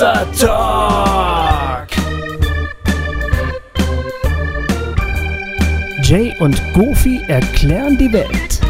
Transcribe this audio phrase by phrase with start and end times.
[0.00, 1.88] Hossa Talk.
[6.02, 8.60] Jay und Goofy erklären die Welt.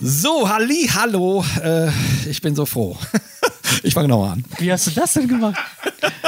[0.00, 1.44] So, Halli, hallo.
[1.62, 1.90] Äh,
[2.26, 2.96] ich bin so froh.
[3.82, 4.44] Ich fange nochmal an.
[4.58, 5.56] Wie hast du das denn gemacht?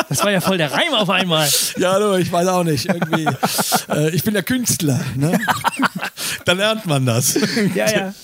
[0.09, 1.49] Das war ja voll der Reim auf einmal.
[1.77, 2.87] Ja, hallo, ich weiß auch nicht.
[2.87, 3.27] Irgendwie,
[3.89, 5.01] äh, ich bin der Künstler.
[5.17, 5.41] Ne?
[6.45, 7.39] da lernt man das.
[7.75, 8.15] Ja, ja.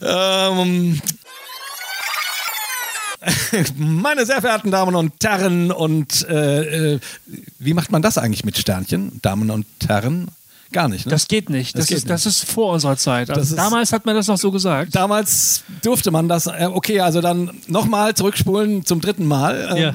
[0.50, 1.00] ähm,
[3.76, 7.00] meine sehr verehrten Damen und Herren und äh, äh,
[7.58, 9.18] wie macht man das eigentlich mit Sternchen?
[9.22, 10.28] Damen und Herren?
[10.70, 11.10] Gar nicht, ne?
[11.10, 11.74] Das geht nicht.
[11.74, 13.30] Das, Das geht ist, das ist vor unserer Zeit.
[13.30, 14.94] Also ist- damals hat man das noch so gesagt.
[14.94, 16.46] Damals durfte man das.
[16.46, 19.68] Äh, okay, also dann nochmal zurückspulen zum dritten Mal.
[19.70, 19.94] Ähm, Ja.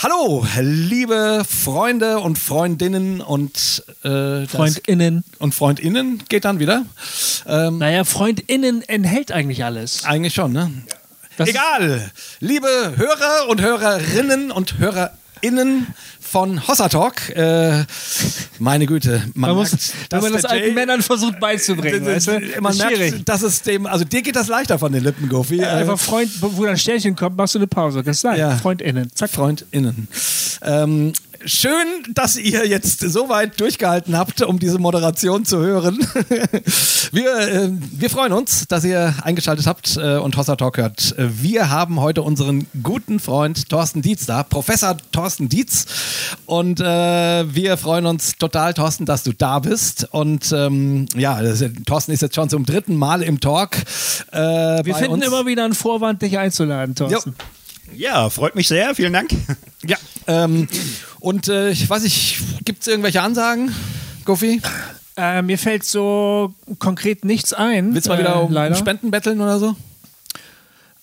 [0.00, 5.24] Hallo, liebe Freunde und Freundinnen und äh, FreundInnen.
[5.40, 6.84] und Freundinnen geht dann wieder.
[7.48, 10.04] Ähm, Naja, FreundInnen enthält eigentlich alles.
[10.04, 10.70] eigentlich schon, ne?
[11.36, 14.78] Das Egal, liebe Hörer und Hörerinnen und
[15.42, 15.86] HörerInnen
[16.20, 17.84] von Hossa Talk, äh,
[18.58, 22.04] meine Güte, man, Man muss, merkt, wenn man das alten Jay- Männern versucht beizubringen.
[22.04, 22.60] das weißt ist- du?
[22.60, 23.10] man Das ist schwierig.
[23.12, 25.60] merkt, dass es dem, also dir geht das leichter von den Lippen, Goofy.
[25.60, 28.02] Äh, Einfach Freund, wo dann Sternchen kommt, machst du eine Pause.
[28.02, 28.38] Ganz leicht.
[28.40, 28.56] Ja.
[28.56, 29.10] FreundInnen.
[29.14, 30.08] Zack, FreundInnen.
[30.62, 31.12] Ähm,
[31.44, 35.98] schön, dass ihr jetzt so weit durchgehalten habt, um diese Moderation zu hören.
[37.12, 41.14] wir, äh, wir freuen uns, dass ihr eingeschaltet habt äh, und Hossa Talk hört.
[41.18, 45.86] Wir haben heute unseren guten Freund Thorsten Dietz da, Professor Thorsten Dietz.
[46.46, 50.08] Und äh, wir freuen uns total, Thorsten, dass du da bist.
[50.10, 53.76] Und ähm, ja, das ist, Thorsten ist jetzt schon zum dritten Mal im Talk.
[54.32, 55.26] Äh, Wir finden uns.
[55.26, 57.34] immer wieder einen Vorwand, dich einzuladen, Thorsten.
[57.94, 58.94] Ja, freut mich sehr.
[58.94, 59.30] Vielen Dank.
[59.86, 60.68] Ja, ähm,
[61.20, 63.72] und äh, ich weiß nicht, gibt es irgendwelche Ansagen,
[64.24, 64.60] Goofy?
[65.16, 67.94] Äh, mir fällt so konkret nichts ein.
[67.94, 68.74] Willst du mal wieder äh, um leider.
[68.74, 69.76] Spenden betteln oder so?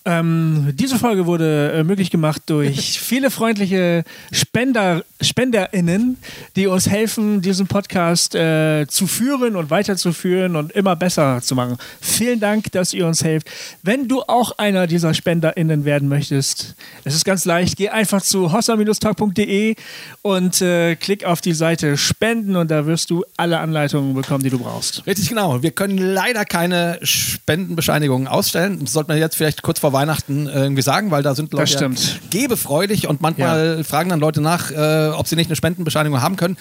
[0.06, 6.16] Ähm, diese Folge wurde äh, möglich gemacht durch viele freundliche Spender, SpenderInnen,
[6.54, 11.76] die uns helfen, diesen Podcast äh, zu führen und weiterzuführen und immer besser zu machen.
[12.00, 13.50] Vielen Dank, dass ihr uns helft.
[13.82, 18.52] Wenn du auch einer dieser SpenderInnen werden möchtest, es ist ganz leicht, geh einfach zu
[18.52, 19.74] hossa-tag.de
[20.22, 24.50] und äh, klick auf die Seite Spenden und da wirst du alle Anleitungen bekommen, die
[24.50, 25.04] du brauchst.
[25.04, 25.64] Richtig, genau.
[25.64, 28.78] Wir können leider keine Spendenbescheinigungen ausstellen.
[28.82, 31.72] Das sollte man jetzt vielleicht kurz vor Weihnachten äh, irgendwie sagen, weil da sind Leute
[31.80, 31.90] ja
[32.30, 36.56] gebefreudig und manchmal fragen dann Leute nach, äh, ob sie nicht eine Spendenbescheinigung haben können.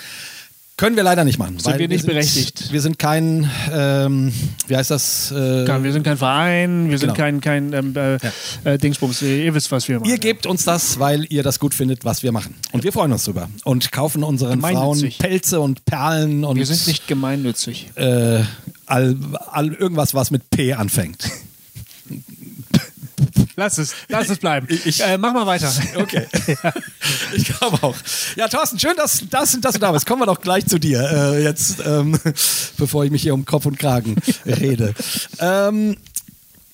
[0.78, 1.58] Können wir leider nicht machen.
[1.58, 2.70] Sind weil wir nicht sind, berechtigt.
[2.74, 4.34] Wir sind kein, ähm,
[4.68, 5.32] wie heißt das?
[5.32, 7.18] Äh, Wir sind kein Verein, wir sind Genau.
[7.18, 8.18] kein, kein ähm, äh,
[8.66, 9.22] äh, Dingsbums.
[9.22, 10.10] Ihr wisst, was wir machen.
[10.10, 12.56] Ihr gebt uns das, weil ihr das gut findet, was wir machen.
[12.74, 13.48] Und wir freuen uns drüber.
[13.64, 15.14] Und kaufen unseren Frauen.
[15.18, 17.92] Pelze und Perlen und Wir sind nicht gemeinnützig.
[17.96, 18.42] äh,
[18.86, 19.16] all,
[19.52, 21.26] all irgendwas, was mit P anfängt.
[23.58, 24.68] Lass es, lass es bleiben.
[24.68, 25.72] äh, mach mal weiter.
[25.96, 26.28] Okay.
[27.34, 27.96] Ich glaube auch.
[28.36, 30.06] Ja, Thorsten, schön, dass, dass, dass du da bist.
[30.06, 32.20] Kommen wir doch gleich zu dir äh, jetzt, ähm,
[32.78, 34.16] bevor ich mich hier um Kopf und Kragen
[34.46, 34.94] rede.
[35.40, 35.98] Ähm,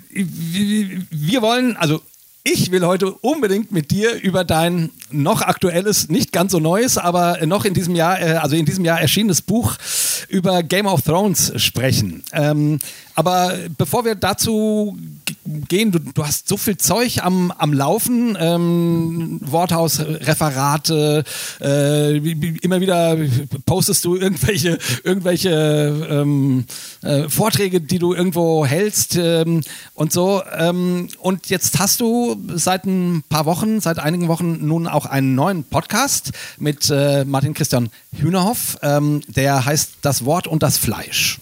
[0.10, 2.02] wir wir wollen, also
[2.44, 7.46] ich will heute unbedingt mit dir über dein noch aktuelles, nicht ganz so neues, aber
[7.46, 9.76] noch in diesem Jahr, äh, also in diesem Jahr erschienenes Buch
[10.30, 12.24] über Game of Thrones sprechen.
[12.34, 12.80] Ähm,
[13.16, 14.98] aber bevor wir dazu
[15.68, 19.40] gehen, du, du hast so viel Zeug am, am Laufen, ähm,
[20.22, 21.24] Worthausreferate,
[21.60, 23.18] äh, wie- wie- immer wieder
[23.66, 26.66] postest du irgendwelche, irgendwelche ähm,
[27.04, 29.62] äh, Vorträge, die du irgendwo hältst ähm,
[29.94, 30.42] und so.
[30.58, 35.36] Ähm, und jetzt hast du seit ein paar Wochen, seit einigen Wochen nun auch einen
[35.36, 41.40] neuen Podcast mit äh, Martin Christian Hühnerhoff, ähm, der heißt Das Wort und das Fleisch.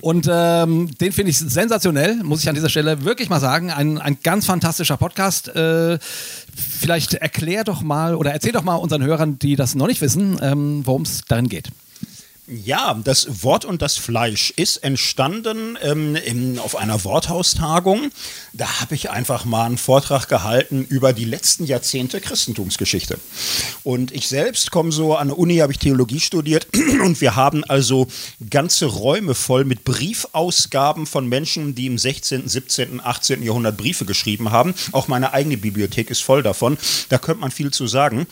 [0.00, 3.70] Und ähm, den finde ich sensationell, muss ich an dieser Stelle wirklich mal sagen.
[3.70, 5.48] Ein, ein ganz fantastischer Podcast.
[5.48, 5.98] Äh,
[6.54, 10.38] vielleicht erklär doch mal oder erzähl doch mal unseren Hörern, die das noch nicht wissen,
[10.42, 11.70] ähm, worum es darin geht.
[12.48, 18.10] Ja, das Wort und das Fleisch ist entstanden ähm, im, auf einer Worthaustagung.
[18.52, 23.20] Da habe ich einfach mal einen Vortrag gehalten über die letzten Jahrzehnte Christentumsgeschichte.
[23.84, 26.66] Und ich selbst komme so an der Uni, habe ich Theologie studiert
[27.04, 28.08] und wir haben also
[28.50, 33.44] ganze Räume voll mit Briefausgaben von Menschen, die im 16., 17., 18.
[33.44, 34.74] Jahrhundert Briefe geschrieben haben.
[34.90, 36.76] Auch meine eigene Bibliothek ist voll davon.
[37.08, 38.26] Da könnte man viel zu sagen.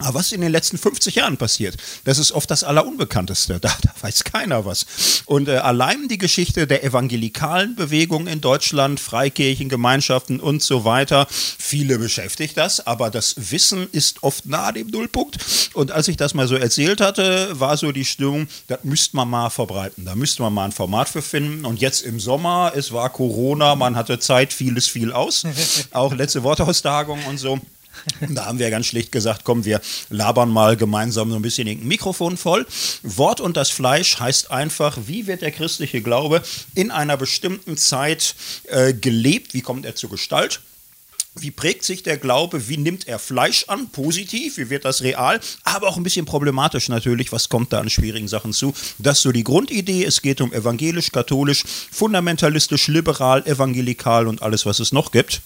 [0.00, 3.60] Aber was in den letzten 50 Jahren passiert, das ist oft das Allerunbekannteste.
[3.70, 4.86] Da, da weiß keiner was.
[5.26, 11.26] Und äh, allein die Geschichte der evangelikalen Bewegung in Deutschland, Freikirchen, Gemeinschaften und so weiter,
[11.30, 15.38] viele beschäftigt das, aber das Wissen ist oft nahe dem Nullpunkt.
[15.74, 19.28] Und als ich das mal so erzählt hatte, war so die Stimmung, das müsste man
[19.28, 20.06] mal verbreiten.
[20.06, 21.66] Da müsste man mal ein Format für finden.
[21.66, 25.44] Und jetzt im Sommer, es war Corona, man hatte Zeit, vieles fiel aus.
[25.90, 27.60] Auch letzte Worthaustagung und so.
[28.28, 31.86] Da haben wir ganz schlicht gesagt, komm, wir labern mal gemeinsam so ein bisschen ein
[31.86, 32.66] Mikrofon voll.
[33.02, 36.42] Wort und das Fleisch heißt einfach, wie wird der christliche Glaube
[36.74, 38.34] in einer bestimmten Zeit
[38.68, 40.60] äh, gelebt, wie kommt er zur Gestalt?
[41.36, 42.68] Wie prägt sich der Glaube?
[42.68, 43.88] Wie nimmt er Fleisch an?
[43.90, 44.56] Positiv?
[44.56, 45.38] Wie wird das real?
[45.62, 47.30] Aber auch ein bisschen problematisch natürlich.
[47.30, 48.74] Was kommt da an schwierigen Sachen zu?
[48.98, 50.04] Das ist so die Grundidee.
[50.04, 55.40] Es geht um evangelisch, katholisch, fundamentalistisch, liberal, evangelikal und alles, was es noch gibt.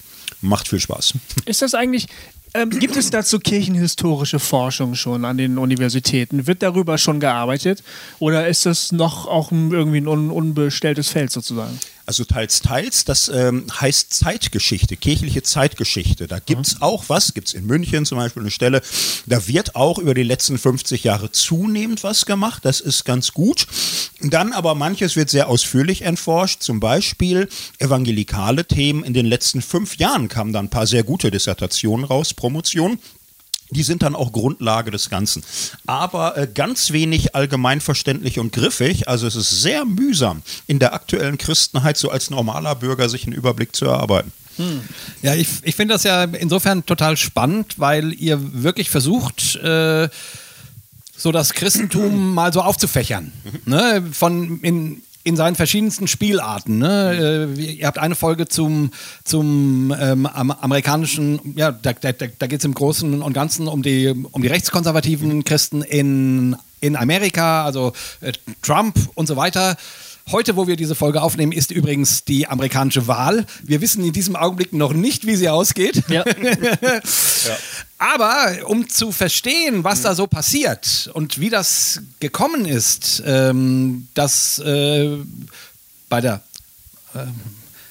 [0.45, 1.15] Macht viel Spaß.
[1.47, 2.07] Ist das eigentlich,
[2.53, 6.47] ähm, gibt es dazu kirchenhistorische Forschung schon an den Universitäten?
[6.47, 7.83] Wird darüber schon gearbeitet?
[8.19, 11.79] Oder ist das noch auch irgendwie ein un unbestelltes Feld sozusagen?
[12.07, 16.27] Also teils, teils, das ähm, heißt Zeitgeschichte, kirchliche Zeitgeschichte.
[16.27, 18.83] Da gibt es auch was, gibt es in München zum Beispiel eine Stelle,
[19.25, 23.67] da wird auch über die letzten 50 Jahre zunehmend was gemacht, das ist ganz gut.
[24.21, 27.49] Dann aber manches wird sehr ausführlich erforscht, zum Beispiel
[27.79, 29.03] evangelikale Themen.
[29.03, 32.99] In den letzten fünf Jahren kamen da ein paar sehr gute Dissertationen raus, Promotionen.
[33.71, 35.43] Die sind dann auch Grundlage des Ganzen.
[35.87, 39.09] Aber äh, ganz wenig allgemeinverständlich und griffig.
[39.09, 43.35] Also es ist sehr mühsam, in der aktuellen Christenheit so als normaler Bürger sich einen
[43.35, 44.33] Überblick zu erarbeiten.
[44.57, 44.83] Hm.
[45.23, 50.09] Ja, ich, ich finde das ja insofern total spannend, weil ihr wirklich versucht, äh,
[51.17, 53.33] so das Christentum mal so aufzufächern.
[53.65, 54.05] Ne?
[54.13, 56.79] Von in, in seinen verschiedensten Spielarten.
[56.79, 57.49] Ne?
[57.57, 58.91] Äh, ihr habt eine Folge zum,
[59.25, 64.09] zum ähm, amerikanischen, ja, da, da, da geht es im Großen und Ganzen um die,
[64.09, 69.77] um die rechtskonservativen Christen in, in Amerika, also äh, Trump und so weiter.
[70.31, 73.45] Heute, wo wir diese Folge aufnehmen, ist übrigens die amerikanische Wahl.
[73.63, 76.03] Wir wissen in diesem Augenblick noch nicht, wie sie ausgeht.
[76.09, 76.25] Ja.
[76.83, 77.01] ja.
[77.99, 84.59] Aber um zu verstehen, was da so passiert und wie das gekommen ist, ähm, dass
[84.61, 85.19] äh,
[86.09, 86.41] bei der
[87.15, 87.27] äh,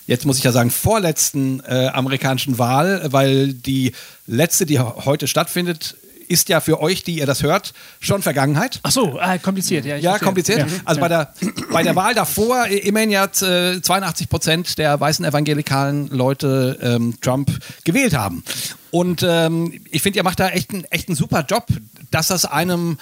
[0.08, 3.94] jetzt muss ich ja sagen, vorletzten äh, amerikanischen Wahl, weil die
[4.28, 5.96] letzte, die heute stattfindet,
[6.34, 8.80] ist ja für euch, die ihr das hört, schon Vergangenheit.
[8.84, 9.86] Ach so, äh, kompliziert.
[9.86, 10.60] Ja, ja kompliziert.
[10.60, 10.66] Ja.
[10.84, 11.34] Also Bei, der,
[11.72, 17.52] bei der Wahl davor, immerhin ja äh, 82 Prozent der weißen evangelikalen Leute ähm, Trump
[17.84, 18.44] gewählt haben.
[18.92, 21.68] Und ähm, ich finde, ihr macht da echt, ein, echt einen super Job,
[22.12, 22.98] dass das einem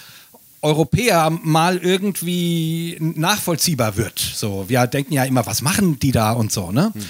[0.61, 4.19] Europäer mal irgendwie nachvollziehbar wird.
[4.19, 6.91] So, wir denken ja immer, was machen die da und so, ne?
[6.93, 7.01] Hm.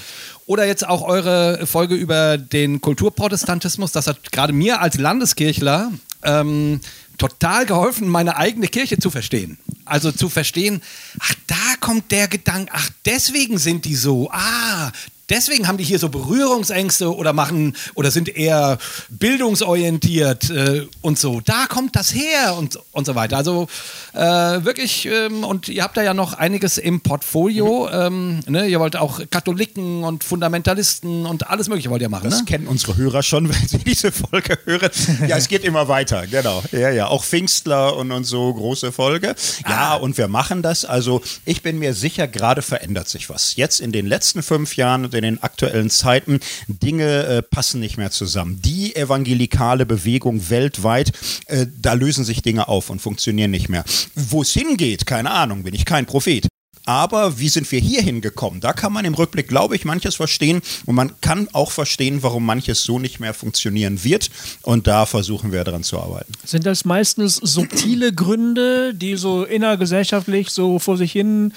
[0.46, 3.92] Oder jetzt auch eure Folge über den Kulturprotestantismus.
[3.92, 5.92] Das hat gerade mir als Landeskirchler
[6.24, 6.80] ähm,
[7.18, 9.58] total geholfen, meine eigene Kirche zu verstehen.
[9.86, 10.82] Also zu verstehen,
[11.20, 14.92] ach, da kommt der Gedanke, ach, deswegen sind die so, ah,
[15.32, 18.78] deswegen haben die hier so Berührungsängste oder machen oder sind eher
[19.10, 21.42] bildungsorientiert äh, und so.
[21.42, 23.38] Da kommt das her und, und so weiter.
[23.38, 23.68] Also
[24.14, 27.90] äh, wirklich, ähm, und ihr habt da ja noch einiges im Portfolio.
[27.90, 28.68] Ähm, ne?
[28.68, 32.30] Ihr wollt auch Katholiken und Fundamentalisten und alles Mögliche wollt ihr machen.
[32.30, 32.46] Das ne?
[32.46, 34.90] kennen unsere Hörer schon, wenn sie diese Folge hören.
[35.28, 36.62] Ja, es geht immer weiter, genau.
[36.72, 39.36] Ja, ja, auch Pfingstler und, und so große Folge.
[39.68, 39.96] Ja, ah.
[39.96, 40.84] und wir machen das.
[40.84, 43.56] Also ich bin mir sicher, gerade verändert sich was.
[43.56, 48.12] Jetzt in den letzten fünf Jahren in den aktuellen Zeiten, Dinge äh, passen nicht mehr
[48.12, 48.62] zusammen.
[48.62, 51.12] Die evangelikale Bewegung weltweit,
[51.48, 53.84] äh, da lösen sich Dinge auf und funktionieren nicht mehr.
[54.16, 56.48] Wo es hingeht, keine Ahnung, bin ich kein Prophet.
[56.86, 58.60] Aber wie sind wir hier hingekommen?
[58.60, 62.46] Da kann man im Rückblick, glaube ich, manches verstehen und man kann auch verstehen, warum
[62.46, 64.32] manches so nicht mehr funktionieren wird.
[64.64, 66.34] Und da versuchen wir daran zu arbeiten.
[66.44, 71.54] Sind das meistens subtile Gründe, die so innergesellschaftlich so vor sich hin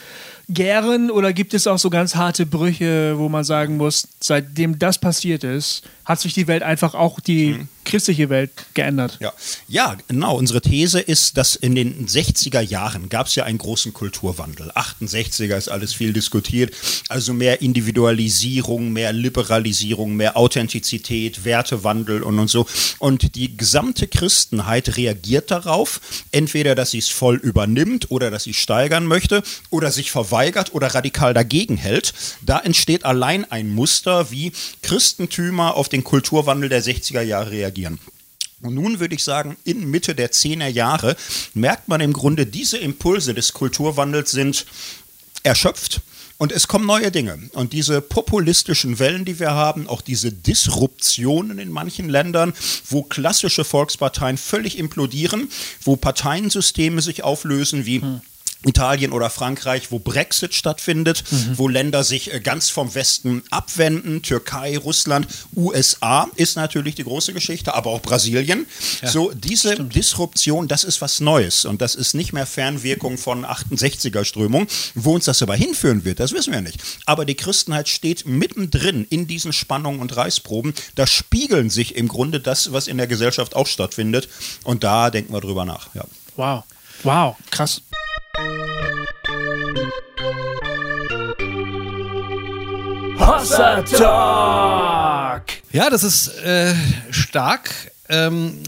[0.49, 4.99] gären oder gibt es auch so ganz harte Brüche, wo man sagen muss, seitdem das
[4.99, 7.69] passiert ist, hat sich die Welt einfach auch die mhm.
[7.87, 9.17] christliche Welt geändert?
[9.21, 9.33] Ja.
[9.69, 10.37] ja, genau.
[10.37, 14.71] Unsere These ist, dass in den 60er Jahren gab es ja einen großen Kulturwandel.
[14.73, 16.75] 68er ist alles viel diskutiert.
[17.09, 22.67] Also mehr Individualisierung, mehr Liberalisierung, mehr Authentizität, Wertewandel und, und so.
[22.99, 26.01] Und die gesamte Christenheit reagiert darauf,
[26.33, 30.75] entweder, dass sie es voll übernimmt oder dass sie steigern möchte oder sich verweigert verweigert
[30.75, 32.13] oder radikal dagegen hält,
[32.43, 38.01] da entsteht allein ein Muster, wie Christentümer auf den Kulturwandel der 60er Jahre reagieren.
[38.61, 41.17] Und nun würde ich sagen, in Mitte der 10er Jahre
[41.53, 44.67] merkt man im Grunde, diese Impulse des Kulturwandels sind
[45.45, 46.01] erschöpft
[46.39, 47.39] Und es kommen neue Dinge.
[47.53, 52.55] Und diese populistischen Wellen, die wir haben, auch diese Disruptionen in manchen Ländern,
[52.89, 55.49] wo klassische Volksparteien völlig implodieren,
[55.83, 58.21] wo Parteiensysteme sich auflösen, wie hm
[58.67, 61.59] Italien oder Frankreich, wo Brexit stattfindet, mhm.
[61.59, 67.33] wo Länder sich äh, ganz vom Westen abwenden, Türkei, Russland, USA ist natürlich die große
[67.33, 68.67] Geschichte, aber auch Brasilien.
[69.03, 69.95] Ja, so diese stimmt.
[69.95, 74.67] Disruption, das ist was Neues und das ist nicht mehr Fernwirkung von 68er Strömung.
[74.95, 76.81] Wo uns das aber hinführen wird, das wissen wir nicht.
[77.07, 80.75] Aber die Christenheit steht mittendrin in diesen Spannungen und Reißproben.
[80.95, 84.29] Da spiegeln sich im Grunde das, was in der Gesellschaft auch stattfindet
[84.65, 85.95] und da denken wir drüber nach.
[85.95, 86.05] Ja.
[86.37, 86.65] Wow.
[87.03, 87.83] Wow, krass.
[93.19, 95.43] Hossa Talk!
[95.73, 96.75] Ja, das ist äh,
[97.11, 97.71] stark.
[98.09, 98.59] Ähm,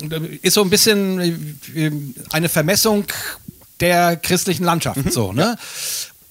[0.43, 1.91] ist so ein bisschen äh,
[2.33, 3.05] eine Vermessung
[3.81, 5.05] der christlichen Landschaft.
[5.05, 5.11] Mhm.
[5.11, 5.57] So, ne?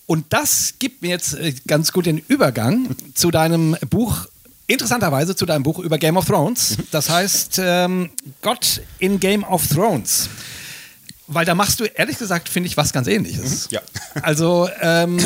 [0.07, 4.27] Und das gibt mir jetzt äh, ganz gut den Übergang zu deinem Buch
[4.67, 6.77] interessanterweise zu deinem Buch über Game of Thrones.
[6.77, 6.83] Mhm.
[6.91, 8.09] Das heißt ähm,
[8.41, 10.29] Gott in Game of Thrones.
[11.27, 13.69] Weil da machst du, ehrlich gesagt, finde ich was ganz ähnliches.
[13.69, 13.81] Mhm, ja.
[14.21, 15.17] Also ähm,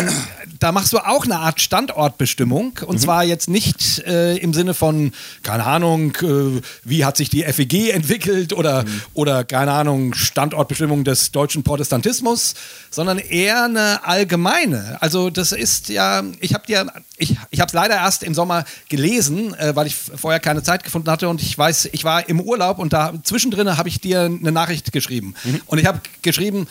[0.59, 2.79] da machst du auch eine Art Standortbestimmung.
[2.85, 2.99] Und mhm.
[2.99, 5.11] zwar jetzt nicht äh, im Sinne von,
[5.43, 9.01] keine Ahnung, äh, wie hat sich die FEG entwickelt oder, mhm.
[9.13, 12.55] oder keine Ahnung, Standortbestimmung des deutschen Protestantismus,
[12.89, 14.97] sondern eher eine allgemeine.
[15.01, 18.65] Also das ist ja, ich habe dir, ich, ich habe es leider erst im Sommer
[18.87, 22.39] gelesen, äh, weil ich vorher keine Zeit gefunden hatte und ich weiß, ich war im
[22.39, 25.35] Urlaub und da zwischendrin habe ich dir eine Nachricht geschrieben.
[25.43, 25.61] Mhm.
[25.65, 26.67] Und ich habe geschrieben,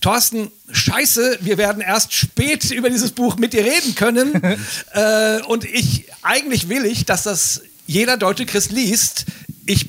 [0.00, 4.42] Thorsten, scheiße, wir werden erst spät über dieses Buch mit dir reden können.
[4.92, 9.24] äh, und ich, eigentlich will ich, dass das jeder deutsche Christ liest.
[9.66, 9.88] Ich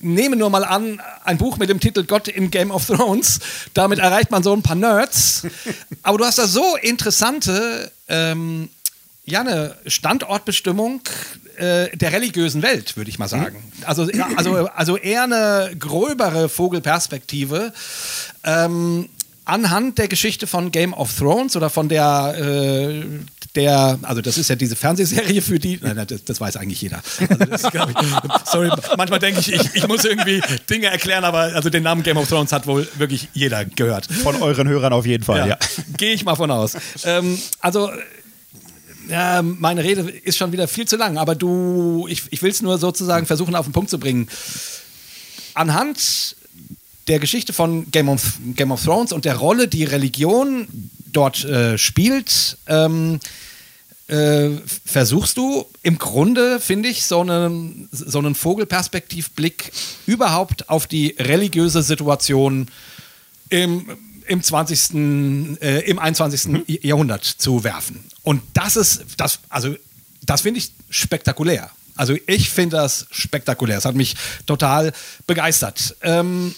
[0.00, 3.40] nehme nur mal an, ein Buch mit dem Titel Gott in Game of Thrones.
[3.74, 5.46] Damit erreicht man so ein paar Nerds.
[6.02, 8.68] Aber du hast da so interessante, ähm,
[9.24, 11.00] ja, eine Standortbestimmung
[11.58, 13.56] äh, der religiösen Welt, würde ich mal sagen.
[13.84, 17.72] Also, also, also eher eine gröbere Vogelperspektive.
[18.44, 19.08] Ähm,
[19.44, 23.02] anhand der Geschichte von Game of Thrones oder von der, äh,
[23.54, 27.02] der also das ist ja diese Fernsehserie für die, nein, das, das weiß eigentlich jeder.
[27.28, 27.70] Also das, ich,
[28.50, 32.16] sorry, manchmal denke ich, ich, ich, muss irgendwie Dinge erklären, aber also den Namen Game
[32.16, 34.06] of Thrones hat wohl wirklich jeder gehört.
[34.06, 35.46] Von euren Hörern auf jeden Fall, ja.
[35.46, 35.58] ja.
[35.96, 36.76] Gehe ich mal von aus.
[37.04, 37.90] Ähm, also
[39.08, 42.62] ja, meine Rede ist schon wieder viel zu lang, aber du, ich, ich will es
[42.62, 44.28] nur sozusagen versuchen auf den Punkt zu bringen.
[45.54, 46.36] Anhand
[47.06, 50.66] der Geschichte von Game of, Game of Thrones und der Rolle, die Religion
[51.12, 53.20] dort äh, spielt, ähm,
[54.08, 54.50] äh,
[54.84, 59.72] versuchst du im Grunde, finde ich, so einen, so einen Vogelperspektivblick
[60.06, 62.68] überhaupt auf die religiöse Situation
[63.48, 63.86] im,
[64.26, 64.94] im 20.,
[65.60, 66.46] äh, im 21.
[66.46, 66.64] Mhm.
[66.66, 68.04] Jahrhundert zu werfen.
[68.24, 69.76] Und das ist, das, also,
[70.22, 71.70] das finde ich spektakulär.
[71.94, 73.78] Also ich finde das spektakulär.
[73.78, 74.16] Es hat mich
[74.46, 74.92] total
[75.28, 75.94] begeistert.
[76.02, 76.54] Ähm,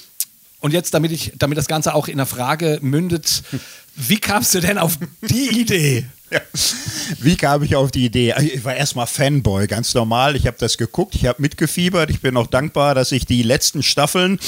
[0.61, 3.43] und jetzt, damit, ich, damit das Ganze auch in der Frage mündet,
[3.97, 6.07] wie kamst du denn auf die Idee?
[6.31, 6.41] Ja.
[7.21, 8.35] Wie kam ich auf die Idee?
[8.41, 10.35] Ich war erstmal Fanboy, ganz normal.
[10.35, 12.11] Ich habe das geguckt, ich habe mitgefiebert.
[12.11, 14.41] Ich bin auch dankbar, dass ich die letzten Staffeln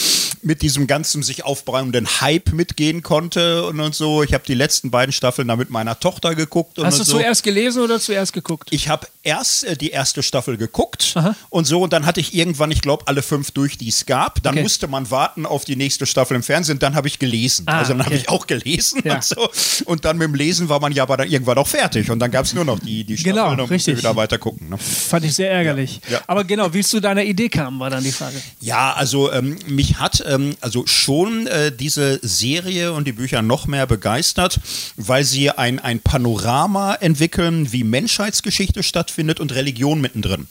[0.42, 4.22] mit diesem ganzen sich aufbauenden Hype mitgehen konnte und, und so.
[4.22, 6.78] Ich habe die letzten beiden Staffeln da mit meiner Tochter geguckt.
[6.78, 7.18] Und Hast und du so.
[7.18, 8.68] zuerst gelesen oder zuerst geguckt?
[8.72, 11.36] Ich habe erst äh, die erste Staffel geguckt Aha.
[11.50, 11.82] und so.
[11.82, 14.42] Und dann hatte ich irgendwann, ich glaube, alle fünf durch, die es gab.
[14.42, 14.62] Dann okay.
[14.62, 16.78] musste man warten auf die nächste Staffel im Fernsehen.
[16.80, 17.66] Dann habe ich gelesen.
[17.68, 18.06] Ah, also dann okay.
[18.06, 19.16] habe ich auch gelesen ja.
[19.16, 19.48] und so.
[19.84, 22.10] Und dann mit dem Lesen war man ja aber dann irgendwann auch fertig.
[22.10, 23.98] Und dann gab es nur noch die, die Staffeln genau, und richtig.
[23.98, 24.68] wieder weiter gucken.
[24.70, 24.78] Ne?
[24.78, 26.00] Fand ich sehr ärgerlich.
[26.08, 26.18] Ja.
[26.18, 26.22] Ja.
[26.26, 28.36] Aber genau, wie es zu deiner Idee kam, war dann die Frage.
[28.60, 33.66] Ja, also ähm, mich hat ähm, also schon äh, diese Serie und die Bücher noch
[33.66, 34.60] mehr begeistert,
[34.96, 40.48] weil sie ein, ein Panorama entwickeln, wie Menschheitsgeschichte stattfindet und Religion mittendrin.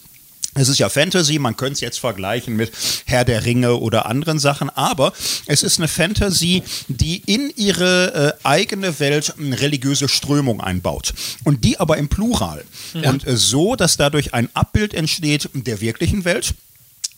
[0.57, 2.71] Es ist ja Fantasy, man könnte es jetzt vergleichen mit
[3.05, 5.13] Herr der Ringe oder anderen Sachen, aber
[5.45, 11.13] es ist eine Fantasy, die in ihre äh, eigene Welt eine religiöse Strömung einbaut.
[11.43, 12.63] Und die aber im Plural.
[12.93, 13.09] Ja.
[13.09, 16.55] Und äh, so, dass dadurch ein Abbild entsteht der wirklichen Welt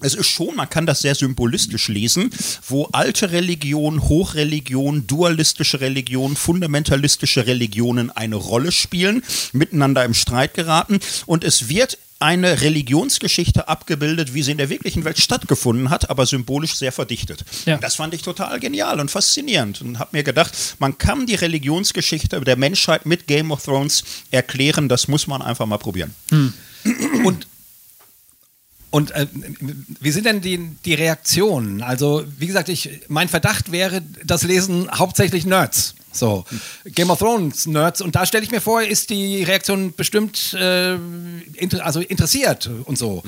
[0.01, 2.29] es ist schon, man kann das sehr symbolistisch lesen,
[2.67, 10.99] wo alte Religion, Hochreligion, dualistische Religion, fundamentalistische Religionen eine Rolle spielen, miteinander im Streit geraten
[11.25, 16.25] und es wird eine Religionsgeschichte abgebildet, wie sie in der wirklichen Welt stattgefunden hat, aber
[16.25, 17.45] symbolisch sehr verdichtet.
[17.65, 17.77] Ja.
[17.77, 22.41] Das fand ich total genial und faszinierend und habe mir gedacht, man kann die Religionsgeschichte
[22.41, 26.13] der Menschheit mit Game of Thrones erklären, das muss man einfach mal probieren.
[26.29, 26.53] Hm.
[27.23, 27.47] Und
[28.91, 29.27] und äh,
[29.99, 31.83] wie sind denn die, die Reaktionen?
[31.83, 35.95] Also, wie gesagt, ich, mein Verdacht wäre, das lesen hauptsächlich Nerds.
[36.11, 36.43] So,
[36.85, 38.01] Game of Thrones Nerds.
[38.01, 40.95] Und da stelle ich mir vor, ist die Reaktion bestimmt äh,
[41.53, 43.21] inter also interessiert und so.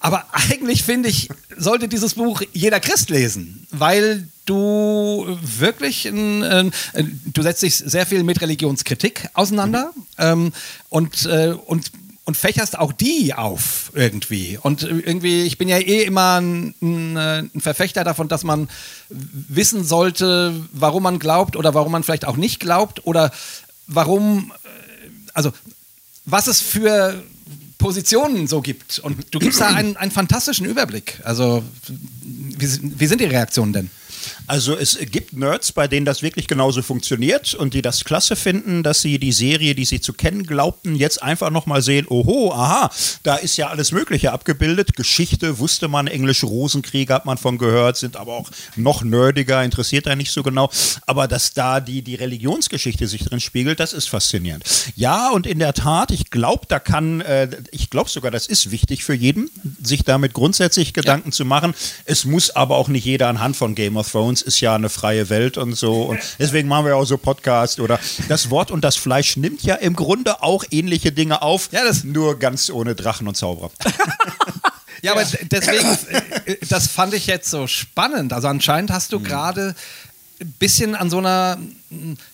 [0.00, 6.72] Aber eigentlich finde ich, sollte dieses Buch jeder Christ lesen, weil du wirklich, ein, ein,
[7.24, 10.52] du setzt dich sehr viel mit Religionskritik auseinander ähm,
[10.88, 11.90] und, äh, und
[12.24, 14.58] und fächerst auch die auf irgendwie.
[14.60, 18.68] Und irgendwie, ich bin ja eh immer ein, ein, ein, Verfechter davon, dass man
[19.08, 23.32] wissen sollte, warum man glaubt oder warum man vielleicht auch nicht glaubt oder
[23.86, 25.52] warum, äh, also
[26.24, 27.22] was es für
[27.78, 28.98] Positionen so gibt.
[29.00, 31.20] Und du gibst da einen, einen fantastischen Überblick.
[31.24, 32.68] Also, wie,
[33.00, 33.90] wie sind die Reaktionen denn?
[34.50, 38.82] Also es gibt Nerds, bei denen das wirklich genauso funktioniert und die das klasse finden,
[38.82, 42.90] dass sie die Serie, die sie zu kennen glaubten, jetzt einfach nochmal sehen, oho, aha,
[43.22, 44.96] da ist ja alles Mögliche abgebildet.
[44.96, 50.06] Geschichte wusste man, englische Rosenkriege hat man von gehört, sind aber auch noch nerdiger, interessiert
[50.06, 50.68] da nicht so genau.
[51.06, 54.64] Aber dass da die, die Religionsgeschichte sich drin spiegelt, das ist faszinierend.
[54.96, 58.72] Ja, und in der Tat, ich glaube, da kann, äh, ich glaube sogar, das ist
[58.72, 59.48] wichtig für jeden,
[59.80, 61.34] sich damit grundsätzlich Gedanken ja.
[61.36, 61.72] zu machen.
[62.04, 65.28] Es muss aber auch nicht jeder anhand von Game of Thrones ist ja eine freie
[65.28, 66.02] Welt und so.
[66.02, 69.74] Und deswegen machen wir auch so Podcast oder das Wort und das Fleisch nimmt ja
[69.76, 71.70] im Grunde auch ähnliche Dinge auf.
[71.72, 73.70] Ja, das nur ganz ohne Drachen und Zauberer.
[75.02, 75.88] ja, aber deswegen,
[76.46, 78.32] äh, das fand ich jetzt so spannend.
[78.32, 79.24] Also anscheinend hast du mhm.
[79.24, 79.74] gerade
[80.40, 81.58] ein bisschen an so einer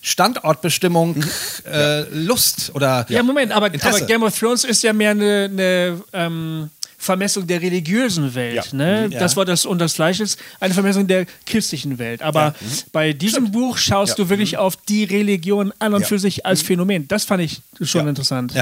[0.02, 1.24] Standortbestimmung mhm.
[1.64, 3.06] äh, Lust oder.
[3.08, 7.62] Ja, Moment, aber, aber, Game of Thrones ist ja mehr eine, eine ähm, Vermessung der
[7.62, 8.54] religiösen Welt.
[8.54, 8.76] Ja.
[8.76, 9.04] Ne?
[9.06, 9.12] Mhm.
[9.12, 9.20] Ja.
[9.20, 12.22] Das war das und das Fleisch ist eine Vermessung der christlichen Welt.
[12.22, 12.54] Aber ja.
[12.60, 12.66] mhm.
[12.92, 13.52] bei diesem Stimmt.
[13.52, 14.58] Buch schaust du wirklich mhm.
[14.58, 16.66] auf die Religion an und für sich als mhm.
[16.66, 17.08] Phänomen.
[17.08, 18.52] Das fand ich schon interessant.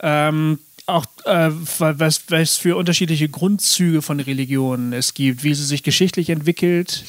[0.00, 5.82] Ähm, auch äh, was, was für unterschiedliche Grundzüge von Religionen es gibt, wie sie sich
[5.82, 7.04] geschichtlich entwickelt.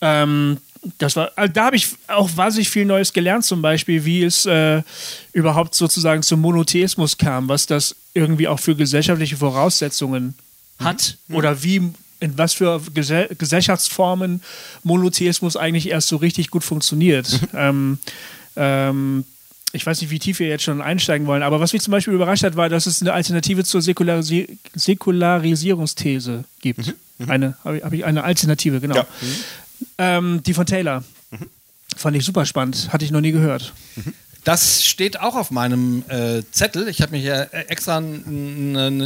[0.00, 0.58] Ähm,
[0.98, 4.46] das war, also da habe ich auch wahnsinnig viel Neues gelernt, zum Beispiel, wie es
[4.46, 4.82] äh,
[5.32, 10.34] überhaupt sozusagen zum Monotheismus kam, was das irgendwie auch für gesellschaftliche Voraussetzungen
[10.78, 11.36] hat mhm.
[11.36, 14.40] oder wie in was für Gesell Gesellschaftsformen
[14.82, 17.40] Monotheismus eigentlich erst so richtig gut funktioniert.
[17.40, 17.48] Mhm.
[17.54, 17.98] Ähm,
[18.56, 19.24] ähm,
[19.72, 22.14] ich weiß nicht, wie tief wir jetzt schon einsteigen wollen, aber was mich zum Beispiel
[22.14, 26.86] überrascht hat, war, dass es eine Alternative zur Säkularisi Säkularisierungsthese gibt.
[26.86, 26.94] Mhm.
[27.18, 27.30] mhm.
[27.30, 28.96] Eine, habe hab ich eine Alternative, genau.
[28.96, 29.06] Ja.
[29.98, 31.04] Ähm, die von Taylor.
[31.30, 31.48] Mhm.
[31.96, 32.92] Fand ich super spannend.
[32.92, 33.72] Hatte ich noch nie gehört.
[33.96, 34.14] Mhm.
[34.44, 36.88] Das steht auch auf meinem äh, Zettel.
[36.88, 38.02] Ich habe mir hier extra,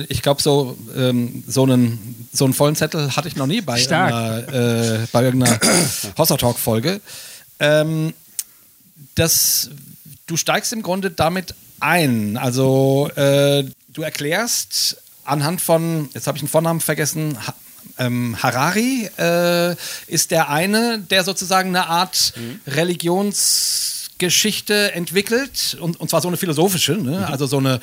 [0.09, 3.79] ich glaube, so, ähm, so, einen, so einen vollen Zettel hatte ich noch nie bei
[3.79, 4.11] Stark.
[4.49, 5.61] irgendeiner, äh, bei irgendeiner
[6.19, 7.01] Hossa Talk-Folge.
[7.61, 8.15] Ähm,
[9.15, 12.37] du steigst im Grunde damit ein.
[12.37, 17.39] Also, äh, du erklärst anhand von, jetzt habe ich den Vornamen vergessen,
[17.99, 19.75] ähm, Harari äh,
[20.07, 22.61] ist der eine, der sozusagen eine Art mhm.
[22.67, 27.19] Religionsgeschichte entwickelt und, und zwar so eine philosophische, ne?
[27.19, 27.25] mhm.
[27.25, 27.81] also so, eine,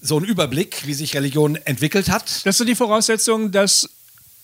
[0.00, 2.46] so ein Überblick, wie sich Religion entwickelt hat.
[2.46, 3.90] Das ist die Voraussetzung, dass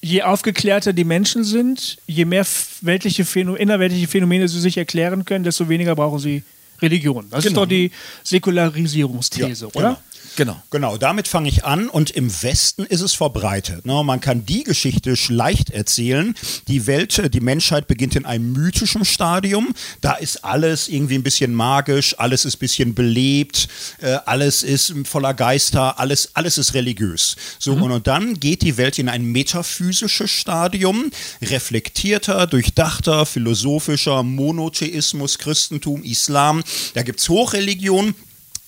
[0.00, 2.46] je aufgeklärter die Menschen sind, je mehr
[2.80, 6.42] weltliche Phänom innerweltliche Phänomene sie sich erklären können, desto weniger brauchen sie
[6.80, 7.26] Religion.
[7.30, 7.52] Das genau.
[7.52, 7.90] ist doch die
[8.24, 9.88] Säkularisierungsthese, ja, oder?
[9.88, 10.00] Genau.
[10.36, 10.62] Genau.
[10.70, 13.84] Genau, damit fange ich an und im Westen ist es verbreitet.
[13.84, 14.02] Ne?
[14.04, 16.34] Man kann die Geschichte leicht erzählen.
[16.68, 19.74] Die Welt, äh, die Menschheit beginnt in einem mythischen Stadium.
[20.00, 23.68] Da ist alles irgendwie ein bisschen magisch, alles ist ein bisschen belebt,
[24.00, 27.36] äh, alles ist voller Geister, alles, alles ist religiös.
[27.58, 27.82] So, mhm.
[27.82, 31.10] und dann geht die Welt in ein metaphysisches Stadium,
[31.42, 36.62] reflektierter, durchdachter, philosophischer, Monotheismus, Christentum, Islam.
[36.94, 38.14] Da gibt es Hochreligion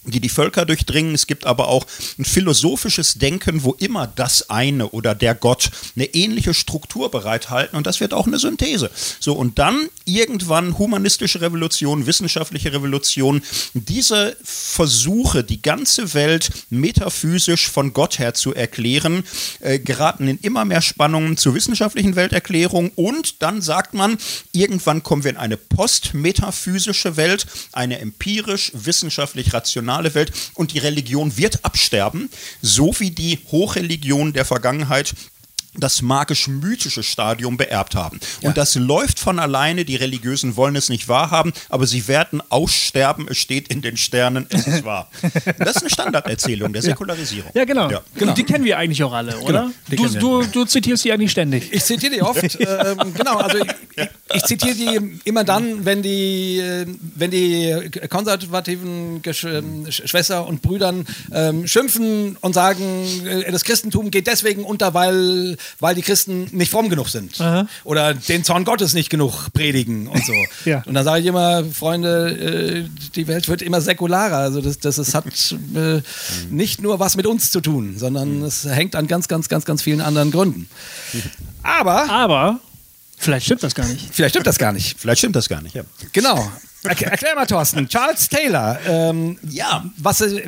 [0.04, 1.14] die die Völker durchdringen.
[1.14, 1.86] Es gibt aber auch
[2.18, 7.86] ein philosophisches Denken, wo immer das eine oder der Gott eine ähnliche Struktur bereithalten und
[7.86, 8.90] das wird auch eine Synthese.
[9.20, 13.42] So und dann irgendwann humanistische Revolution, wissenschaftliche Revolution,
[13.74, 19.22] diese Versuche, die ganze Welt metaphysisch von Gott her zu erklären,
[19.60, 24.18] äh, geraten in immer mehr Spannungen zur wissenschaftlichen Welterklärung und dann sagt man,
[24.52, 30.78] irgendwann kommen wir in eine postmetaphysische Welt, eine empirisch wissenschaftlich rationale rationale Welt und die
[30.78, 32.30] Religion wird absterben,
[32.62, 35.14] so wie die Hochreligion der Vergangenheit
[35.74, 38.20] das magisch-mythische Stadium beerbt haben.
[38.40, 38.48] Ja.
[38.48, 43.26] Und das läuft von alleine, die Religiösen wollen es nicht wahrhaben, aber sie werden aussterben,
[43.28, 45.08] es steht in den Sternen, es ist wahr.
[45.58, 47.50] Das ist eine Standarderzählung der Säkularisierung.
[47.54, 47.90] Ja, genau.
[47.90, 48.02] Ja.
[48.14, 48.32] genau.
[48.32, 49.70] Die kennen wir eigentlich auch alle, oder?
[49.88, 50.08] Genau.
[50.08, 51.72] Du, du, du, zitierst sie eigentlich ständig.
[51.72, 52.42] Ich zitiere die oft.
[52.60, 59.22] ähm, genau, also ich, ich zitiere die immer dann, wenn die, äh, wenn die konservativen
[59.22, 64.94] Gesch äh, Schwestern und Brüdern ähm, schimpfen und sagen, äh, das Christentum geht deswegen unter,
[64.94, 67.40] weil, weil die Christen nicht fromm genug sind.
[67.40, 67.66] Aha.
[67.84, 70.32] Oder den Zorn Gottes nicht genug predigen und so.
[70.64, 70.82] Ja.
[70.86, 74.36] Und dann sage ich immer, Freunde, äh, die Welt wird immer säkularer.
[74.36, 75.24] Also das, das, das hat
[75.74, 76.00] äh,
[76.50, 79.82] nicht nur was mit uns zu tun, sondern es hängt an ganz, ganz, ganz, ganz
[79.82, 80.68] vielen anderen Gründen.
[81.62, 82.60] Aber Aber
[83.18, 84.08] vielleicht stimmt das gar nicht.
[84.12, 84.98] vielleicht stimmt das gar nicht.
[84.98, 85.82] Vielleicht stimmt das gar nicht, ja.
[86.12, 86.50] Genau.
[86.84, 87.88] Erklär, erklär mal, Thorsten.
[87.88, 88.78] Charles Taylor.
[88.88, 89.84] Ähm, Ja.
[89.98, 90.42] Was, äh,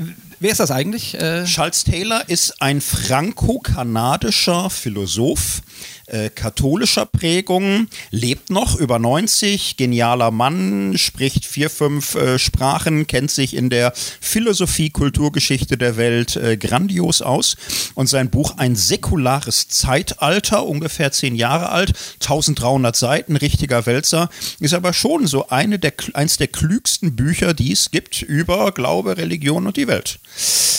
[0.45, 1.19] wer ist das eigentlich?
[1.19, 5.63] Äh, Charles Taylor ist ein franco-kanadischer Philosoph
[6.07, 13.31] äh, katholischer Prägung, lebt noch über 90, genialer Mann, spricht vier, fünf äh, Sprachen, kennt
[13.31, 17.57] sich in der Philosophie, Kulturgeschichte der Welt äh, grandios aus
[17.95, 24.29] und sein Buch Ein säkulares Zeitalter, ungefähr zehn Jahre alt, 1300 Seiten, richtiger Wälzer,
[24.61, 29.17] ist aber schon so eine der, eins der klügsten Bücher, die es gibt über Glaube,
[29.17, 30.19] Religion und die Welt.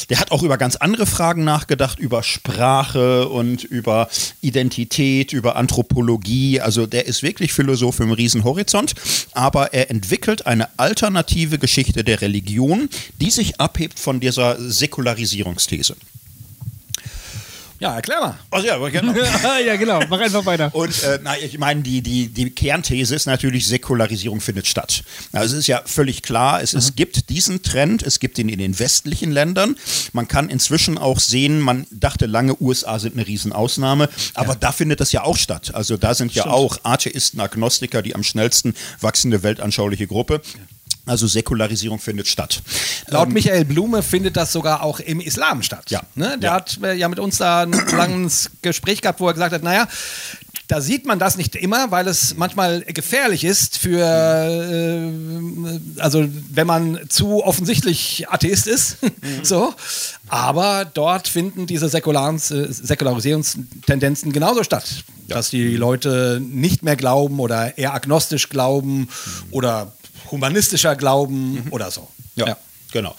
[0.10, 4.08] Der hat auch über ganz andere Fragen nachgedacht, über Sprache und über
[4.42, 6.62] Identität, über Anthropologie.
[6.62, 8.94] Also der ist wirklich Philosoph im Riesenhorizont,
[9.34, 12.90] aber er entwickelt eine alternative Geschichte der Religion,
[13.22, 15.96] die sich abhebt von dieser Säkularisierungsthese.
[17.86, 18.40] Ja, erklär mal.
[18.50, 19.14] Also ja, genau.
[19.66, 20.00] ja, genau.
[20.10, 20.74] Mach einfach weiter.
[20.74, 25.04] Und äh, na, ich meine, die, die, die Kernthese ist natürlich, Säkularisierung findet statt.
[25.32, 28.58] Also es ist ja völlig klar, es, es gibt diesen Trend, es gibt ihn in
[28.58, 29.76] den westlichen Ländern.
[30.14, 35.00] Man kann inzwischen auch sehen, man dachte lange, USA sind eine Riesenausnahme, aber da findet
[35.00, 35.72] das ja auch statt.
[35.76, 40.42] Also da sind ja auch Atheisten, Agnostiker die am schnellsten wachsende weltanschauliche Gruppe.
[41.06, 42.62] Also Säkularisierung findet statt.
[43.08, 45.92] Laut Michael Blume findet das sogar auch im Islam statt.
[45.92, 46.02] Ja.
[46.16, 46.38] Ne?
[46.40, 46.56] Der Ja.
[46.56, 49.88] hat äh, ja mit uns da ein langes Gespräch gehabt, wo er gesagt hat, naja,
[50.68, 55.12] da sieht man das nicht immer, weil es manchmal gefährlich ist für, äh,
[56.02, 58.98] also wenn man zu offensichtlich Atheist ist,
[59.44, 59.76] so.
[60.28, 67.78] Aber dort finden diese äh, Säkularisierungstendenzen genauso statt, dass die Leute nicht mehr glauben oder
[67.78, 69.08] eher agnostisch glauben
[69.52, 69.94] oder
[70.32, 72.08] humanistischer glauben oder so.
[72.36, 72.58] Ja.
[72.96, 73.14] Genau.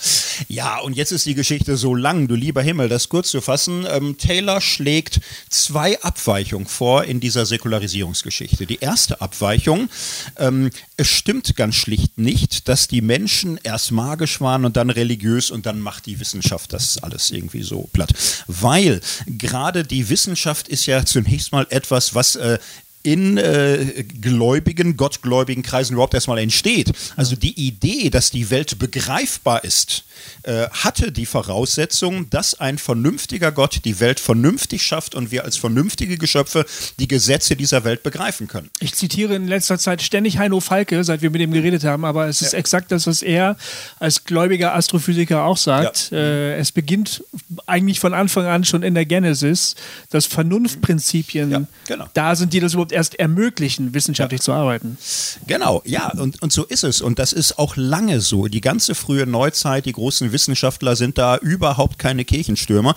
[0.48, 3.86] Ja, und jetzt ist die Geschichte so lang, du lieber Himmel, das kurz zu fassen.
[3.86, 8.64] Ähm, Taylor schlägt zwei Abweichungen vor in dieser Säkularisierungsgeschichte.
[8.64, 9.90] Die erste Abweichung,
[10.38, 15.50] ähm, es stimmt ganz schlicht nicht, dass die Menschen erst magisch waren und dann religiös
[15.50, 18.14] und dann macht die Wissenschaft das alles irgendwie so platt.
[18.46, 22.58] Weil gerade die Wissenschaft ist ja zunächst mal etwas, was äh,
[23.06, 26.92] in äh, gläubigen, gottgläubigen Kreisen überhaupt erstmal entsteht.
[27.14, 30.02] Also die Idee, dass die Welt begreifbar ist,
[30.42, 35.56] äh, hatte die Voraussetzung, dass ein vernünftiger Gott die Welt vernünftig schafft und wir als
[35.56, 36.66] vernünftige Geschöpfe
[36.98, 38.70] die Gesetze dieser Welt begreifen können.
[38.80, 42.26] Ich zitiere in letzter Zeit ständig Heino Falke, seit wir mit ihm geredet haben, aber
[42.26, 43.56] es ist exakt das, was er
[44.00, 46.10] als gläubiger Astrophysiker auch sagt.
[46.10, 47.22] Äh, es beginnt
[47.66, 49.76] eigentlich von Anfang an schon in der Genesis,
[50.10, 52.06] dass Vernunftprinzipien Ja, genau.
[52.14, 54.98] da sind, die das überhaupt erst ermöglichen, wissenschaftlich zu arbeiten.
[55.46, 57.00] Genau, ja, und, und so ist es.
[57.02, 58.48] Und das ist auch lange so.
[58.48, 62.94] Die ganze frühe Neuzeit, die großen Wissenschaftler sind da überhaupt keine Kirchenstürmer.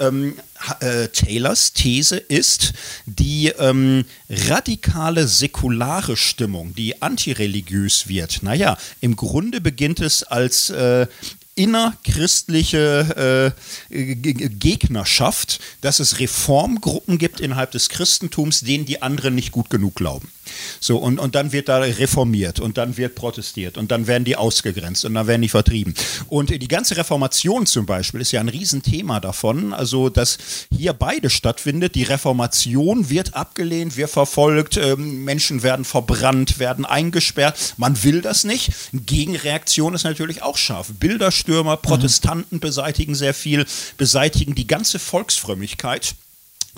[0.00, 2.72] Ähm, ha- äh, Taylors These ist,
[3.06, 8.42] die ähm, radikale säkulare Stimmung, die antireligiös wird.
[8.42, 11.06] Naja, im Grunde beginnt es als äh,
[11.54, 13.54] innerchristliche
[13.90, 14.14] äh,
[14.48, 20.32] Gegnerschaft, dass es Reformgruppen gibt innerhalb des Christentums, denen die anderen nicht gut genug glauben.
[20.80, 24.36] So, und, und dann wird da reformiert und dann wird protestiert und dann werden die
[24.36, 25.94] ausgegrenzt und dann werden die vertrieben.
[26.28, 30.38] Und die ganze Reformation zum Beispiel ist ja ein Riesenthema davon, also dass
[30.76, 31.94] hier beide stattfindet.
[31.94, 37.74] Die Reformation wird abgelehnt, wird verfolgt, ähm, Menschen werden verbrannt, werden eingesperrt.
[37.76, 38.72] Man will das nicht.
[38.92, 40.92] Gegenreaktion ist natürlich auch scharf.
[41.42, 46.14] Bilderstürmer, Protestanten beseitigen sehr viel, beseitigen die ganze Volksfrömmigkeit.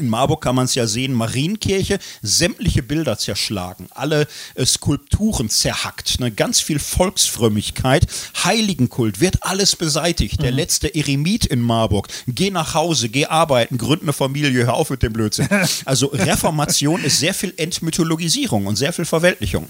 [0.00, 4.26] In Marburg kann man es ja sehen, Marienkirche, sämtliche Bilder zerschlagen, alle
[4.56, 8.04] äh, Skulpturen zerhackt, ne, ganz viel Volksfrömmigkeit,
[8.42, 10.42] Heiligenkult, wird alles beseitigt.
[10.42, 14.90] Der letzte Eremit in Marburg, geh nach Hause, geh arbeiten, gründ eine Familie, hör auf
[14.90, 15.48] mit dem Blödsinn.
[15.84, 19.68] Also Reformation ist sehr viel Entmythologisierung und sehr viel Verweltlichung.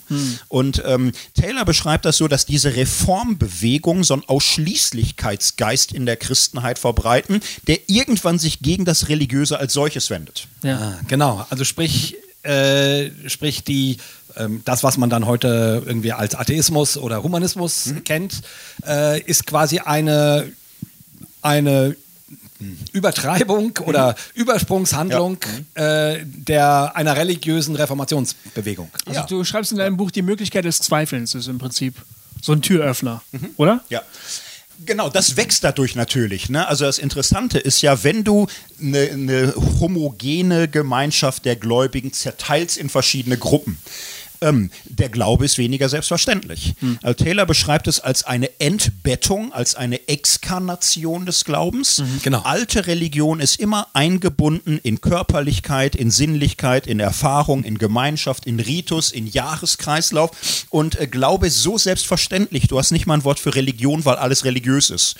[0.48, 6.78] Und ähm, Taylor beschreibt das so, dass diese Reformbewegung so einen Ausschließlichkeitsgeist in der Christenheit
[6.78, 10.46] verbreiten, der irgendwann sich gegen das Religiöse als solches wendet.
[10.62, 11.44] Ja, genau.
[11.50, 13.98] Also sprich, äh, sprich die
[14.36, 18.42] ähm, das, was man dann heute irgendwie als Atheismus oder Humanismus kennt,
[18.86, 20.50] äh, ist quasi eine,
[21.42, 21.96] eine
[22.92, 25.38] Übertreibung oder Übersprungshandlung
[25.74, 28.90] äh, der, einer religiösen Reformationsbewegung.
[29.06, 31.94] Also du schreibst in deinem Buch die Möglichkeit des Zweifelns ist im Prinzip
[32.40, 33.22] so ein Türöffner,
[33.56, 33.82] oder?
[33.88, 34.02] Ja.
[34.86, 36.48] Genau, das wächst dadurch natürlich.
[36.50, 36.66] Ne?
[36.66, 38.46] Also das Interessante ist ja, wenn du
[38.80, 43.78] eine, eine homogene Gemeinschaft der Gläubigen zerteilst in verschiedene Gruppen,
[44.44, 46.74] ähm, der Glaube ist weniger selbstverständlich.
[46.80, 46.98] Hm.
[47.02, 52.02] Also Taylor beschreibt es als eine Entbettung, als eine Exkarnation des Glaubens.
[52.22, 52.42] genau.
[52.42, 59.10] Alte Religion ist immer eingebunden in Körperlichkeit, in Sinnlichkeit, in Erfahrung, in Gemeinschaft, in Ritus,
[59.10, 60.66] in Jahreskreislauf.
[60.70, 62.68] Und äh, Glaube ist so selbstverständlich.
[62.68, 65.16] Du hast nicht mal ein Wort für Religion, weil alles religiös ist.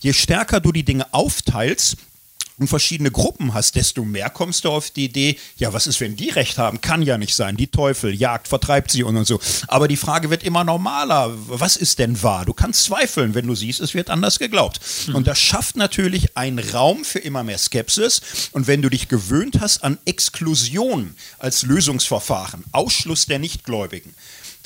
[0.00, 1.96] Je stärker du die Dinge aufteilst,
[2.58, 6.16] und verschiedene Gruppen hast, desto mehr kommst du auf die Idee, ja, was ist, wenn
[6.16, 6.80] die Recht haben?
[6.80, 7.56] Kann ja nicht sein.
[7.56, 9.40] Die Teufel jagt, vertreibt sie und, und so.
[9.68, 11.32] Aber die Frage wird immer normaler.
[11.48, 12.46] Was ist denn wahr?
[12.46, 14.80] Du kannst zweifeln, wenn du siehst, es wird anders geglaubt.
[15.12, 18.22] Und das schafft natürlich einen Raum für immer mehr Skepsis.
[18.52, 24.14] Und wenn du dich gewöhnt hast an Exklusion als Lösungsverfahren, Ausschluss der Nichtgläubigen,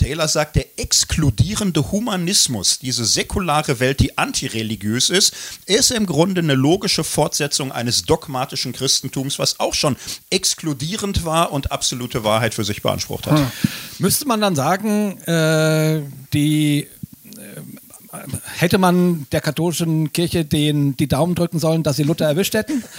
[0.01, 5.35] Taylor sagt, der exkludierende Humanismus, diese säkulare Welt, die antireligiös ist,
[5.67, 9.97] ist im Grunde eine logische Fortsetzung eines dogmatischen Christentums, was auch schon
[10.31, 13.41] exkludierend war und absolute Wahrheit für sich beansprucht hat.
[13.99, 16.01] Müsste man dann sagen, äh,
[16.33, 16.89] die
[17.37, 18.17] äh,
[18.57, 22.83] hätte man der katholischen Kirche den, die Daumen drücken sollen, dass sie Luther erwischt hätten?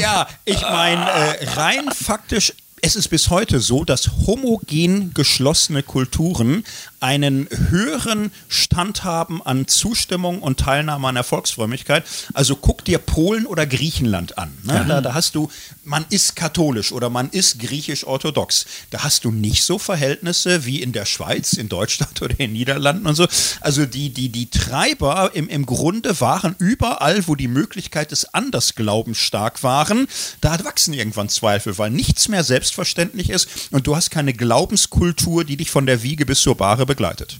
[0.00, 6.64] Ja, ich meine, äh, rein faktisch es ist bis heute so, dass homogen geschlossene Kulturen
[7.00, 12.04] einen höheren Stand haben an Zustimmung und Teilnahme an Erfolgsfrömmigkeit.
[12.34, 14.56] Also guck dir Polen oder Griechenland an.
[14.64, 14.84] Ne?
[14.88, 15.50] Da, da hast du,
[15.84, 18.66] man ist katholisch oder man ist griechisch-orthodox.
[18.90, 22.52] Da hast du nicht so Verhältnisse wie in der Schweiz, in Deutschland oder in den
[22.52, 23.26] Niederlanden und so.
[23.60, 29.18] Also die, die, die Treiber im, im Grunde waren überall, wo die Möglichkeit des Andersglaubens
[29.18, 30.08] stark waren,
[30.40, 35.56] da wachsen irgendwann Zweifel, weil nichts mehr selbstverständlich ist und du hast keine Glaubenskultur, die
[35.56, 37.38] dich von der Wiege bis zur Bahre begleitet.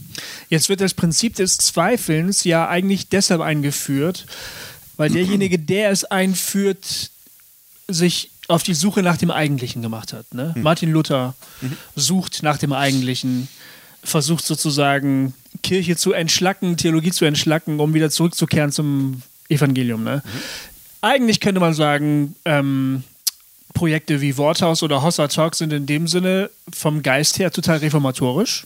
[0.49, 4.25] Jetzt wird das Prinzip des Zweifelns ja eigentlich deshalb eingeführt,
[4.97, 7.11] weil derjenige, der es einführt,
[7.87, 10.33] sich auf die Suche nach dem Eigentlichen gemacht hat.
[10.33, 10.53] Ne?
[10.57, 11.35] Martin Luther
[11.95, 13.47] sucht nach dem Eigentlichen,
[14.03, 20.03] versucht sozusagen Kirche zu entschlacken, Theologie zu entschlacken, um wieder zurückzukehren zum Evangelium.
[20.03, 20.23] Ne?
[21.01, 23.03] Eigentlich könnte man sagen, ähm,
[23.73, 28.65] Projekte wie Worthaus oder Hossa Talk sind in dem Sinne vom Geist her total reformatorisch.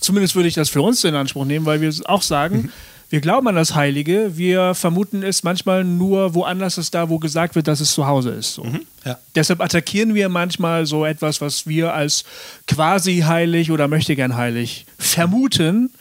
[0.00, 2.70] Zumindest würde ich das für uns in Anspruch nehmen, weil wir auch sagen,
[3.10, 7.54] wir glauben an das Heilige, wir vermuten es manchmal nur woanders ist da, wo gesagt
[7.54, 8.54] wird, dass es zu Hause ist.
[8.54, 8.66] So.
[9.04, 9.18] Ja.
[9.34, 12.24] Deshalb attackieren wir manchmal so etwas, was wir als
[12.66, 15.92] quasi heilig oder möchte gern heilig vermuten.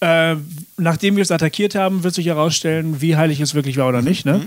[0.00, 0.36] Äh,
[0.76, 4.26] nachdem wir es attackiert haben, wird sich herausstellen, wie heilig es wirklich war oder nicht.
[4.26, 4.46] Ne?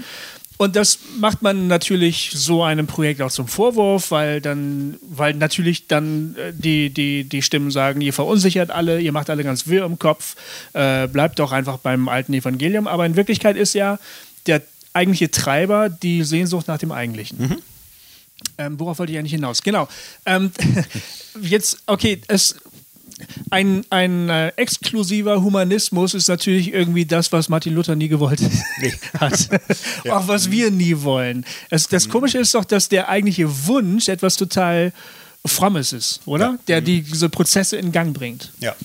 [0.61, 5.87] Und das macht man natürlich so einem Projekt auch zum Vorwurf, weil dann, weil natürlich
[5.87, 9.85] dann äh, die, die, die Stimmen sagen, ihr verunsichert alle, ihr macht alle ganz wirr
[9.85, 10.35] im Kopf,
[10.73, 12.87] äh, bleibt doch einfach beim alten Evangelium.
[12.87, 13.99] Aber in Wirklichkeit ist ja
[14.47, 17.61] der eigentliche Treiber die Sehnsucht nach dem Eigentlichen.
[18.57, 19.63] Ähm, worauf wollte ich eigentlich hinaus?
[19.63, 19.87] Genau.
[20.25, 20.51] Ähm,
[21.41, 22.57] jetzt, okay, es,
[23.49, 28.41] ein, ein äh, exklusiver Humanismus ist natürlich irgendwie das, was Martin Luther nie gewollt
[29.19, 29.49] hat.
[30.09, 31.45] Auch was wir nie wollen.
[31.69, 34.93] Es, das Komische ist doch, dass der eigentliche Wunsch etwas total
[35.45, 36.45] Frommes ist, oder?
[36.45, 36.59] Ja.
[36.67, 38.51] Der die, diese Prozesse in Gang bringt.
[38.59, 38.75] Ja.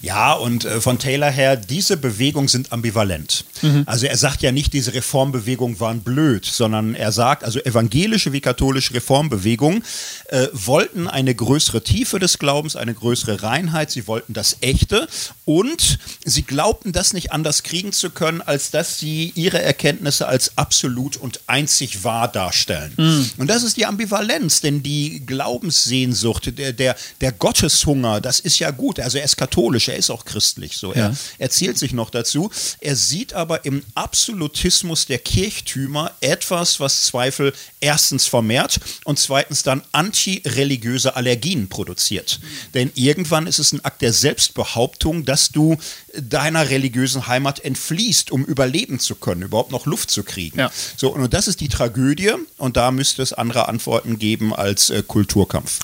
[0.00, 3.44] Ja, und äh, von Taylor her, diese Bewegungen sind ambivalent.
[3.86, 8.40] Also er sagt ja nicht, diese Reformbewegungen waren blöd, sondern er sagt, also evangelische wie
[8.40, 9.84] katholische Reformbewegungen
[10.28, 15.06] äh, wollten eine größere Tiefe des Glaubens, eine größere Reinheit, sie wollten das Echte
[15.44, 20.56] und sie glaubten, das nicht anders kriegen zu können, als dass sie ihre Erkenntnisse als
[20.56, 22.92] absolut und einzig wahr darstellen.
[23.38, 28.70] Und das ist die Ambivalenz, denn die Glaubenssehnsucht, der, der, der Gotteshunger, das ist ja
[28.70, 28.98] gut.
[29.00, 30.76] Also er ist katholisch, er ist auch christlich.
[30.76, 30.92] So.
[30.92, 32.50] Er, er zählt sich noch dazu.
[32.80, 39.82] Er sieht aber im Absolutismus der Kirchtümer etwas, was Zweifel erstens vermehrt und zweitens dann
[39.92, 42.40] antireligiöse Allergien produziert.
[42.74, 45.76] Denn irgendwann ist es ein Akt der Selbstbehauptung, dass du
[46.20, 50.58] deiner religiösen Heimat entfließt, um überleben zu können, überhaupt noch Luft zu kriegen.
[50.58, 50.70] Ja.
[50.96, 55.02] So, und das ist die Tragödie und da müsste es andere Antworten geben als äh,
[55.06, 55.78] Kulturkampf.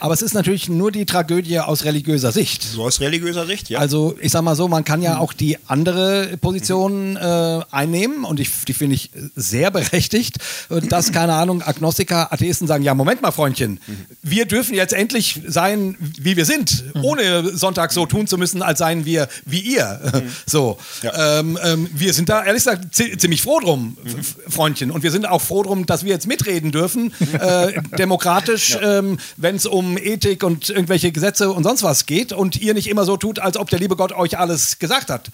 [0.00, 2.62] Aber es ist natürlich nur die Tragödie aus religiöser Sicht.
[2.62, 3.78] So aus religiöser Sicht, ja.
[3.78, 8.40] Also ich sag mal so, man kann ja auch die andere Position äh, einnehmen und
[8.40, 13.32] ich, die finde ich sehr berechtigt, dass, keine Ahnung, Agnostiker, Atheisten sagen, ja, Moment mal,
[13.32, 13.80] Freundchen,
[14.22, 18.78] wir dürfen jetzt endlich sein, wie wir sind, ohne Sonntag so tun zu müssen, als
[18.78, 20.00] seien wir wie ihr.
[20.46, 20.78] So.
[21.02, 21.38] Ja.
[21.40, 24.90] Ähm, ähm, wir sind da ehrlich gesagt zi- ziemlich froh drum, F- Freundchen.
[24.90, 29.56] Und wir sind auch froh drum, dass wir jetzt mitreden dürfen, äh, demokratisch, ähm, wenn
[29.56, 33.16] es um Ethik und irgendwelche Gesetze und sonst was geht und ihr nicht immer so
[33.16, 35.30] tut, als ob der liebe Gott euch alles gesagt hat.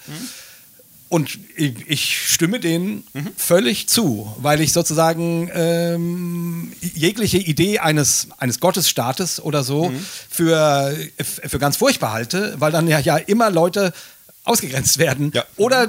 [1.09, 3.03] Und ich, ich stimme denen
[3.35, 9.91] völlig zu, weil ich sozusagen ähm, jegliche Idee eines, eines Gottesstaates oder so
[10.29, 13.91] für, für ganz furchtbar halte, weil dann ja, ja immer Leute
[14.43, 15.45] ausgegrenzt werden Ja.
[15.57, 15.87] oder,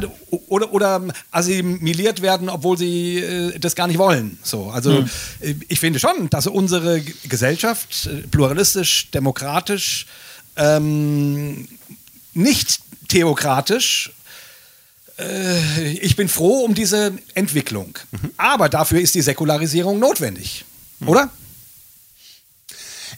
[0.49, 4.38] oder, oder assimiliert werden, obwohl sie äh, das gar nicht wollen.
[4.43, 5.05] So, also
[5.41, 10.07] äh, ich finde schon, dass unsere Gesellschaft äh, pluralistisch, demokratisch,
[10.57, 11.67] ähm,
[12.35, 14.12] nicht theokratisch
[15.19, 17.99] äh, ich bin froh um diese Entwicklung.
[18.37, 20.65] Aber dafür ist die Säkularisierung notwendig.
[21.07, 21.31] Oder?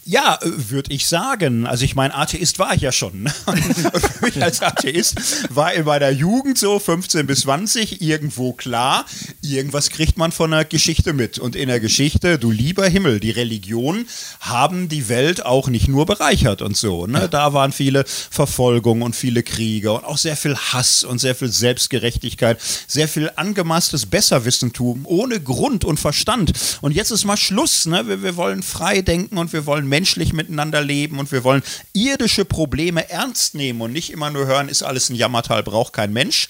[0.07, 1.67] Ja, würde ich sagen.
[1.67, 3.23] Also ich meine, Atheist war ich ja schon.
[3.23, 3.31] Ne?
[3.51, 5.17] Für mich als Atheist
[5.55, 9.07] war in meiner Jugend so 15 bis 20 irgendwo klar,
[9.41, 11.39] irgendwas kriegt man von der Geschichte mit.
[11.39, 14.07] Und in der Geschichte, du lieber Himmel, die Religionen
[14.41, 17.07] haben die Welt auch nicht nur bereichert und so.
[17.07, 17.29] Ne?
[17.31, 21.49] Da waren viele Verfolgungen und viele Kriege und auch sehr viel Hass und sehr viel
[21.49, 26.53] Selbstgerechtigkeit, sehr viel angemaßtes Besserwissentum ohne Grund und Verstand.
[26.83, 27.87] Und jetzt ist mal Schluss.
[27.87, 28.07] Ne?
[28.07, 32.45] Wir, wir wollen frei denken und wir wollen menschlich miteinander leben und wir wollen irdische
[32.45, 36.49] Probleme ernst nehmen und nicht immer nur hören, ist alles ein Jammertal, braucht kein Mensch.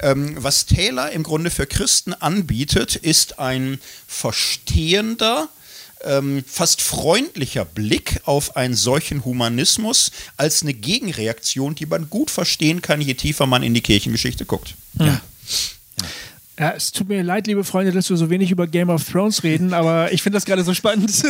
[0.00, 5.48] Ähm, was Taylor im Grunde für Christen anbietet, ist ein verstehender,
[6.04, 12.82] ähm, fast freundlicher Blick auf einen solchen Humanismus als eine Gegenreaktion, die man gut verstehen
[12.82, 14.74] kann, je tiefer man in die Kirchengeschichte guckt.
[14.98, 15.22] Ja,
[16.70, 19.74] es tut mir leid, liebe Freunde, dass wir so wenig über Game of Thrones reden,
[19.74, 21.10] aber ich finde das gerade so spannend.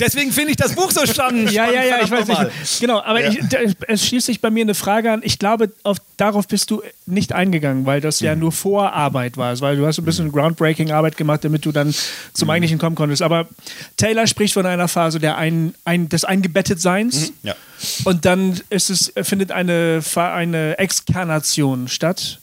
[0.00, 1.50] Deswegen finde ich das Buch so spannend.
[1.52, 2.80] ja, ja, ja, ich weiß nicht.
[2.80, 5.20] Genau, aber ich, da, es schließt sich bei mir eine Frage an.
[5.24, 9.58] Ich glaube, auf, darauf bist du nicht eingegangen, weil das ja nur Vorarbeit war.
[9.60, 11.94] Weil du hast ein bisschen Groundbreaking-Arbeit gemacht, damit du dann
[12.32, 13.22] zum eigentlichen kommen konntest.
[13.22, 13.48] Aber
[13.96, 17.32] Taylor spricht von einer Phase der ein, ein, des Eingebettetseins.
[17.42, 17.54] Ja.
[18.04, 22.40] Und dann ist es, findet eine, eine Exkarnation statt.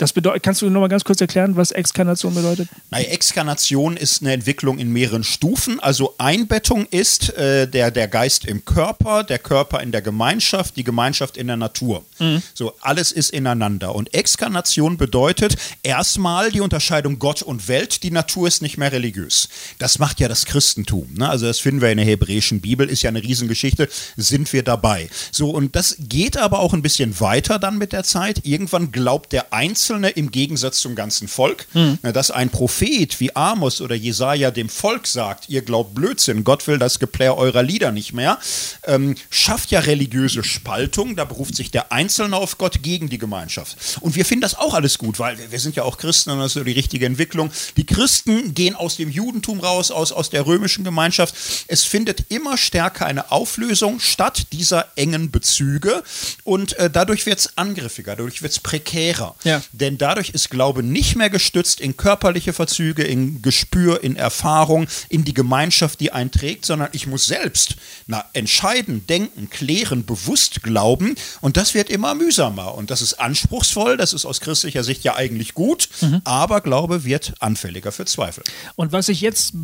[0.00, 2.70] Das bedeutet, kannst du noch mal ganz kurz erklären, was Exkarnation bedeutet?
[2.88, 5.78] Naja, Exkarnation ist eine Entwicklung in mehreren Stufen.
[5.78, 10.84] Also Einbettung ist äh, der, der Geist im Körper, der Körper in der Gemeinschaft, die
[10.84, 12.02] Gemeinschaft in der Natur.
[12.54, 13.94] So, alles ist ineinander.
[13.94, 18.02] Und Exkarnation bedeutet erstmal die Unterscheidung Gott und Welt.
[18.02, 19.50] Die Natur ist nicht mehr religiös.
[19.78, 21.12] Das macht ja das Christentum.
[21.12, 21.28] Ne?
[21.28, 23.86] Also das finden wir in der hebräischen Bibel, ist ja eine Riesengeschichte,
[24.16, 25.10] sind wir dabei.
[25.30, 28.46] So, und das geht aber auch ein bisschen weiter dann mit der Zeit.
[28.46, 31.66] Irgendwann glaubt der Einzelne im Gegensatz zum ganzen Volk,
[32.02, 36.66] na, dass ein Prophet wie Amos oder Jesaja dem Volk sagt, ihr glaubt Blödsinn, Gott
[36.66, 38.38] will das Geplär eurer Lieder nicht mehr,
[38.84, 43.76] ähm, schafft ja religiöse Spaltung, da beruft sich der Einzelne auf Gott gegen die Gemeinschaft.
[44.00, 46.38] Und wir finden das auch alles gut, weil wir, wir sind ja auch Christen und
[46.38, 47.50] das ist so die richtige Entwicklung.
[47.76, 51.34] Die Christen gehen aus dem Judentum raus, aus, aus der römischen Gemeinschaft.
[51.66, 56.02] Es findet immer stärker eine Auflösung statt dieser engen Bezüge
[56.44, 59.34] und äh, dadurch wird es angriffiger, dadurch wird es prekärer.
[59.44, 59.62] Ja.
[59.80, 65.24] Denn dadurch ist Glaube nicht mehr gestützt in körperliche Verzüge, in Gespür, in Erfahrung, in
[65.24, 71.14] die Gemeinschaft, die einen trägt, sondern ich muss selbst na, entscheiden, denken, klären, bewusst glauben.
[71.40, 72.74] Und das wird immer mühsamer.
[72.74, 75.88] Und das ist anspruchsvoll, das ist aus christlicher Sicht ja eigentlich gut,
[76.24, 78.44] aber Glaube wird anfälliger für Zweifel.
[78.76, 79.54] Und was ich jetzt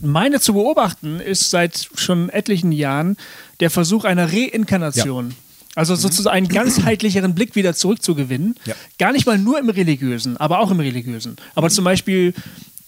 [0.00, 3.16] meine zu beobachten, ist seit schon etlichen Jahren
[3.60, 5.34] der Versuch einer Reinkarnation.
[5.74, 8.54] Also sozusagen einen ganzheitlicheren Blick wieder zurückzugewinnen.
[8.64, 8.74] Ja.
[8.98, 11.36] Gar nicht mal nur im Religiösen, aber auch im Religiösen.
[11.54, 12.34] Aber zum Beispiel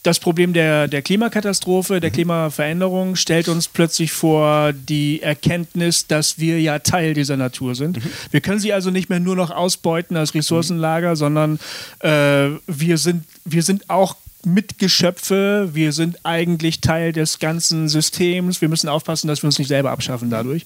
[0.07, 6.61] das Problem der, der Klimakatastrophe, der Klimaveränderung stellt uns plötzlich vor die Erkenntnis, dass wir
[6.61, 7.99] ja Teil dieser Natur sind.
[8.31, 11.59] Wir können sie also nicht mehr nur noch ausbeuten als Ressourcenlager, sondern
[12.01, 18.69] äh, wir, sind, wir sind auch Mitgeschöpfe, wir sind eigentlich Teil des ganzen Systems, wir
[18.69, 20.65] müssen aufpassen, dass wir uns nicht selber abschaffen dadurch.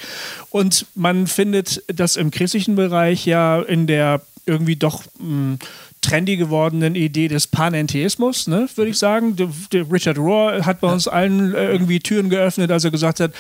[0.51, 5.59] Und man findet das im christlichen Bereich ja in der irgendwie doch mh,
[6.01, 9.37] trendy gewordenen Idee des Panentheismus, ne, würde ich sagen.
[9.37, 13.21] Der, der Richard Rohr hat bei uns allen äh, irgendwie Türen geöffnet, als er gesagt
[13.21, 13.33] hat,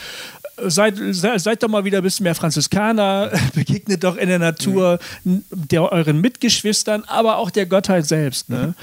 [0.63, 4.99] Seid, se- seid doch mal wieder ein bisschen mehr Franziskaner, begegnet doch in der Natur
[5.25, 8.51] n- der, euren Mitgeschwistern, aber auch der Gottheit selbst.
[8.51, 8.75] Ne?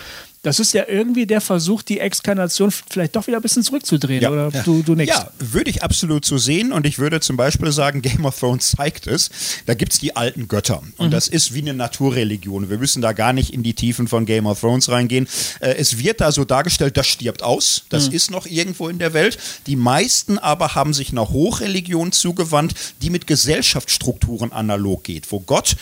[0.43, 4.21] Das ist ja irgendwie der Versuch, die Exkarnation vielleicht doch wieder ein bisschen zurückzudrehen.
[4.21, 4.29] Ja.
[4.29, 4.63] Oder Ja.
[4.63, 5.09] du, du nix.
[5.13, 6.71] Ja, würde ich absolut so sehen.
[6.71, 9.29] Und ich würde zum Beispiel sagen, Game of Thrones zeigt es.
[9.65, 10.81] Da gibt es die alten Götter.
[10.97, 12.69] Und das ist wie eine Naturreligion.
[12.69, 15.27] Wir müssen da gar nicht in die Tiefen von Game of Thrones reingehen.
[15.59, 17.83] Äh, es wird da so dargestellt, das stirbt aus.
[17.89, 19.37] Das ist noch irgendwo in der Welt.
[19.65, 25.75] Die meisten aber haben sich einer Hochreligion zugewandt, die mit Gesellschaftsstrukturen analog geht, wo Gott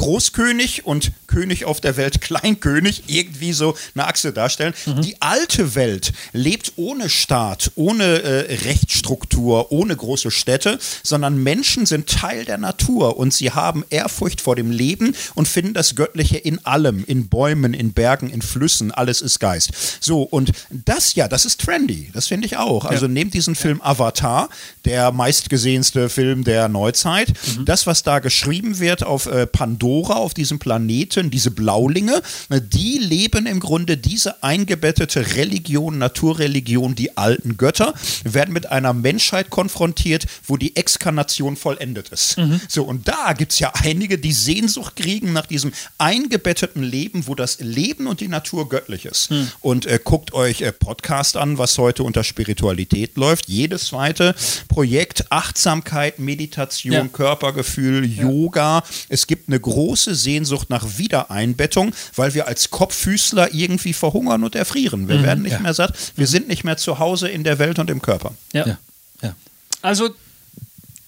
[0.00, 4.72] Großkönig und König auf der Welt, Kleinkönig, irgendwie so eine Achse darstellen.
[5.02, 12.08] Die alte Welt lebt ohne Staat, ohne äh, Rechtsstruktur, ohne große Städte, sondern Menschen sind
[12.08, 16.64] Teil der Natur und sie haben Ehrfurcht vor dem Leben und finden das Göttliche in
[16.64, 19.70] allem, in Bäumen, in Bergen, in Flüssen, alles ist Geist.
[20.00, 22.86] So, und das ja, das ist trendy, das finde ich auch.
[22.86, 24.48] Also nehmt diesen Film Avatar,
[24.86, 27.34] der meistgesehenste Film der Neuzeit,
[27.66, 33.46] das, was da geschrieben wird auf äh, Pandora, auf diesem Planeten, diese Blaulinge, die leben
[33.46, 40.56] im Grunde diese eingebettete Religion, Naturreligion, die alten Götter, werden mit einer Menschheit konfrontiert, wo
[40.56, 42.36] die Exkarnation vollendet ist.
[42.68, 47.34] So, und da gibt es ja einige, die Sehnsucht kriegen nach diesem eingebetteten Leben, wo
[47.34, 49.30] das Leben und die Natur göttlich ist.
[49.60, 53.48] Und äh, guckt euch äh, Podcast an, was heute unter Spiritualität läuft.
[53.48, 54.34] Jedes zweite
[54.68, 57.06] Projekt, Achtsamkeit, Meditation, Ja.
[57.08, 58.82] Körpergefühl, Yoga.
[59.08, 65.08] Es gibt eine große Sehnsucht nach Wiedereinbettung, weil wir als Kopffüßler irgendwie verhungern und erfrieren.
[65.08, 65.94] Wir werden nicht mehr satt.
[66.16, 68.34] Wir sind nicht mehr zu Hause in der Welt und im Körper.
[68.52, 68.66] Ja.
[68.66, 68.78] Ja.
[69.22, 69.34] ja.
[69.82, 70.10] Also,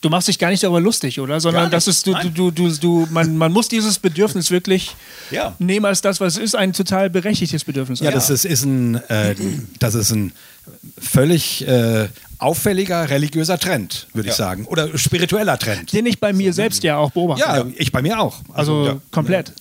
[0.01, 1.41] du machst dich gar nicht darüber lustig, oder?
[1.41, 4.95] Sondern das ist, du, du, du, du, man, man muss dieses Bedürfnis wirklich
[5.31, 5.55] Ja.
[5.59, 8.01] nehmen als das, was es ist, ein total berechtigtes Bedürfnis.
[8.01, 9.35] Ja, das ist, ist ein, äh,
[9.79, 10.33] das ist ein
[10.99, 12.09] völlig äh,
[12.43, 14.67] auffälliger religiöser Trend, würde ich sagen.
[14.67, 15.93] Oder spiritueller Trend.
[15.93, 17.43] Den ich bei mir selbst ja auch beobachte.
[17.43, 18.41] Ja, ich bei mir auch.
[18.53, 19.01] Also ja.
[19.11, 19.53] komplett.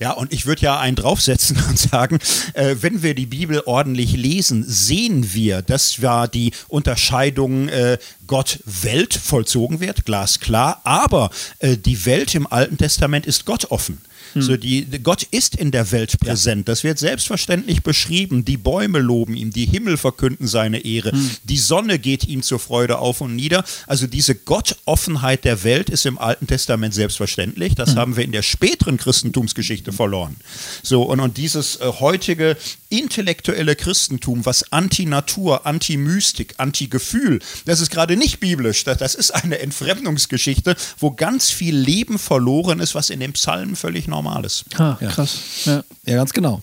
[0.00, 2.18] Ja, und ich würde ja einen draufsetzen und sagen,
[2.54, 9.14] äh, wenn wir die Bibel ordentlich lesen, sehen wir, dass zwar die Unterscheidung äh, Gott-Welt
[9.14, 11.30] vollzogen wird, glasklar, aber
[11.60, 14.00] äh, die Welt im Alten Testament ist Gott offen.
[14.42, 16.68] So die, Gott ist in der Welt präsent.
[16.68, 18.44] Das wird selbstverständlich beschrieben.
[18.44, 21.12] Die Bäume loben ihm, die Himmel verkünden seine Ehre,
[21.44, 23.64] die Sonne geht ihm zur Freude auf und nieder.
[23.86, 27.74] Also diese Gottoffenheit der Welt ist im Alten Testament selbstverständlich.
[27.74, 30.36] Das haben wir in der späteren Christentumsgeschichte verloren.
[30.82, 32.56] So und, und dieses äh, heutige
[32.88, 38.84] intellektuelle Christentum, was Anti-Natur, Anti-Mystik, Anti-Gefühl, das ist gerade nicht biblisch.
[38.84, 43.76] Das, das ist eine Entfremdungsgeschichte, wo ganz viel Leben verloren ist, was in den Psalmen
[43.76, 44.64] völlig normal ist.
[44.78, 45.38] Ah, krass.
[45.64, 45.84] Ja.
[46.06, 46.60] Ja, ganz genau.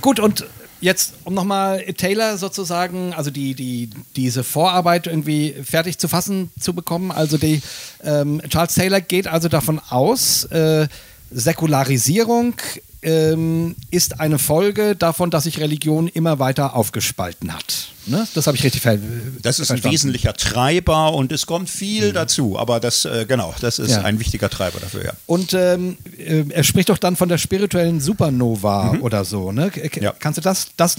[0.00, 0.44] Gut, und
[0.80, 6.74] jetzt, um nochmal Taylor sozusagen, also die, die, diese Vorarbeit irgendwie fertig zu fassen zu
[6.74, 7.10] bekommen.
[7.10, 7.62] Also die,
[8.02, 10.88] ähm, Charles Taylor geht also davon aus, äh,
[11.30, 12.54] Säkularisierung
[13.02, 17.88] ähm, ist eine Folge davon, dass sich Religion immer weiter aufgespalten hat.
[18.06, 18.26] Ne?
[18.34, 18.98] Das habe ich richtig ver
[19.42, 19.92] Das ist ein verstanden.
[19.92, 24.02] wesentlicher Treiber und es kommt viel dazu, aber das, äh, genau, das ist Ja.
[24.02, 25.12] ein wichtiger Treiber dafür, ja.
[25.26, 29.50] Und ähm, äh, er spricht doch dann von der spirituellen Supernova oder so.
[29.52, 29.70] Ne?
[30.00, 30.12] Ja.
[30.18, 30.96] Kannst du das, das,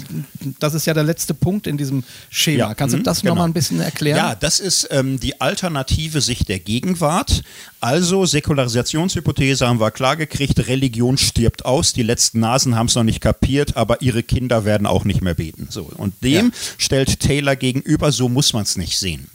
[0.59, 2.57] das ist ja der letzte Punkt in diesem Schema.
[2.59, 3.33] Ja, Kannst du mhm, das genau.
[3.35, 4.17] nochmal ein bisschen erklären?
[4.17, 7.41] Ja, das ist ähm, die alternative Sicht der Gegenwart.
[7.79, 13.03] Also Säkularisationshypothese haben wir klar gekriegt, Religion stirbt aus, die letzten Nasen haben es noch
[13.03, 15.67] nicht kapiert, aber ihre Kinder werden auch nicht mehr beten.
[15.69, 16.51] So, und dem Ja.
[16.77, 19.27] stellt Taylor gegenüber, so muss man es nicht sehen.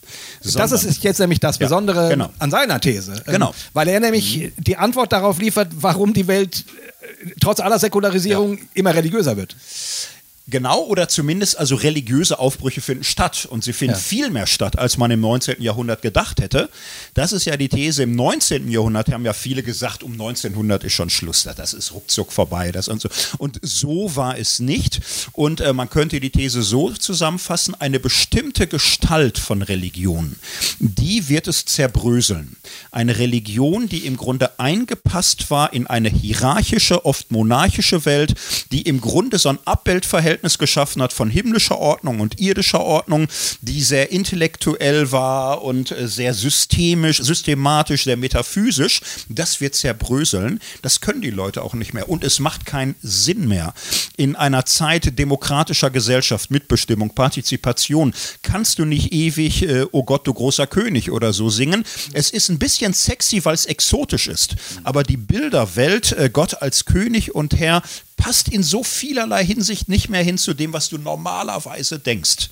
[0.42, 2.30] Das Sondern- ist jetzt nämlich das Ja, Besondere genau.
[2.38, 3.22] an seiner These.
[3.26, 3.54] Ähm, Genau.
[3.72, 6.64] Weil er nämlich die Antwort darauf liefert, warum die Welt
[7.24, 9.56] äh, trotz aller Säkularisierung immer religiöser wird.
[10.48, 13.46] Genau, oder zumindest also religiöse Aufbrüche finden statt.
[13.48, 14.00] Und sie finden Ja.
[14.00, 15.62] viel mehr statt, als man im 19.
[15.62, 16.68] Jahrhundert gedacht hätte.
[17.14, 18.02] Das ist ja die These.
[18.02, 18.68] Im 19.
[18.68, 21.48] Jahrhundert haben ja viele gesagt, um 1900 ist schon Schluss.
[21.56, 22.72] Das ist ruckzuck vorbei.
[22.72, 23.08] Das und, so.
[23.38, 25.00] und so war es nicht.
[25.32, 30.36] Und äh, man könnte die These so zusammenfassen, eine bestimmte Gestalt von Religion,
[30.80, 32.56] die wird es zerbröseln.
[32.90, 38.34] Eine Religion, die im Grunde eingepasst war in eine hierarchische, oft monarchische Welt,
[38.72, 39.58] die im Grunde so ein
[40.32, 43.28] Abweltverhältnis geschaffen hat von himmlischer Ordnung und irdischer Ordnung,
[43.60, 49.00] die sehr intellektuell war und äh, sehr systemisch, systematisch, sehr metaphysisch.
[49.28, 50.60] Das wird zerbröseln.
[50.80, 52.08] Das können die Leute auch nicht mehr.
[52.08, 53.74] Und es macht keinen Sinn mehr.
[54.16, 60.32] In einer Zeit demokratischer Gesellschaft, Mitbestimmung, Partizipation, kannst du nicht ewig äh, Oh Gott, du
[60.32, 61.84] großer König oder so singen.
[62.12, 64.56] Es ist ein bisschen sexy, weil es exotisch ist.
[64.84, 67.82] Aber die Bilderwelt, äh, Gott als König und Herr,
[68.22, 72.50] passt in so vielerlei Hinsicht nicht mehr hin zu dem, was du normalerweise denkst.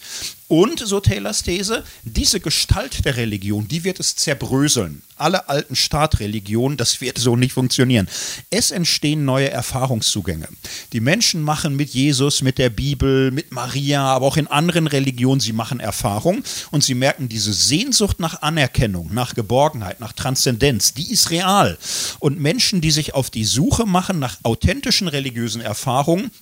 [0.51, 5.03] Und, so Taylors These, diese Gestalt der Religion, die wird es zerbröseln.
[5.17, 8.09] Alle alten Staatreligionen, das wird so nicht funktionieren.
[8.51, 10.49] Es entstehen neue Erfahrungszugänge.
[10.93, 15.39] Die Menschen machen mit Jesus, mit der Bibel, mit Maria, aber auch in anderen Religionen,
[15.39, 16.43] sie machen Erfahrung
[16.73, 21.79] und sie merken diese Sehnsucht nach Anerkennung, nach Geborgenheit, nach Transzendenz, die ist real.
[22.19, 26.33] Und Menschen, die sich auf die Suche machen nach authentischen religiösen Erfahrungen,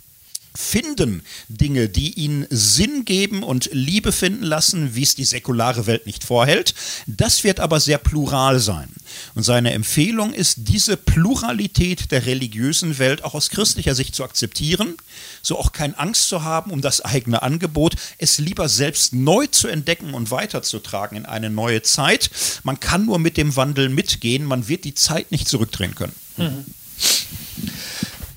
[0.59, 6.05] finden Dinge, die ihnen Sinn geben und Liebe finden lassen, wie es die säkulare Welt
[6.05, 6.75] nicht vorhält.
[7.07, 8.89] Das wird aber sehr plural sein.
[9.37, 14.97] Und seine Empfehlung ist, diese Pluralität der religiösen Welt auch aus christlicher Sicht zu akzeptieren,
[15.43, 19.69] so auch keine Angst zu haben um das eigene Angebot, es lieber selbst neu zu
[19.69, 22.31] entdecken und weiterzutragen in eine neue Zeit.
[22.65, 26.15] Man kann nur mit dem Wandel mitgehen, man wird die Zeit nicht zurückdrehen können.
[26.37, 26.65] Mhm.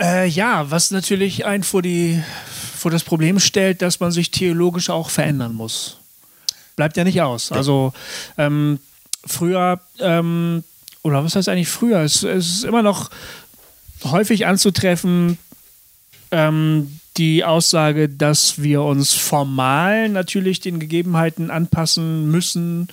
[0.02, 2.22] Äh, ja, was natürlich ein vor, die,
[2.76, 5.99] vor das Problem stellt, dass man sich theologisch auch verändern muss.
[6.76, 7.52] Bleibt ja nicht aus.
[7.52, 7.93] Also
[8.38, 8.80] ähm,
[9.26, 10.64] früher, ähm,
[11.04, 11.99] oder was heißt eigentlich früher?
[11.99, 13.12] Es, es, ist immer noch
[14.04, 15.38] häufig anzutreffen,
[16.32, 22.88] ähm, die Aussage, dass wir uns formal natürlich den Gegebenheiten anpassen müssen,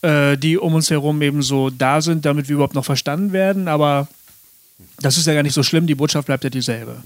[0.00, 3.68] äh, die um uns herum eben so da sind, damit wir überhaupt noch verstanden werden.
[3.68, 4.08] Aber
[5.00, 7.02] das ist ja gar nicht so schlimm, die Botschaft bleibt ja dieselbe.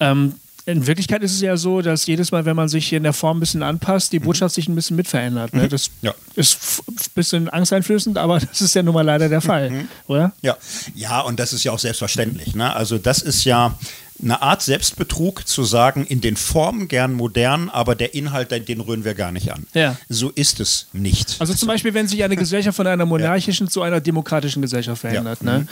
[0.00, 0.34] Ähm,
[0.64, 3.38] in Wirklichkeit ist es ja so, dass jedes Mal, wenn man sich in der Form
[3.38, 4.24] ein bisschen anpasst, die mhm.
[4.24, 5.54] Botschaft sich ein bisschen mitverändert.
[5.54, 5.64] Ne?
[5.64, 5.68] Mhm.
[5.70, 6.14] Das ja.
[6.36, 9.88] ist ein bisschen angsteinflößend, aber das ist ja nun mal leider der Fall, mhm.
[10.06, 10.32] oder?
[10.42, 10.56] Ja.
[10.94, 12.54] ja, und das ist ja auch selbstverständlich.
[12.54, 12.74] Ne?
[12.74, 13.76] Also das ist ja
[14.22, 19.04] eine Art Selbstbetrug zu sagen, in den Formen gern modern, aber der Inhalt, den rühren
[19.04, 19.66] wir gar nicht an.
[19.74, 19.96] Ja.
[20.08, 21.36] So ist es nicht.
[21.40, 23.70] Also zum Beispiel, wenn sich eine Gesellschaft von einer monarchischen ja.
[23.70, 25.40] zu einer demokratischen Gesellschaft verändert.
[25.42, 25.52] Ja.
[25.52, 25.58] Ne?
[25.60, 25.68] Mhm.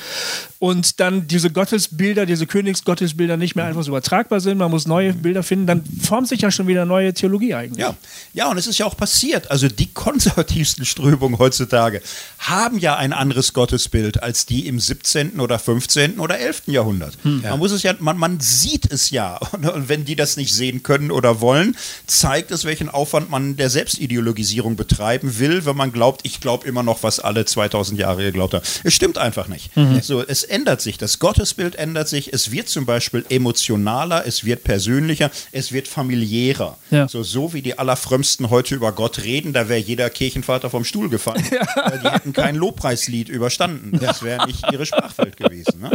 [0.59, 5.13] Und dann diese Gottesbilder, diese Königsgottesbilder nicht mehr einfach so übertragbar sind, man muss neue
[5.13, 7.81] Bilder finden, dann formt sich ja schon wieder neue Theologie eigentlich.
[7.81, 7.95] Ja,
[8.33, 9.51] ja und es ist ja auch passiert.
[9.51, 12.03] Also die konservativsten Strömungen heutzutage
[12.39, 15.41] haben ja ein anderes Gottesbild als die im 17.
[15.41, 16.19] oder 15.
[16.19, 16.63] oder 11.
[16.67, 17.17] Jahrhundert.
[17.23, 17.43] Hm.
[17.43, 19.37] Man muss es ja, man, man sieht es ja.
[19.53, 21.77] Und wenn die das nicht sehen können oder wollen,
[22.07, 26.83] zeigt es, welchen Aufwand man der Selbstideologisierung betreiben will, wenn man glaubt, ich glaube immer
[26.83, 28.65] noch, was alle 2000 Jahre geglaubt haben.
[28.85, 29.77] Es stimmt einfach nicht.
[29.77, 30.01] Mhm.
[30.01, 30.99] So, es ändert sich.
[30.99, 32.33] Das Gottesbild ändert sich.
[32.33, 36.77] Es wird zum Beispiel emotionaler, es wird persönlicher, es wird familiärer.
[36.91, 37.09] Ja.
[37.09, 41.09] So, so wie die Allerfrömmsten heute über Gott reden, da wäre jeder Kirchenvater vom Stuhl
[41.09, 41.45] gefallen.
[41.51, 41.91] Ja.
[41.91, 43.99] Die hätten kein Lobpreislied überstanden.
[43.99, 45.81] Das wäre nicht ihre Sprachwelt gewesen.
[45.81, 45.91] Ne?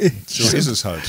[0.26, 1.02] So ist es halt.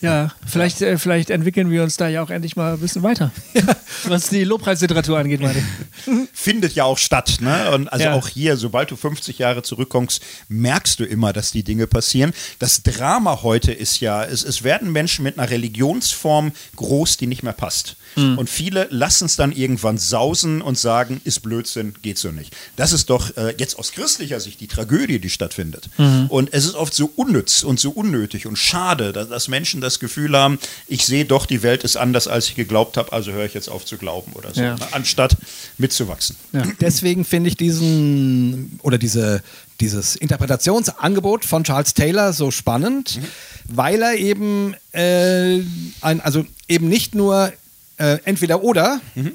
[0.00, 0.07] Ja,
[0.46, 3.32] vielleicht, äh, vielleicht entwickeln wir uns da ja auch endlich mal ein bisschen weiter.
[3.54, 3.76] Ja.
[4.04, 5.62] Was die Lobpreisliteratur angeht, meine
[6.32, 7.38] Findet ja auch statt.
[7.40, 7.70] Ne?
[7.72, 8.12] Und also ja.
[8.12, 12.32] auch hier, sobald du 50 Jahre zurückkommst, merkst du immer, dass die Dinge passieren.
[12.58, 17.42] Das Drama heute ist ja, es, es werden Menschen mit einer Religionsform groß, die nicht
[17.42, 17.96] mehr passt.
[18.16, 18.38] Mhm.
[18.38, 22.54] Und viele lassen es dann irgendwann sausen und sagen, ist Blödsinn, geht so nicht.
[22.76, 25.88] Das ist doch äh, jetzt aus christlicher Sicht die Tragödie, die stattfindet.
[25.98, 26.26] Mhm.
[26.28, 29.87] Und es ist oft so unnütz und so unnötig und schade, dass, dass Menschen das
[29.98, 33.44] Gefühl haben, ich sehe doch, die Welt ist anders, als ich geglaubt habe, also höre
[33.44, 34.74] ich jetzt auf zu glauben oder so, ja.
[34.74, 34.86] ne?
[34.92, 35.36] anstatt
[35.78, 36.36] mitzuwachsen.
[36.52, 36.62] Ja.
[36.80, 39.42] Deswegen finde ich diesen oder diese,
[39.80, 43.24] dieses Interpretationsangebot von Charles Taylor so spannend, mhm.
[43.68, 45.62] weil er eben äh,
[46.02, 47.52] ein, also eben nicht nur
[47.96, 49.32] äh, entweder oder mhm.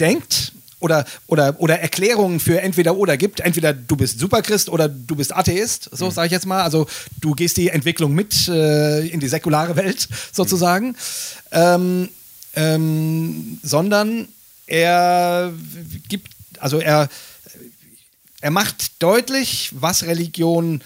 [0.00, 0.52] denkt,
[0.84, 3.40] oder, oder, oder Erklärungen für entweder oder gibt.
[3.40, 6.10] Entweder du bist Superchrist oder du bist Atheist, so mhm.
[6.10, 6.62] sage ich jetzt mal.
[6.62, 6.86] Also
[7.22, 10.88] du gehst die Entwicklung mit äh, in die säkulare Welt sozusagen.
[10.88, 10.94] Mhm.
[11.52, 12.08] Ähm,
[12.56, 14.28] ähm, sondern
[14.66, 15.54] er
[16.08, 16.30] gibt,
[16.60, 17.08] also er,
[18.42, 20.82] er macht deutlich, was Religion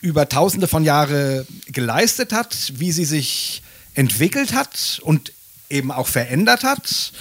[0.00, 3.62] über tausende von Jahren geleistet hat, wie sie sich
[3.94, 5.32] entwickelt hat und
[5.68, 7.12] eben auch verändert hat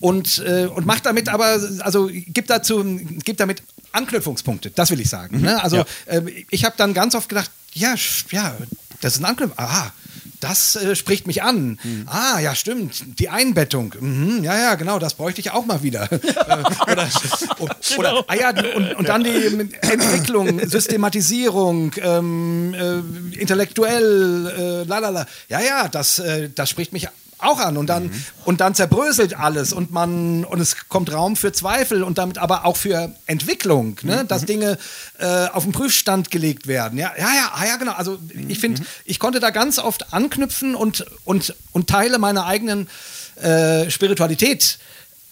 [0.00, 2.84] und, äh, und macht damit aber, also gibt dazu,
[3.24, 3.62] gibt damit
[3.92, 5.38] Anknüpfungspunkte, das will ich sagen.
[5.38, 5.44] Mhm.
[5.44, 5.62] Ne?
[5.62, 5.84] Also ja.
[6.06, 7.94] äh, ich habe dann ganz oft gedacht, ja,
[8.30, 8.56] ja,
[9.00, 9.72] das ist ein Anknüpfungspunkt.
[9.72, 9.92] Aha,
[10.40, 11.78] das äh, spricht mich an.
[11.82, 12.06] Mhm.
[12.06, 13.18] Ah, ja, stimmt.
[13.18, 13.94] Die Einbettung.
[13.98, 16.08] Mhm, ja, ja, genau, das bräuchte ich auch mal wieder.
[16.46, 17.98] Äh, oder, genau.
[17.98, 25.26] oder, ah ja, und, und dann die Entwicklung, Systematisierung, ähm, äh, intellektuell, äh, lalala.
[25.48, 28.24] Ja, ja, das, äh, das spricht mich an auch an und dann mhm.
[28.44, 32.64] und dann zerbröselt alles und man und es kommt Raum für Zweifel und damit aber
[32.64, 34.22] auch für Entwicklung, ne?
[34.22, 34.28] Mhm.
[34.28, 34.78] dass Dinge
[35.18, 36.98] äh, auf den Prüfstand gelegt werden.
[36.98, 37.92] Ja, ja, ja, ah, ja genau.
[37.92, 38.18] Also
[38.48, 38.86] ich finde, mhm.
[39.04, 42.88] ich konnte da ganz oft anknüpfen und und und Teile meiner eigenen
[43.36, 44.78] äh, Spiritualität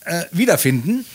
[0.04, 1.06] äh, wiederfinden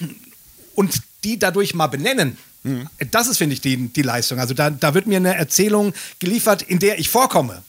[0.75, 2.37] und die dadurch mal benennen.
[2.63, 2.87] Mhm.
[3.11, 4.39] Das ist, finde ich, die, die Leistung.
[4.39, 7.63] Also da, da wird mir eine Erzählung geliefert, in der ich vorkomme.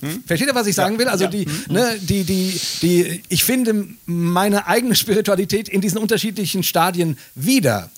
[0.00, 0.22] Hm?
[0.26, 1.08] Versteht ihr, was ich sagen will?
[1.08, 1.30] Also Ja.
[1.30, 7.90] die, ne, die, die, die, ich finde meine eigene Spiritualität in diesen unterschiedlichen Stadien wieder.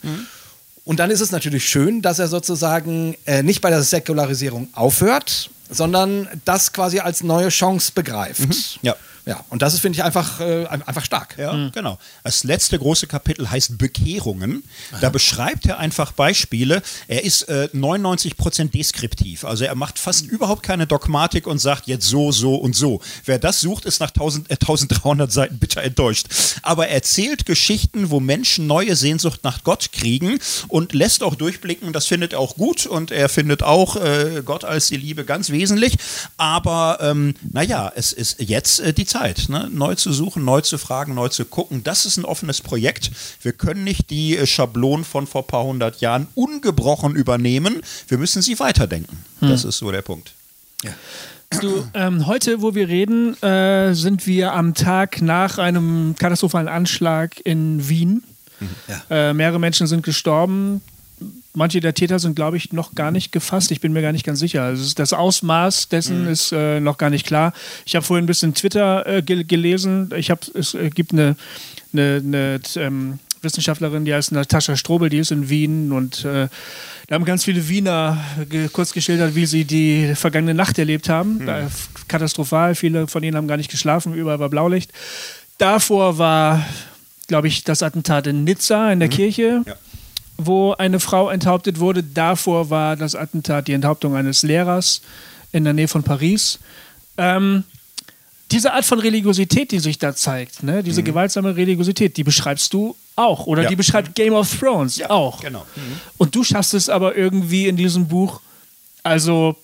[0.85, 5.51] Und dann ist es natürlich schön, dass er sozusagen äh, nicht bei der Säkularisierung aufhört,
[5.71, 8.79] sondern das quasi als neue Chance begreift.
[8.83, 8.97] Ja.
[9.29, 11.37] Ja, und das ist, finde ich, einfach, äh, ein- einfach stark.
[11.39, 11.99] Ja, genau.
[12.25, 14.65] Das letzte große Kapitel heißt Bekehrungen.
[15.03, 16.81] Da beschreibt er einfach Beispiele.
[17.09, 19.45] Er ist äh, 99% deskriptiv.
[19.45, 23.03] Also er macht fast überhaupt keine Dogmatik und sagt jetzt so, so und so.
[23.27, 26.29] Wer das sucht, ist nach 1000, äh, 1300 Seiten bitter enttäuscht.
[26.63, 31.93] Aber er erzählt Geschichten, wo Menschen neue Sehnsucht nach Gott kriegen und lässt auch durchblicken,
[31.93, 35.51] das findet er auch gut und er findet auch äh, Gott als die Liebe ganz
[35.51, 35.99] wesentlich.
[36.39, 39.18] Aber ähm, naja, es ist jetzt äh, die Zeit,
[39.49, 39.69] ne?
[39.73, 41.85] neu zu suchen, neu zu fragen, neu zu gucken.
[41.85, 43.11] Das ist ein offenes Projekt.
[43.43, 47.83] Wir können nicht die äh, Schablonen von vor ein paar hundert Jahren ungebrochen übernehmen.
[48.09, 49.25] Wir müssen sie weiterdenken.
[49.41, 50.33] Das ist so der Punkt.
[51.61, 57.41] Du, ähm, heute, wo wir reden, äh, sind wir am Tag nach einem katastrophalen Anschlag
[57.45, 58.23] in Wien.
[59.09, 60.83] Äh, mehrere Menschen sind gestorben.
[61.59, 63.71] Manche der Täter sind, glaube ich, noch gar nicht gefasst.
[63.73, 64.63] Ich bin mir gar nicht ganz sicher.
[64.63, 67.53] Also das Ausmaß dessen ist äh, noch gar nicht klar.
[67.85, 70.11] Ich habe vorhin ein bisschen Twitter äh, gel gelesen.
[70.17, 71.37] Ich hab, es äh, gibt eine,
[71.93, 76.49] eine, eine ähm, Wissenschaftlerin, die heißt Natascha Strobel, die ist in Wien und äh,
[77.07, 81.47] da haben ganz viele Wiener ge kurz geschildert, wie sie die vergangene Nacht erlebt haben.
[81.67, 84.93] F- katastrophal, viele von ihnen haben gar nicht geschlafen, überall war Blaulicht.
[85.59, 86.65] Davor war,
[87.29, 89.75] glaube ich, das Attentat in Nizza in der Kirche, Ja.
[90.39, 92.03] Wo eine Frau enthauptet wurde.
[92.03, 95.03] Davor war das Attentat, die Enthauptung eines Lehrers
[95.53, 96.59] in der Nähe von Paris.
[97.17, 97.65] Ähm,
[98.51, 102.97] diese Art von Religiosität, die sich da zeigt, ne, diese gewaltsame Religiosität, die beschreibst du
[103.17, 103.47] auch.
[103.47, 103.69] Oder Ja.
[103.69, 105.41] die beschreibt Game of Thrones Ja, auch.
[105.41, 105.67] genau.
[106.17, 108.41] Und du schaffst es aber irgendwie in diesem Buch,
[109.03, 109.57] also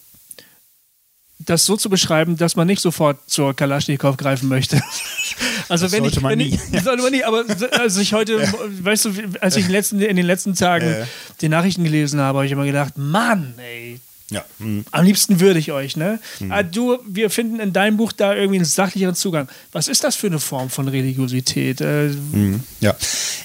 [1.39, 4.81] das so zu beschreiben, dass man nicht sofort zur Kalaschnikow greifen möchte.
[5.69, 6.59] Also wenn sollte ich, man wenn nie.
[6.73, 8.47] Ich, sollte man nie, aber als ich heute,
[8.83, 9.11] weißt du,
[9.41, 11.07] als ich in den letzten, in den letzten Tagen Ja.
[11.41, 13.99] die Nachrichten gelesen habe, habe ich immer gedacht, Mann, ey,
[14.31, 14.45] Ja.
[14.59, 14.85] Mhm.
[14.91, 16.21] am liebsten würde ich euch, ne?
[16.51, 19.49] Ah, Du, wir finden in deinem Buch da irgendwie einen sachlicheren Zugang.
[19.73, 21.81] Was ist das für eine Form von Religiosität?
[21.81, 22.11] Äh,
[22.81, 22.95] Ja.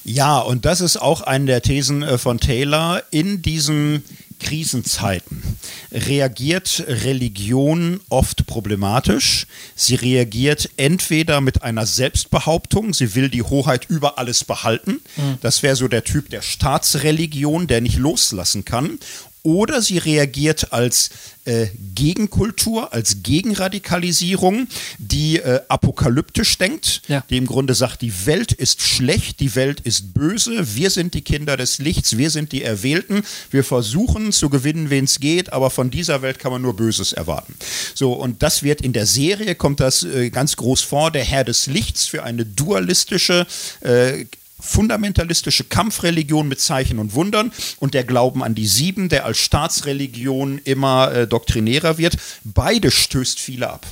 [0.04, 3.02] ja, und das ist auch eine der Thesen äh, von Taylor.
[3.12, 4.04] In diesen
[4.40, 5.44] Krisenzeiten
[5.92, 9.48] reagiert Religion oft problematisch.
[9.76, 15.02] Sie reagiert entweder mit einer Selbstbehauptung, sie will die Hoheit über alles behalten.
[15.42, 19.00] Das wäre so der Typ der Staatsreligion, der nicht loslassen kann.
[19.44, 21.10] Oder sie reagiert als
[21.46, 24.68] äh, Gegenkultur, als Gegenradikalisierung,
[24.98, 27.24] die äh, apokalyptisch denkt, Ja.
[27.30, 31.22] die im Grunde sagt, die Welt ist schlecht, die Welt ist böse, wir sind die
[31.22, 35.70] Kinder des Lichts, wir sind die Erwählten, wir versuchen zu gewinnen, wen es geht, aber
[35.70, 37.56] von dieser Welt kann man nur Böses erwarten.
[37.96, 41.46] So, und das wird in der Serie, kommt das äh, ganz groß vor, der Herr
[41.46, 43.48] des Lichts für eine dualistische
[43.82, 44.26] äh,
[44.60, 50.60] fundamentalistische Kampfreligion mit Zeichen und Wundern und der Glauben an die Sieben, der als Staatsreligion
[50.64, 52.18] immer äh, doktrinärer wird.
[52.44, 53.86] Beide stößt viele ab.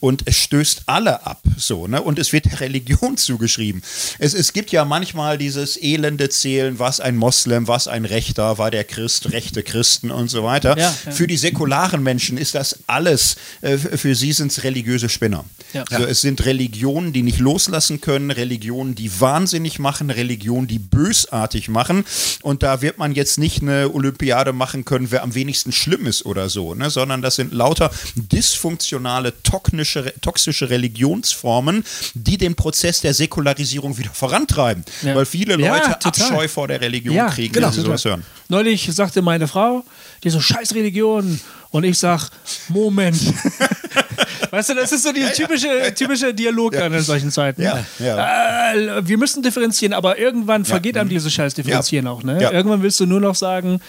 [0.00, 2.00] Und es stößt alle ab, so, ne?
[2.00, 3.82] Und es wird der Religion zugeschrieben.
[4.18, 8.70] Es, es gibt ja manchmal dieses elende Zählen, was ein Moslem, was ein Rechter, war
[8.70, 10.78] der Christ, rechte Christen und so weiter.
[10.78, 11.10] Ja, ja.
[11.10, 15.44] Für die säkularen Menschen ist das alles, äh, für sie sind es religiöse Spinner.
[15.72, 15.84] Ja.
[15.90, 21.68] So, es sind Religionen, die nicht loslassen können, Religionen, die wahnsinnig machen, Religionen, die bösartig
[21.68, 22.04] machen.
[22.42, 26.24] Und da wird man jetzt nicht eine Olympiade machen können, wer am wenigsten schlimm ist
[26.24, 26.88] oder so, ne?
[26.88, 29.87] sondern das sind lauter dysfunktionale, toxische,
[30.20, 31.84] toxische Religionsformen,
[32.14, 34.84] die den Prozess der Säkularisierung wieder vorantreiben.
[35.02, 35.14] Ja.
[35.14, 36.08] Weil viele Ja, Leute total.
[36.28, 37.68] Abscheu vor der Religion Ja, kriegen, genau.
[37.68, 38.24] wenn sie sowas hören.
[38.48, 39.84] Neulich sagte meine Frau,
[40.24, 41.40] die so scheiß Religion.
[41.70, 42.30] Und ich sag,
[42.68, 43.20] Moment.
[44.50, 47.62] weißt du, das ist so dieser typische, typische Dialog dann in solchen Zeiten.
[47.62, 48.72] Ja, ja.
[48.72, 52.22] Äh, wir müssen differenzieren, aber irgendwann vergeht einem dieses scheiß Differenzieren auch.
[52.22, 52.40] Ne?
[52.40, 52.52] Ja.
[52.52, 53.80] Irgendwann willst du nur noch sagen,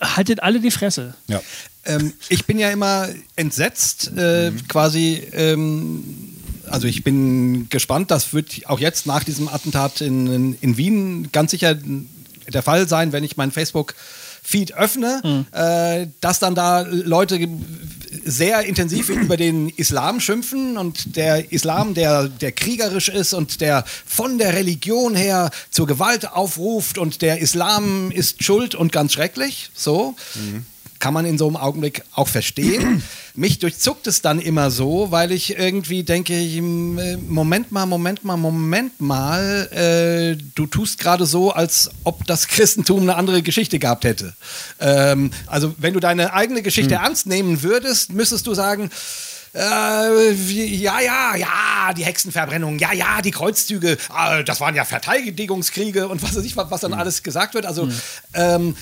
[0.00, 1.14] haltet alle die Fresse.
[1.28, 1.40] Ja.
[1.84, 5.22] Ähm, ich bin ja immer entsetzt, äh, quasi.
[5.32, 10.76] Ähm, also ich bin gespannt, das wird auch jetzt nach diesem Attentat in, in, in
[10.76, 11.76] Wien ganz sicher
[12.48, 13.94] der Fall sein, wenn ich mein Facebook
[14.44, 17.48] Feed öffne, äh, dass dann da Leute
[18.24, 23.84] sehr intensiv über den Islam schimpfen und der Islam, der, der kriegerisch ist und der
[24.04, 29.70] von der Religion her zur Gewalt aufruft und der Islam ist schuld und ganz schrecklich,
[29.74, 30.16] so
[31.02, 33.02] kann man in so einem Augenblick auch verstehen.
[33.34, 36.32] Mich durchzuckt es dann immer so, weil ich irgendwie denke,
[36.62, 43.00] Moment mal, Moment mal, Moment mal, äh, du tust gerade so, als ob das Christentum
[43.00, 44.34] eine andere Geschichte gehabt hätte.
[44.78, 47.04] Ähm, also wenn du deine eigene Geschichte hm.
[47.04, 48.88] ernst nehmen würdest, müsstest du sagen,
[49.54, 56.06] äh, ja, ja, ja, die Hexenverbrennung, ja, ja, die Kreuzzüge, äh, das waren ja Verteidigungskriege
[56.06, 56.98] und was weiß ich, was, was dann mhm.
[56.98, 57.66] alles gesagt wird.
[57.66, 58.00] Also, mhm.
[58.34, 58.76] ähm,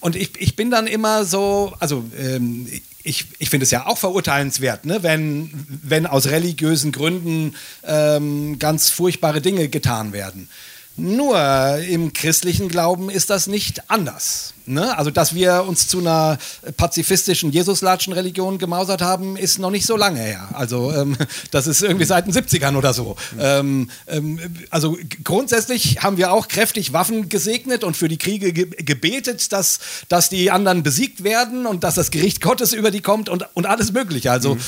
[0.00, 2.68] und ich, ich bin dann immer so, also ähm,
[3.02, 5.50] ich, ich finde es ja auch verurteilenswert, ne, wenn,
[5.82, 7.54] wenn aus religiösen Gründen
[7.84, 10.48] ähm, ganz furchtbare Dinge getan werden.
[10.96, 14.54] Nur im christlichen Glauben ist das nicht anders.
[14.66, 14.96] Ne?
[14.96, 16.38] Also, dass wir uns zu einer
[16.76, 20.48] pazifistischen Jesuslatschen-Religion gemausert haben, ist noch nicht so lange her.
[20.52, 21.16] Also, ähm,
[21.50, 23.16] das ist irgendwie seit den 70ern oder so.
[23.40, 24.38] Ähm, ähm,
[24.70, 29.80] also, grundsätzlich haben wir auch kräftig Waffen gesegnet und für die Kriege ge gebetet, dass,
[30.08, 33.66] dass die anderen besiegt werden und dass das Gericht Gottes über die kommt und, und
[33.66, 34.30] alles Mögliche.
[34.30, 34.60] Also, mhm.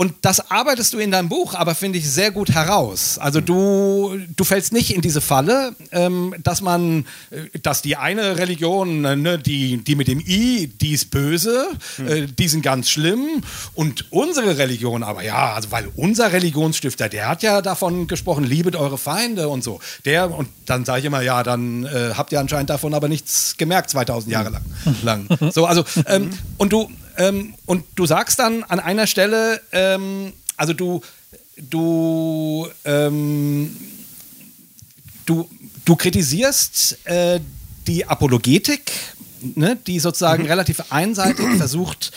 [0.00, 3.18] Und das arbeitest du in deinem Buch aber, finde ich, sehr gut heraus.
[3.18, 8.38] Also du, du fällst nicht in diese Falle, ähm, dass man, äh, dass die eine
[8.38, 12.08] Religion, äh, ne, die, die mit dem I, die ist böse, hm.
[12.08, 13.42] äh, die sind ganz schlimm.
[13.74, 18.76] Und unsere Religion aber, ja, also weil unser Religionsstifter, der hat ja davon gesprochen, liebet
[18.76, 19.80] eure Feinde und so.
[20.06, 23.58] Der, und dann sage ich immer, ja, dann äh, habt ihr anscheinend davon aber nichts
[23.58, 24.62] gemerkt, 2000 Jahre lang.
[25.02, 25.52] lang.
[25.52, 26.88] So, also, ähm, und du,
[27.20, 31.02] ähm, und du sagst dann an einer Stelle, ähm, also du,
[31.58, 33.76] du, ähm,
[35.26, 35.46] du,
[35.84, 37.40] du kritisierst äh,
[37.86, 38.90] die Apologetik,
[39.42, 40.48] ne, die sozusagen mhm.
[40.48, 42.10] relativ einseitig versucht,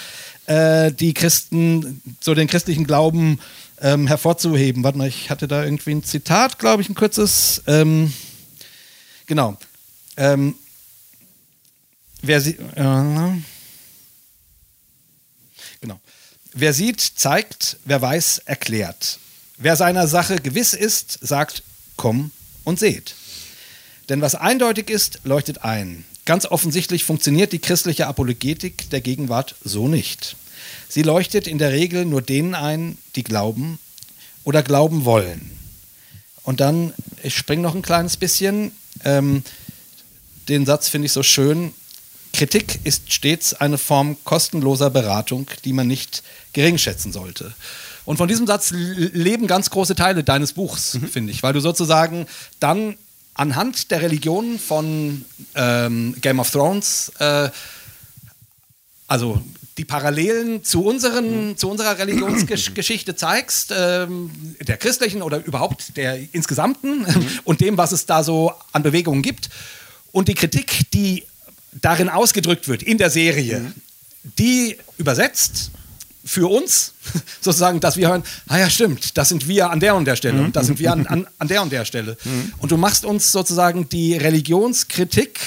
[0.45, 3.41] äh, die Christen, so den christlichen Glauben
[3.81, 4.85] ähm, hervorzuheben.
[4.85, 7.61] Warte mal, ich hatte da irgendwie ein Zitat, glaube ich, ein kurzes.
[7.67, 8.13] Ähm,
[9.25, 9.57] genau.
[10.15, 10.55] Ähm,
[12.21, 12.51] wer sie.
[12.51, 13.41] Äh,
[15.83, 15.99] Genau.
[16.53, 19.19] Wer sieht, zeigt, wer weiß, erklärt.
[19.57, 21.63] Wer seiner Sache gewiss ist, sagt,
[21.95, 22.31] komm
[22.63, 23.15] und seht.
[24.09, 26.05] Denn was eindeutig ist, leuchtet ein.
[26.25, 30.35] Ganz offensichtlich funktioniert die christliche Apologetik der Gegenwart so nicht.
[30.87, 33.79] Sie leuchtet in der Regel nur denen ein, die glauben
[34.43, 35.57] oder glauben wollen.
[36.43, 36.93] Und dann,
[37.23, 38.73] ich springe noch ein kleines bisschen,
[39.03, 39.43] ähm,
[40.49, 41.73] den Satz finde ich so schön,
[42.33, 46.23] Kritik ist stets eine Form kostenloser Beratung, die man nicht
[46.53, 47.53] geringschätzen sollte.
[48.05, 51.07] Und von diesem Satz leben ganz große Teile deines Buchs, mhm.
[51.07, 52.27] finde ich, weil du sozusagen
[52.59, 52.97] dann
[53.33, 55.25] anhand der Religion von
[55.55, 57.49] ähm, Game of Thrones, äh,
[59.07, 59.41] also
[59.77, 61.57] die Parallelen zu, unseren, mhm.
[61.57, 64.29] zu unserer Religionsgeschichte zeigst, ähm,
[64.61, 67.27] der christlichen oder überhaupt der insgesamten mhm.
[67.43, 69.49] und dem, was es da so an Bewegungen gibt.
[70.11, 71.23] Und die Kritik, die
[71.81, 73.73] darin ausgedrückt wird in der Serie, mhm.
[74.37, 75.71] die übersetzt
[76.23, 76.93] für uns
[77.41, 80.39] sozusagen, dass wir hören, ah ja, stimmt, das sind wir an der und der Stelle
[80.39, 80.45] mhm.
[80.45, 82.17] und das sind wir an, an, an der und der Stelle.
[82.23, 82.53] Mhm.
[82.59, 85.39] Und du machst uns sozusagen die Religionskritik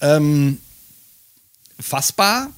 [0.00, 0.58] ähm,
[1.80, 2.50] fassbar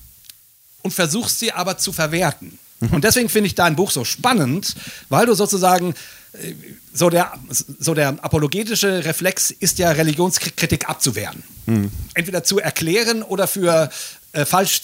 [0.82, 2.58] und versuchst sie aber zu verwerten.
[2.80, 2.88] Mhm.
[2.88, 4.74] Und deswegen finde ich dein Buch so spannend,
[5.08, 5.94] weil du sozusagen
[6.32, 6.54] äh,
[6.92, 11.42] so der, so der apologetische Reflex ist ja Religionskritik abzuwehren.
[11.66, 11.90] Mhm.
[12.14, 13.90] Entweder zu erklären oder für
[14.32, 14.82] äh, falsch,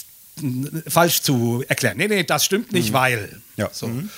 [0.87, 1.97] falsch zu erklären.
[1.97, 2.95] Nee, nee, das stimmt nicht, mhm.
[2.95, 3.43] weil.
[3.57, 3.69] Ja.
[3.73, 3.89] So.
[3.89, 4.11] Mhm.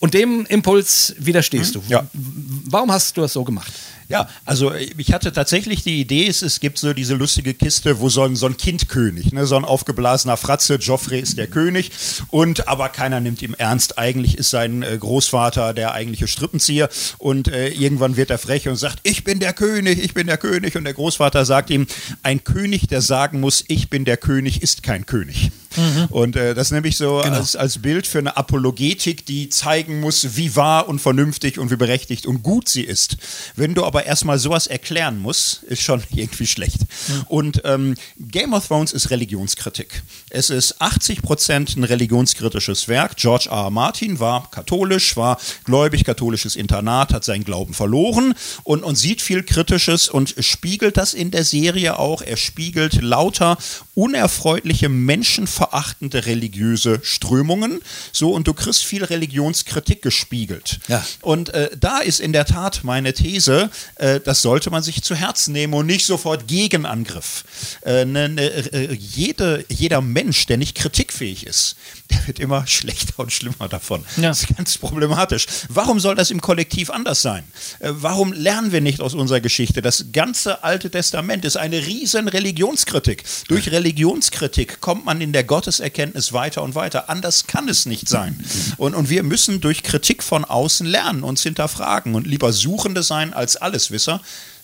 [0.00, 1.80] Und dem Impuls widerstehst mhm.
[1.80, 1.92] du.
[1.92, 2.06] Ja.
[2.12, 3.72] Warum hast du das so gemacht?
[4.08, 8.10] Ja, also ich hatte tatsächlich die Idee, es, es gibt so diese lustige Kiste, wo
[8.10, 11.90] so ein, so ein Kindkönig, ne, so ein aufgeblasener Fratze, Joffrey ist der König
[12.28, 13.96] und aber keiner nimmt ihm ernst.
[13.96, 18.76] Eigentlich ist sein äh, Großvater der eigentliche Strippenzieher und äh, irgendwann wird er frech und
[18.76, 21.86] sagt, ich bin der König, ich bin der König und der Großvater sagt ihm,
[22.22, 25.50] ein König, der sagen muss, ich bin der König, ist kein König.
[25.76, 26.06] Mhm.
[26.10, 27.36] Und äh, das nehme ich so genau.
[27.36, 31.76] als, als Bild für eine Apologetik, die zeigen muss, wie wahr und vernünftig und wie
[31.76, 33.16] berechtigt und gut sie ist.
[33.56, 36.80] Wenn du aber erstmal sowas erklären musst, ist schon irgendwie schlecht.
[36.80, 37.22] Mhm.
[37.28, 40.02] Und ähm, Game of Thrones ist Religionskritik.
[40.30, 43.16] Es ist 80 Prozent ein religionskritisches Werk.
[43.16, 43.64] George R.
[43.64, 43.70] R.
[43.70, 49.42] Martin war katholisch, war gläubig, katholisches Internat, hat seinen Glauben verloren und, und sieht viel
[49.42, 52.22] Kritisches und spiegelt das in der Serie auch.
[52.22, 53.56] Er spiegelt lauter
[53.94, 57.80] unerfreuliche Menschenfahrt menschenverachtende religiöse Strömungen.
[58.12, 60.80] So, und du kriegst viel Religionskritik gespiegelt.
[60.88, 61.04] Ja.
[61.20, 65.14] Und äh, da ist in der Tat meine These, äh, das sollte man sich zu
[65.14, 67.44] Herzen nehmen und nicht sofort Gegenangriff.
[67.84, 71.76] Äh, ne, ne, äh, jede, jeder Mensch, der nicht kritikfähig ist,
[72.10, 74.04] der wird immer schlechter und schlimmer davon.
[74.16, 74.28] Ja.
[74.28, 75.46] Das ist ganz problematisch.
[75.68, 77.44] Warum soll das im Kollektiv anders sein?
[77.80, 79.82] Äh, warum lernen wir nicht aus unserer Geschichte?
[79.82, 83.24] Das ganze Alte Testament ist eine riesen Religionskritik.
[83.48, 87.08] Durch Religionskritik kommt man in der Gotteserkenntnis weiter und weiter.
[87.08, 88.44] Anders kann es nicht sein.
[88.76, 93.32] Und, und wir müssen durch Kritik von außen lernen, uns hinterfragen und lieber Suchende sein
[93.32, 94.20] als Alleswisser.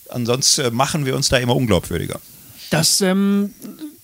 [0.08, 2.18] Ansonsten äh, machen wir uns da immer unglaubwürdiger.
[2.70, 3.54] Das ähm,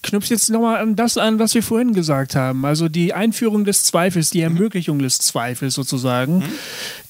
[0.05, 2.65] knüpft jetzt nochmal an das an, was wir vorhin gesagt haben.
[2.65, 6.45] Also die Einführung des Zweifels, die Ermöglichung des Zweifels sozusagen,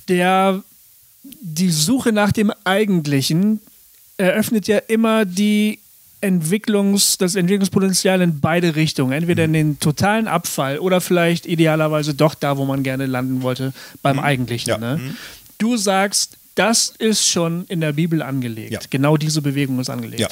[0.09, 0.63] der
[1.23, 3.61] die Suche nach dem Eigentlichen
[4.17, 5.81] eröffnet ja immer die
[6.21, 9.13] Entwicklungs, das Entwicklungspotenzial in beide Richtungen.
[9.13, 13.73] Entweder in den totalen Abfall oder vielleicht idealerweise doch da, wo man gerne landen wollte,
[14.03, 14.71] beim Eigentlichen.
[14.71, 14.79] Ja.
[14.79, 15.15] Ne?
[15.59, 18.73] Du sagst, das ist schon in der Bibel angelegt.
[18.73, 18.81] Ja.
[18.91, 20.21] Genau diese Bewegung ist angelegt.
[20.21, 20.29] Ja.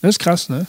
[0.00, 0.66] Das ist krass, ne?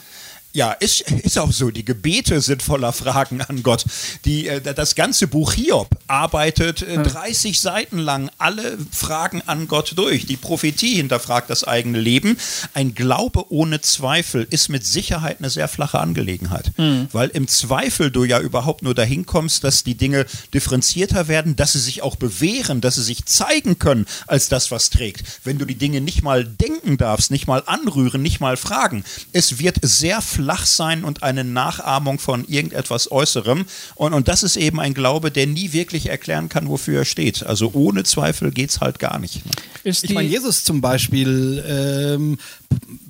[0.54, 1.72] Ja, ist, ist auch so.
[1.72, 3.84] Die Gebete sind voller Fragen an Gott.
[4.24, 9.94] Die, äh, das ganze Buch Hiob arbeitet äh, 30 Seiten lang alle Fragen an Gott
[9.96, 10.26] durch.
[10.26, 12.36] Die Prophetie hinterfragt das eigene Leben.
[12.72, 16.70] Ein Glaube ohne Zweifel ist mit Sicherheit eine sehr flache Angelegenheit.
[17.10, 21.72] Weil im Zweifel du ja überhaupt nur dahin kommst, dass die Dinge differenzierter werden, dass
[21.72, 25.24] sie sich auch bewähren, dass sie sich zeigen können als das, was trägt.
[25.42, 29.58] Wenn du die Dinge nicht mal denken darfst, nicht mal anrühren, nicht mal fragen, es
[29.58, 33.64] wird sehr flach sein und eine Nachahmung von irgendetwas Äußerem.
[33.94, 37.42] Und, und das ist eben ein Glaube, der nie wirklich erklären kann, wofür er steht.
[37.44, 39.44] Also ohne Zweifel geht es halt gar nicht.
[39.44, 39.52] ne?
[39.84, 42.38] Ist Ich meine, Jesus zum Beispiel ähm,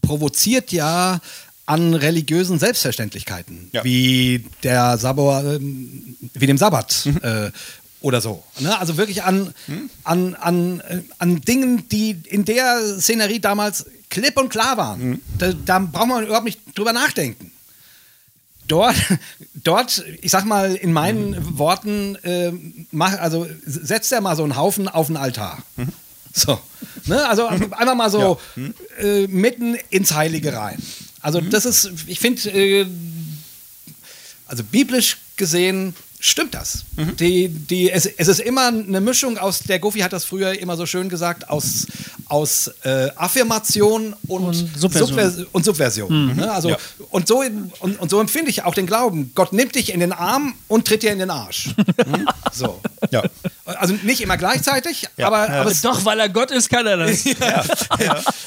[0.03, 1.21] provoziert ja
[1.67, 3.83] an religiösen Selbstverständlichkeiten, Ja.
[3.85, 7.51] wie der Sabbat, ähm, wie dem Sabbat äh,
[8.03, 8.45] oder so.
[8.61, 8.79] Ne?
[8.79, 9.55] Also wirklich an,
[10.05, 15.21] an, an, äh, an Dingen, die in der Szenerie damals klipp und klar waren.
[15.39, 17.51] Da, da braucht man überhaupt nicht drüber nachdenken.
[18.67, 18.97] Dort,
[19.55, 22.53] dort, ich sag mal in meinen Worten, äh,
[22.93, 25.63] mach, also setzt er mal so einen Haufen auf den Altar.
[26.37, 26.59] So.
[27.07, 27.25] Ne?
[27.29, 28.41] Also einfach mal so
[28.99, 30.83] äh, mitten ins Heilige rein.
[31.21, 32.87] Also das ist, ich finde, äh,
[34.47, 35.95] also biblisch gesehen
[36.27, 36.85] stimmt das.
[37.21, 40.77] Die, die, es, es ist immer eine Mischung aus, der Goofy hat das früher immer
[40.77, 41.87] so schön gesagt, aus,
[42.27, 45.19] aus äh, Affirmation und, Und Subversion.
[45.19, 46.37] Subver- und Subversion.
[46.37, 46.51] Ne?
[46.51, 46.77] Also, Ja.
[47.11, 47.43] und, so,
[47.81, 49.33] und, und so empfinde ich auch den Glauben.
[49.35, 51.75] Gott nimmt dich in den Arm und tritt dir in den Arsch.
[52.05, 52.29] Hm?
[52.53, 52.81] so.
[53.11, 53.23] Ja.
[53.65, 55.27] Also nicht immer gleichzeitig, Ja.
[55.27, 55.61] aber, Ja.
[55.63, 57.25] aber, es, Doch, weil er Gott ist, kann er das.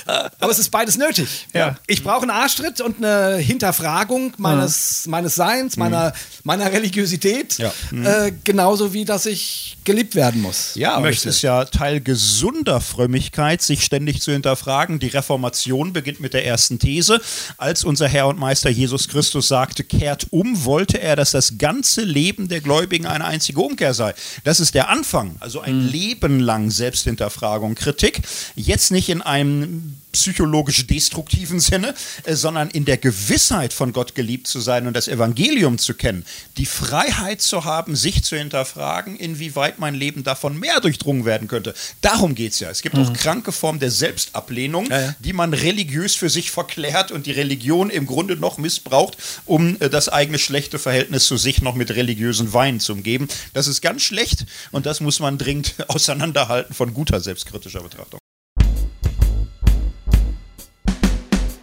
[0.05, 1.47] aber es ist beides nötig.
[1.53, 1.75] Ja.
[1.88, 6.13] Ich brauche einen Arschtritt und eine Hinterfragung meines, meines Seins, meiner,
[6.43, 7.57] meiner Religiosität,
[7.91, 8.26] Ja.
[8.26, 10.76] äh, genauso wie dass ich geliebt werden muss.
[10.76, 11.30] Ja, aber möchte.
[11.30, 14.99] es ist ja Teil gesunder Frömmigkeit, sich ständig zu hinterfragen.
[14.99, 17.22] Die Reformation beginnt mit der ersten These.
[17.57, 22.01] Als unser Herr und Meister Jesus Christus sagte, kehrt um, wollte er, dass das ganze
[22.01, 24.13] Leben der Gläubigen eine einzige Umkehr sei.
[24.43, 28.22] Das ist der Anfang, also ein Leben lang Selbsthinterfragung, Kritik.
[28.55, 31.93] Jetzt nicht in einem psychologisch destruktiven Sinne,
[32.24, 36.26] äh, sondern in der Gewissheit von Gott geliebt zu sein und das Evangelium zu kennen,
[36.58, 41.74] die Freiheit zu haben, sich zu hinterfragen, inwieweit mein Leben davon mehr durchdrungen werden könnte.
[42.01, 42.70] Darum geht es ja.
[42.70, 45.16] Es gibt auch kranke Formen der Selbstablehnung, Ja, ja.
[45.20, 49.89] die man religiös für sich verklärt und die Religion im Grunde noch missbraucht, um äh,
[49.89, 53.28] das eigene schlechte Verhältnis zu sich noch mit religiösen Weinen zu umgeben.
[53.53, 58.20] Das ist ganz schlecht und das muss man dringend auseinanderhalten von guter selbstkritischer Betrachtung.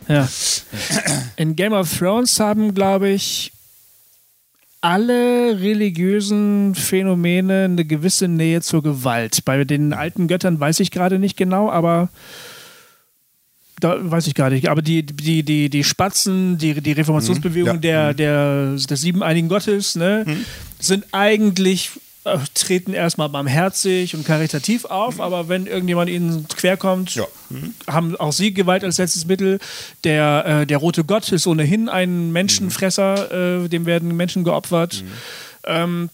[0.08, 0.28] Ja.
[1.36, 3.52] In Game of Thrones haben, glaube ich,
[4.80, 9.44] alle religiösen Phänomene eine gewisse Nähe zur Gewalt.
[9.46, 12.10] Bei den alten Göttern weiß ich gerade nicht genau, aber
[13.80, 14.68] da weiß ich gar nicht.
[14.68, 18.12] Aber die, die, die, die Spatzen, die, die Reformationsbewegung Mhm, ja.
[18.12, 20.44] der, der, des siebeneinigen Gottes, ne, Mhm.
[20.78, 21.90] sind eigentlich
[22.54, 27.26] treten erstmal barmherzig und karitativ auf, aber wenn irgendjemand ihnen querkommt, Ja.
[27.86, 29.58] haben auch sie Gewalt als letztes Mittel.
[30.04, 35.04] Der, äh, der rote Gott ist ohnehin ein Menschenfresser, äh, dem werden Menschen geopfert.
[35.66, 36.08] Ähm,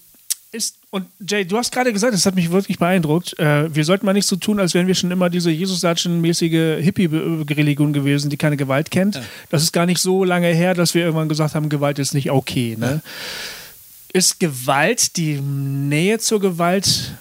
[0.53, 4.05] ist, und Jay, du hast gerade gesagt, das hat mich wirklich beeindruckt, äh, wir sollten
[4.05, 8.57] mal nicht so tun, als wären wir schon immer diese Jesus-Satschen-mäßige Hippie-Religion gewesen, die keine
[8.57, 9.21] Gewalt kennt.
[9.51, 12.33] Das ist gar nicht so lange her, dass wir irgendwann gesagt haben, Gewalt ist nicht
[12.33, 12.77] okay.
[12.77, 13.01] Ne?
[14.13, 17.13] Ist Gewalt, die Nähe zur Gewalt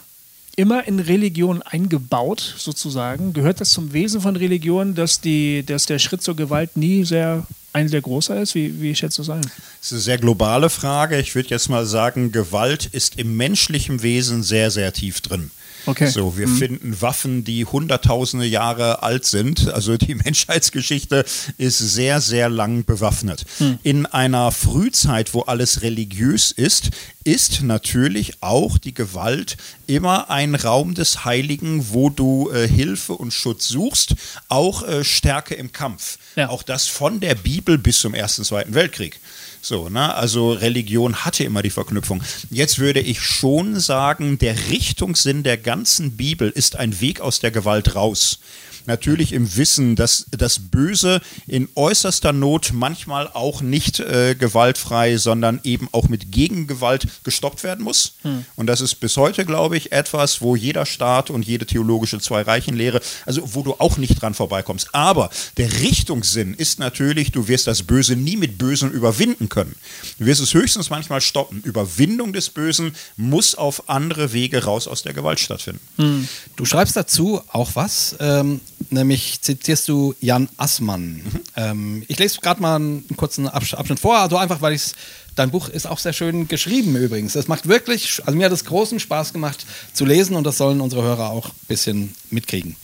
[0.56, 3.32] immer in Religion eingebaut, sozusagen?
[3.34, 7.46] Gehört das zum Wesen von Religion, dass, die, dass der Schritt zur Gewalt nie sehr
[7.74, 8.56] eine der größer ist?
[8.56, 9.42] Wie, wie schätzt du es ein?
[9.42, 9.52] Das
[9.84, 11.20] ist eine sehr globale Frage.
[11.20, 15.52] Ich würde jetzt mal sagen, Gewalt ist im menschlichen Wesen sehr, sehr tief drin.
[15.90, 16.08] Okay.
[16.08, 16.58] So, wir mhm.
[16.58, 19.70] finden Waffen, die hunderttausende Jahre alt sind.
[19.74, 21.26] Also die Menschheitsgeschichte
[21.58, 23.46] ist sehr, sehr lang bewaffnet.
[23.58, 23.80] Mhm.
[23.82, 26.92] In einer Frühzeit, wo alles religiös ist,
[27.24, 33.34] ist natürlich auch die Gewalt immer ein Raum des Heiligen, wo du äh, Hilfe und
[33.34, 34.16] Schutz suchst,
[34.48, 36.20] auch äh, Stärke im Kampf.
[36.36, 36.50] Ja.
[36.50, 39.20] Auch das von der Bibel bis zum Ersten, Zweiten Weltkrieg.
[39.62, 40.16] So, ne?
[40.16, 42.24] Also Religion hatte immer die Verknüpfung.
[42.50, 47.52] Jetzt würde ich schon sagen, der Richtungssinn der ganzen Bibel ist ein Weg aus der
[47.52, 48.40] Gewalt raus
[48.86, 55.60] natürlich im Wissen, dass das Böse in äußerster Not manchmal auch nicht äh, gewaltfrei, sondern
[55.64, 58.16] eben auch mit Gegengewalt gestoppt werden muss.
[58.22, 58.46] Hm.
[58.56, 63.02] Und das ist bis heute, glaube ich, etwas, wo jeder Staat und jede theologische Zwei-Reichen-Lehre,
[63.26, 64.94] also wo du auch nicht dran vorbeikommst.
[64.94, 69.76] Aber der Richtungssinn ist natürlich, du wirst das Böse nie mit Bösem überwinden können.
[70.18, 71.62] Du wirst es höchstens manchmal stoppen.
[71.64, 75.82] Überwindung des Bösen muss auf andere Wege raus aus der Gewalt stattfinden.
[75.98, 76.28] Hm.
[76.56, 78.16] Du schreibst dazu auch was.
[78.20, 81.16] Ähm, nämlich zitierst du Jan Assmann.
[81.16, 81.42] Mhm.
[81.56, 84.94] Ähm, ich lese gerade mal einen kurzen Abschnitt vor, also einfach, weil ich
[85.40, 87.36] Dein Buch ist auch sehr schön geschrieben übrigens.
[87.36, 90.82] Es macht wirklich, also mir hat es großen Spaß gemacht zu lesen und das sollen
[90.82, 92.76] unsere Hörer auch ein bisschen mitkriegen.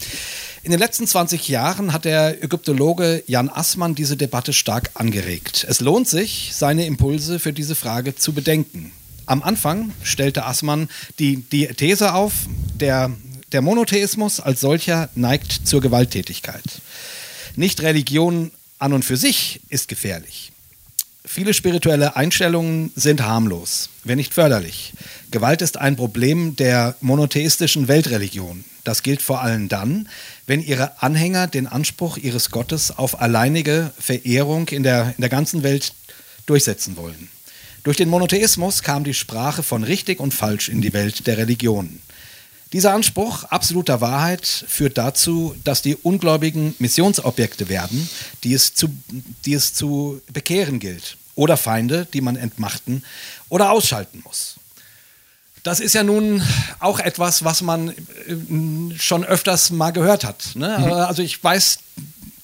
[0.63, 5.65] In den letzten 20 Jahren hat der Ägyptologe Jan Assmann diese Debatte stark angeregt.
[5.67, 8.93] Es lohnt sich, seine Impulse für diese Frage zu bedenken.
[9.25, 10.87] Am Anfang stellte Assmann
[11.19, 12.33] die, die These auf,
[12.73, 13.11] der
[13.55, 16.81] der Monotheismus als solcher neigt zur Gewalttätigkeit.
[17.55, 20.51] Nicht Religion an und für sich ist gefährlich.
[21.23, 24.91] Viele spirituelle Einstellungen sind harmlos, wenn nicht förderlich.
[25.31, 28.65] Gewalt ist ein Problem der monotheistischen Weltreligion.
[28.83, 30.09] Das gilt vor allem dann,
[30.47, 35.63] wenn ihre Anhänger den Anspruch ihres Gottes auf alleinige Verehrung in der, in der ganzen
[35.63, 35.93] Welt
[36.45, 37.29] durchsetzen wollen.
[37.85, 42.01] Durch den Monotheismus kam die Sprache von richtig und falsch in die Welt der Religionen.
[42.75, 48.09] Dieser Anspruch absoluter Wahrheit führt dazu, dass die Ungläubigen Missionsobjekte werden,
[48.43, 48.89] die es zu,
[49.45, 51.15] die es zu bekehren gilt.
[51.35, 53.05] Oder Feinde, die man entmachten
[53.47, 54.55] oder ausschalten muss.
[55.63, 56.43] Das ist ja nun
[56.79, 57.95] auch etwas, was man äh,
[58.99, 60.49] schon öfters mal gehört hat.
[60.55, 60.77] Ne?
[60.77, 60.91] Mhm.
[60.91, 61.79] Also ich weiß,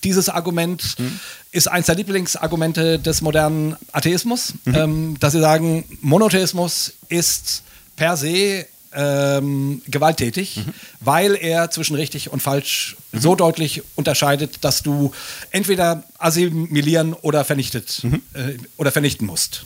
[0.06, 1.20] dieses Argument mhm.
[1.52, 4.76] ist eines der Lieblingsargumente des modernen Atheismus, mhm.
[4.76, 7.64] ähm, dass sie sagen, Monotheismus ist
[7.98, 10.74] per se ähm, gewalttätig, mhm.
[11.00, 13.20] weil er zwischen richtig und falsch mhm.
[13.20, 15.12] so deutlich unterscheidet, dass du
[15.52, 18.22] entweder assimilieren oder vernichtet mhm.
[18.34, 19.66] äh, oder vernichten musst.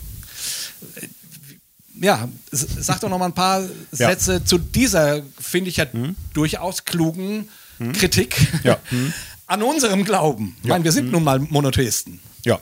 [1.98, 3.68] Ja, sag doch noch mal ein paar ja.
[3.90, 6.14] Sätze zu dieser, finde ich ja mhm.
[6.34, 7.48] durchaus klugen
[7.78, 7.92] mhm.
[7.92, 8.78] Kritik ja.
[9.46, 10.56] an unserem Glauben.
[10.62, 11.12] Ich meine, wir sind mhm.
[11.12, 12.20] nun mal Monotheisten.
[12.46, 12.60] Ja,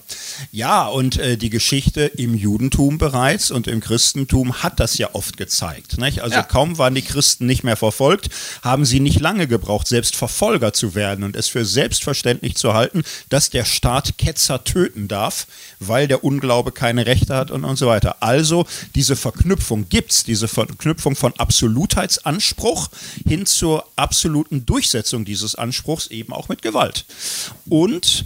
[0.51, 5.37] ja und äh, die Geschichte im Judentum bereits und im Christentum hat das ja oft
[5.37, 5.99] gezeigt.
[5.99, 6.23] Nicht?
[6.23, 6.43] Also ja.
[6.43, 8.31] kaum waren die Christen nicht mehr verfolgt,
[8.63, 13.03] haben sie nicht lange gebraucht, selbst Verfolger zu werden und es für selbstverständlich zu halten,
[13.29, 15.47] dass der Staat Ketzer töten darf,
[15.81, 18.17] weil der Unglaube keine Rechte hat und, und so weiter.
[18.23, 18.65] Also
[18.95, 22.89] diese Verknüpfung gibt es, diese Verknüpfung von Absolutheitsanspruch
[23.29, 27.05] hin zur absoluten Durchsetzung dieses Anspruchs eben auch mit Gewalt.
[27.69, 28.25] Und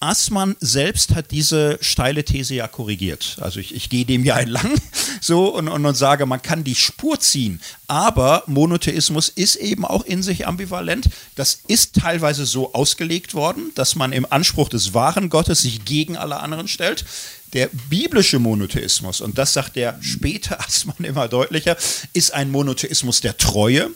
[0.00, 3.36] Assmann selbst hat diese steile These ja korrigiert.
[3.40, 4.74] Also ich, ich gehe dem ja entlang
[5.20, 10.04] so und, und, und sage, man kann die Spur ziehen, aber Monotheismus ist eben auch
[10.04, 11.10] in sich ambivalent.
[11.34, 16.16] Das ist teilweise so ausgelegt worden, dass man im Anspruch des wahren Gottes sich gegen
[16.16, 17.04] alle anderen stellt.
[17.52, 21.76] Der biblische Monotheismus, und das sagt der späte Assmann immer deutlicher,
[22.12, 23.90] ist ein Monotheismus der Treue,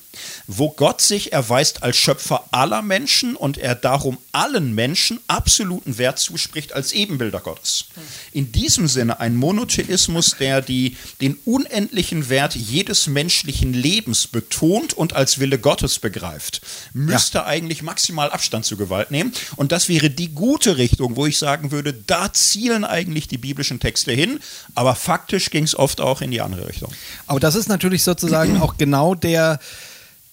[0.46, 6.18] wo Gott sich erweist als Schöpfer aller Menschen und er darum allen Menschen absoluten Wert
[6.18, 7.86] zuspricht als Ebenbilder Gottes.
[8.32, 15.14] In diesem Sinne ein Monotheismus, der die, den unendlichen Wert jedes menschlichen Lebens betont und
[15.14, 16.60] als Wille Gottes begreift,
[16.92, 17.46] müsste ja.
[17.46, 19.32] eigentlich maximal Abstand zu Gewalt nehmen.
[19.56, 23.80] Und das wäre die gute Richtung, wo ich sagen würde, da zielen eigentlich die biblischen
[23.80, 24.40] Texte hin,
[24.74, 26.92] aber faktisch ging es oft auch in die andere Richtung.
[27.26, 29.58] Aber das ist natürlich sozusagen auch genau der,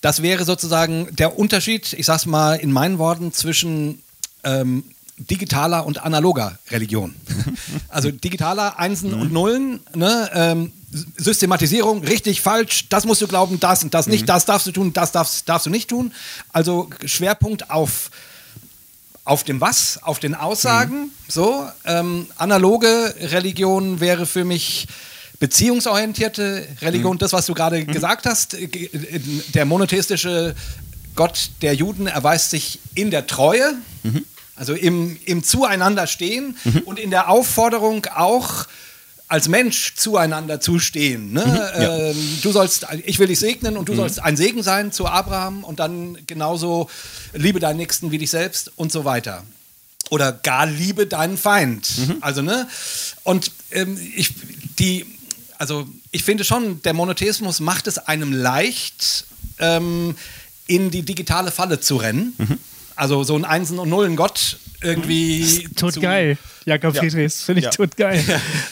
[0.01, 4.01] das wäre sozusagen der Unterschied, ich sag's mal in meinen Worten, zwischen
[4.43, 4.83] ähm,
[5.17, 7.15] digitaler und analoger Religion.
[7.89, 10.71] Also digitaler Einsen und Nullen, ne, ähm,
[11.17, 14.27] Systematisierung, richtig, falsch, das musst du glauben, das und das nicht, mhm.
[14.27, 16.13] das darfst du tun, das darfst, darfst du nicht tun.
[16.53, 18.09] Also Schwerpunkt auf
[19.23, 21.01] auf dem Was, auf den Aussagen.
[21.01, 21.11] Mhm.
[21.27, 24.87] So, ähm, analoge Religion wäre für mich
[25.41, 27.19] beziehungsorientierte Religion, mhm.
[27.19, 27.87] das, was du gerade mhm.
[27.87, 28.53] gesagt hast.
[28.53, 28.69] Äh,
[29.53, 30.55] der monotheistische
[31.15, 33.73] Gott der Juden erweist sich in der Treue.
[34.03, 34.23] Mhm.
[34.55, 38.67] Also im, im Zueinander stehen und in der Aufforderung auch
[39.27, 41.33] als Mensch zueinander zu stehen.
[41.33, 41.43] Ne?
[41.79, 41.97] ja.
[41.97, 45.63] ähm, du sollst, ich will dich segnen und du sollst ein Segen sein zu Abraham
[45.63, 46.89] und dann genauso
[47.33, 49.43] liebe deinen Nächsten wie dich selbst und so weiter.
[50.11, 51.87] Oder gar liebe deinen Feind.
[52.19, 52.67] Also, ne?
[53.23, 54.33] Und ähm, ich,
[54.77, 55.05] die,
[55.61, 59.25] also ich finde schon, der Monotheismus macht es einem leicht,
[59.59, 60.15] ähm,
[60.65, 62.33] in die digitale Falle zu rennen.
[62.95, 65.69] Also so ein Einsen und Nullen Gott irgendwie.
[65.75, 66.37] Tot geil.
[66.65, 67.01] Jakob Ja.
[67.01, 67.71] Friedrichs, finde ich Ja.
[67.71, 68.23] tot geil.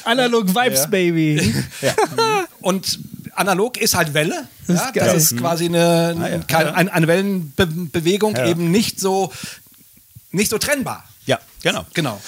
[0.03, 0.85] Analog Vibes, Ja.
[0.87, 1.53] Baby.
[2.61, 2.99] Und
[3.35, 4.47] analog ist halt Welle.
[4.67, 6.37] Das ist das ist quasi eine, Ah, ja.
[6.39, 8.47] kein- ein- eine Wellenbewegung, Ja.
[8.47, 9.31] eben nicht so,
[10.31, 11.05] nicht so trennbar.
[11.25, 11.85] Ja, genau.
[11.93, 12.19] Genau.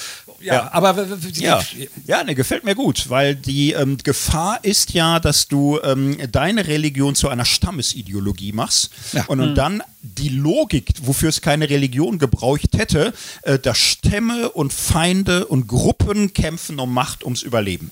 [0.43, 0.73] Ja, Ja.
[0.73, 1.61] aber Ja,
[2.07, 6.67] ja ne, gefällt mir gut, weil die ähm, Gefahr ist ja, dass du ähm, deine
[6.67, 9.25] Religion zu einer Stammesideologie machst Ja.
[9.25, 13.13] und, und dann die Logik, wofür es keine Religion gebraucht hätte,
[13.43, 17.91] äh, dass Stämme und Feinde und Gruppen kämpfen um Macht, ums Überleben.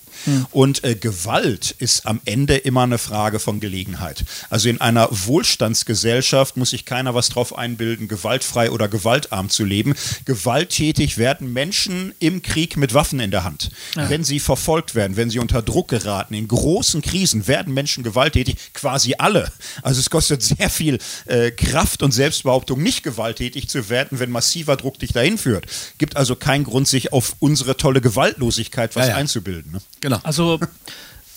[0.52, 4.26] Und äh, Gewalt ist am Ende immer eine Frage von Gelegenheit.
[4.50, 9.94] Also in einer Wohlstandsgesellschaft muss sich keiner was drauf einbilden, gewaltfrei oder gewaltarm zu leben.
[10.26, 13.72] Gewalttätig werden Menschen im Krieg mit Waffen in der Hand.
[13.96, 18.58] Wenn sie verfolgt werden, wenn sie unter Druck geraten, in großen Krisen werden Menschen gewalttätig,
[18.74, 19.52] quasi alle.
[19.82, 24.76] Also es kostet sehr viel äh, Kraft und Selbstbehauptung, nicht gewalttätig zu werden, wenn massiver
[24.78, 25.66] Druck dich dahin führt.
[25.98, 29.16] Gibt also keinen Grund, sich auf unsere tolle Gewaltlosigkeit was Ja, ja.
[29.18, 29.72] einzubilden.
[29.74, 29.82] Ne?
[30.02, 30.20] Genau.
[30.24, 30.60] Also,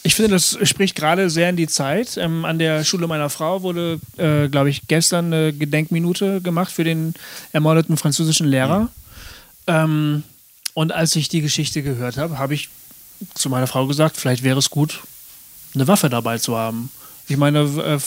[0.02, 2.16] ich finde, das spricht gerade sehr in die Zeit.
[2.16, 6.84] Ähm, an der Schule meiner Frau wurde, äh, glaube ich, gestern eine Gedenkminute gemacht für
[6.84, 7.14] den
[7.52, 8.88] ermordeten französischen Lehrer.
[9.66, 10.24] Ähm,
[10.74, 12.68] und als ich die Geschichte gehört habe, habe ich
[13.34, 15.00] zu meiner Frau gesagt, vielleicht wäre es gut,
[15.74, 16.90] eine Waffe dabei zu haben.
[17.28, 17.98] Ich meine, äh,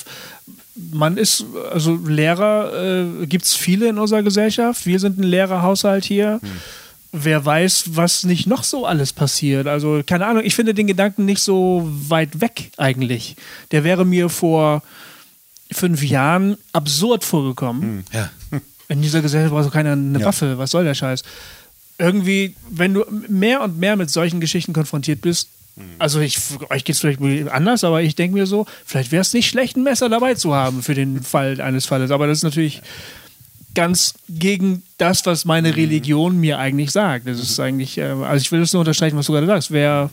[0.92, 2.74] man ist, also Lehrer
[3.22, 4.86] äh, gibt es viele in unserer Gesellschaft.
[4.86, 6.42] Wir sind ein Lehrerhaushalt hier.
[7.14, 9.68] Wer weiß, was nicht noch so alles passiert.
[9.68, 13.38] Also, keine Ahnung, ich finde den Gedanken nicht so weit weg eigentlich.
[13.72, 14.84] Der wäre mir vor
[15.72, 18.04] fünf Jahren absurd vorgekommen.
[18.12, 18.30] Ja.
[18.90, 20.26] In dieser Gesellschaft braucht keiner eine Ja.
[20.26, 20.58] Waffe.
[20.58, 21.24] Was soll der Scheiß?
[21.98, 25.50] Irgendwie, wenn du mehr und mehr mit solchen Geschichten konfrontiert bist,
[26.00, 26.38] also ich,
[26.70, 27.20] euch geht es vielleicht
[27.52, 30.54] anders, aber ich denke mir so, vielleicht wäre es nicht schlecht, ein Messer dabei zu
[30.56, 32.12] haben für den Fall eines Falles.
[32.12, 32.82] Aber das ist natürlich
[33.74, 37.28] ganz gegen das, was meine Religion mir eigentlich sagt.
[37.28, 39.72] Das ist eigentlich, äh, also ich will das nur unterstreichen, was du gerade sagst.
[39.72, 40.10] Wer,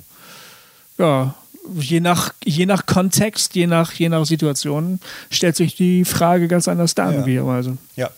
[0.98, 1.34] ja,
[1.78, 4.98] je nach, je nach Kontext, je nach, je nach Situation,
[5.30, 7.18] stellt sich die Frage ganz anders dar, Ja.
[7.18, 7.78] möglicherweise.
[7.94, 8.10] Ja.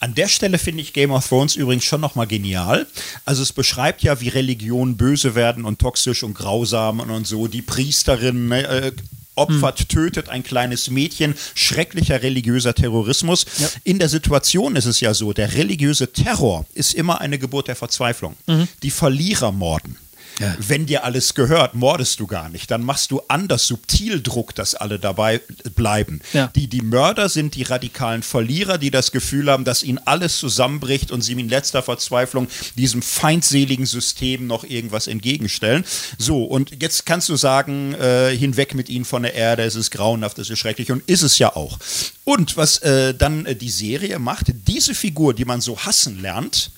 [0.00, 2.86] An der Stelle finde ich Game of Thrones übrigens schon nochmal genial.
[3.24, 7.48] Also es beschreibt ja, wie Religionen böse werden und toxisch und grausam und, und so.
[7.48, 8.92] Die Priesterin ne, äh,
[9.34, 11.34] opfert, tötet ein kleines Mädchen.
[11.54, 13.46] Schrecklicher religiöser Terrorismus.
[13.84, 17.76] In der Situation ist es ja so, der religiöse Terror ist immer eine Geburt der
[17.76, 18.36] Verzweiflung.
[18.82, 19.96] Die Verlierer morden.
[20.38, 20.56] Ja.
[20.58, 22.70] Wenn dir alles gehört, mordest du gar nicht.
[22.70, 25.40] Dann machst du anders subtil Druck, dass alle dabei
[25.74, 26.20] bleiben.
[26.32, 26.48] Ja.
[26.54, 31.10] Die, die Mörder sind die radikalen Verlierer, die das Gefühl haben, dass ihnen alles zusammenbricht
[31.10, 35.84] und sie in letzter Verzweiflung diesem feindseligen System noch irgendwas entgegenstellen.
[36.18, 39.90] So, und jetzt kannst du sagen, äh, hinweg mit ihnen von der Erde, es ist
[39.90, 41.78] grauenhaft, es ist schrecklich und ist es ja auch.
[42.24, 46.70] Und was äh, dann äh, die Serie macht, diese Figur, die man so hassen lernt,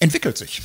[0.00, 0.62] entwickelt sich.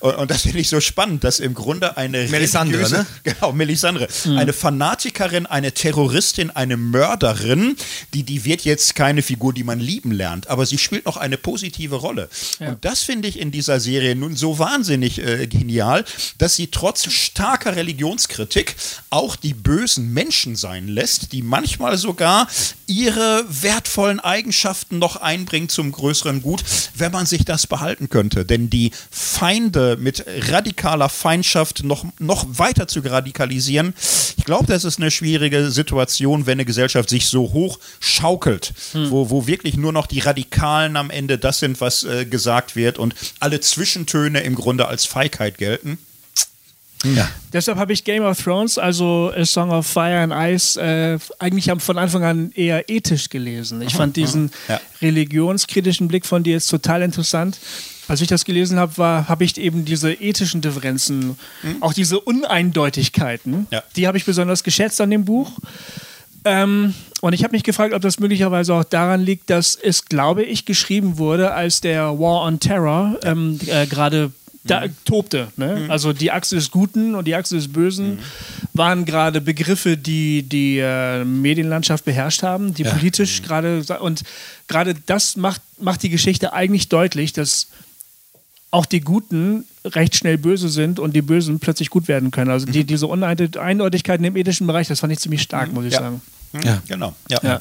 [0.00, 3.06] Und, und das finde ich so spannend, dass im Grunde eine Melisandre, religiöse- ne?
[3.24, 4.08] Genau, Melisandre.
[4.24, 7.76] Eine Fanatikerin, eine Terroristin, eine Mörderin,
[8.14, 11.36] die, die wird jetzt keine Figur, die man lieben lernt, aber sie spielt noch eine
[11.36, 12.28] positive Rolle.
[12.58, 12.68] Ja.
[12.70, 16.04] Und das finde ich in dieser Serie nun so wahnsinnig äh, genial,
[16.38, 18.76] dass sie trotz starker Religionskritik
[19.10, 22.48] auch die bösen Menschen sein lässt, die manchmal sogar
[22.86, 26.62] ihre wertvollen Eigenschaften noch einbringen zum größeren Gut,
[26.94, 28.35] wenn man sich das behalten könnte.
[28.44, 33.94] Denn die Feinde mit radikaler Feindschaft noch, noch weiter zu radikalisieren,
[34.36, 39.30] ich glaube, das ist eine schwierige Situation, wenn eine Gesellschaft sich so hoch schaukelt, wo,
[39.30, 43.14] wo wirklich nur noch die Radikalen am Ende das sind, was äh, gesagt wird und
[43.40, 45.98] alle Zwischentöne im Grunde als Feigheit gelten.
[47.04, 47.28] Ja.
[47.52, 51.70] Deshalb habe ich Game of Thrones, also A Song of Fire and Ice, äh, eigentlich
[51.78, 53.82] von Anfang an eher ethisch gelesen.
[53.82, 54.80] Ich fand diesen Ja.
[55.02, 57.58] religionskritischen Blick von dir jetzt total interessant.
[58.08, 61.36] Als ich das gelesen habe, habe ich eben diese ethischen Differenzen,
[61.80, 63.82] auch diese Uneindeutigkeiten, Ja.
[63.96, 65.50] die habe ich besonders geschätzt an dem Buch.
[66.44, 70.44] Ähm, und ich habe mich gefragt, ob das möglicherweise auch daran liegt, dass es, glaube
[70.44, 74.30] ich, geschrieben wurde, als der War on Terror ähm, äh, gerade
[74.62, 75.48] da tobte.
[75.56, 75.86] Ne?
[75.88, 78.18] Also die Achse des Guten und die Achse des Bösen
[78.74, 84.22] waren gerade Begriffe, die die äh, Medienlandschaft beherrscht haben, die politisch gerade und
[84.68, 87.68] gerade das macht, macht die Geschichte eigentlich deutlich, dass
[88.70, 92.50] auch die Guten recht schnell böse sind und die Bösen plötzlich gut werden können.
[92.50, 96.00] Also die, diese Uneindeutigkeiten im ethischen Bereich, das fand ich ziemlich stark, muss ich Ja.
[96.00, 96.20] sagen.
[96.64, 96.82] Ja.
[96.88, 97.14] Genau.
[97.30, 97.38] Ja.
[97.42, 97.60] Ja.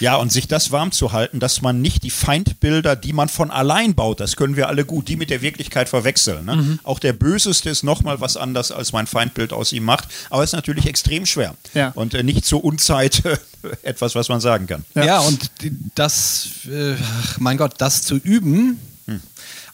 [0.00, 3.52] Ja, und sich das warm zu halten, dass man nicht die Feindbilder, die man von
[3.52, 6.44] allein baut, das können wir alle gut, die mit der Wirklichkeit verwechseln.
[6.46, 6.56] Ne?
[6.56, 6.78] Mhm.
[6.82, 10.08] Auch der Böseste ist nochmal was anders, als mein Feindbild aus ihm macht.
[10.30, 11.54] Aber es ist natürlich extrem schwer.
[11.74, 11.92] Ja.
[11.94, 13.36] Und äh, nicht zur Unzeit äh,
[13.84, 14.84] etwas, was man sagen kann.
[14.96, 18.80] Ja, und die- das, äh, ach, mein Gott, das zu üben,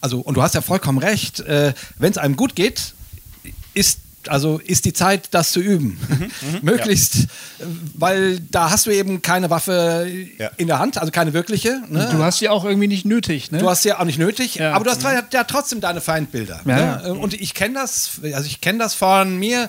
[0.00, 2.94] also, und du hast ja vollkommen recht, äh, wenn es einem gut geht,
[3.74, 5.98] ist also ist die Zeit, das zu üben.
[6.62, 7.26] Möglichst, äh,
[7.94, 10.06] weil da hast du eben keine Waffe
[10.38, 10.50] Ja.
[10.56, 11.82] in der Hand, also keine wirkliche.
[11.88, 12.08] Ne?
[12.10, 13.58] Du hast sie auch irgendwie nicht nötig, ne?
[13.58, 14.72] Du hast sie ja auch nicht nötig, Ja.
[14.72, 16.60] aber du hast ja, ja trotzdem deine Feindbilder.
[16.64, 16.96] Ja.
[17.02, 17.14] Ne?
[17.14, 19.68] Und ich kenne das, also ich kenne das von mir,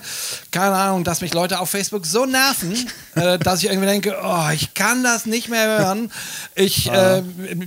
[0.50, 2.74] keine Ahnung, dass mich Leute auf Facebook so nerven,
[3.14, 6.10] äh, dass ich irgendwie denke, oh, ich kann das nicht mehr hören.
[6.54, 7.22] Ich, äh,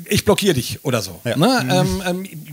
[0.06, 1.20] ich blockiere dich oder so.
[1.24, 1.38] Ja.
[1.38, 1.68] Ne?
[1.72, 2.53] Ähm, ähm,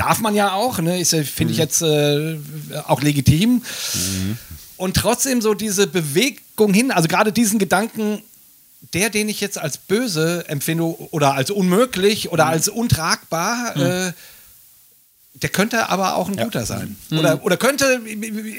[0.00, 0.98] darf man ja auch, ne?
[0.98, 2.38] Ist, finde ich jetzt äh,
[2.86, 3.62] auch legitim.
[4.76, 8.22] Und trotzdem so diese Bewegung hin, also gerade diesen Gedanken,
[8.94, 14.12] der, den ich jetzt als böse empfinde oder als unmöglich oder als untragbar, äh,
[15.34, 16.96] der könnte aber auch ein guter sein.
[17.12, 18.00] Oder, oder könnte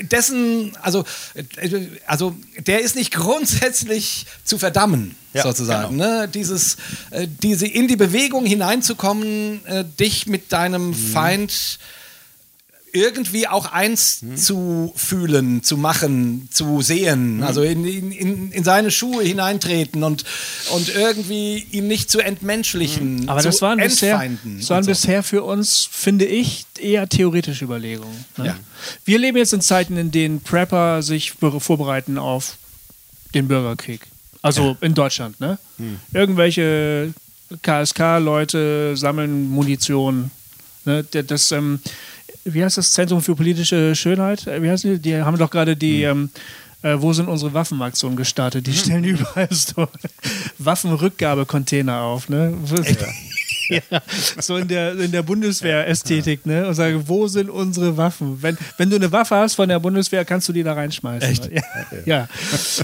[0.03, 1.03] dessen, also,
[1.33, 5.97] äh, also der ist nicht grundsätzlich zu verdammen, Ja, sozusagen.
[5.97, 6.29] Ne?
[6.33, 6.77] Dieses,
[7.11, 11.77] äh, diese in die Bewegung hineinzukommen, äh, dich mit deinem Feind
[12.93, 18.91] irgendwie auch eins zu fühlen, zu machen, zu sehen, also in, in, in, in seine
[18.91, 20.25] Schuhe hineintreten und,
[20.73, 24.21] und irgendwie ihn nicht zu entmenschlichen, Aber zu das waren, bisher,
[24.57, 24.89] das waren so.
[24.91, 28.25] bisher für uns, finde ich, eher theoretische Überlegungen.
[28.37, 28.47] Ne?
[28.47, 28.55] Ja.
[29.05, 32.57] Wir leben jetzt in Zeiten, in denen Prepper sich be- vorbereiten auf
[33.33, 34.01] den Bürgerkrieg.
[34.41, 35.39] Also in Deutschland.
[35.39, 35.59] Ne?
[35.77, 35.99] Hm.
[36.13, 37.13] Irgendwelche
[37.61, 40.31] KSK-Leute sammeln Munition.
[40.85, 41.03] Ne?
[41.03, 41.79] Das, ähm,
[42.43, 44.47] wie heißt das Zentrum für politische Schönheit?
[44.47, 44.99] Äh, Wie heißt die?
[44.99, 46.07] Die haben doch gerade die.
[46.07, 46.11] Hm.
[46.11, 46.29] Ähm,
[46.83, 48.65] äh, wo sind unsere Waffenaktionen gestartet?
[48.65, 49.87] Die stellen überall so
[50.57, 52.27] Waffenrückgabecontainer auf.
[52.27, 52.57] Ne?
[53.71, 54.01] Ja,
[54.39, 56.67] so in der, in der Bundeswehr-Ästhetik, ne?
[56.67, 58.41] Und sage, wo sind unsere Waffen?
[58.41, 61.29] Wenn, wenn du eine Waffe hast von der Bundeswehr, kannst du die da reinschmeißen.
[61.29, 61.49] Echt?
[61.51, 61.61] Ja.
[62.05, 62.27] ja.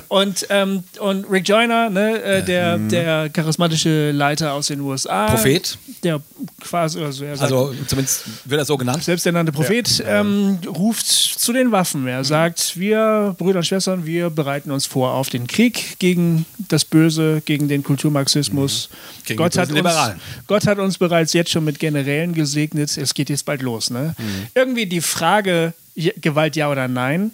[0.07, 5.27] Und, ähm, und Rick Joyner, ne, äh, der, der charismatische Leiter aus den USA.
[5.27, 5.77] Prophet.
[6.03, 6.22] Der
[6.61, 9.03] quasi, also sagt, Also zumindest wird er so genannt.
[9.03, 12.07] selbsternannte Prophet ähm, ruft zu den Waffen.
[12.07, 16.85] Er sagt, wir Brüder und Schwestern, wir bereiten uns vor auf den Krieg gegen das
[16.85, 18.89] Böse, gegen den Kulturmarxismus.
[18.89, 19.23] Mhm.
[19.26, 20.19] Gegen Gott, hat uns, Liberalen.
[20.47, 22.97] Gott hat uns bereits jetzt schon mit Generälen gesegnet.
[22.97, 23.89] Es geht jetzt bald los.
[23.89, 24.15] Ne?
[24.17, 24.23] Mhm.
[24.55, 27.31] Irgendwie die Frage, ja- Gewalt ja oder nein,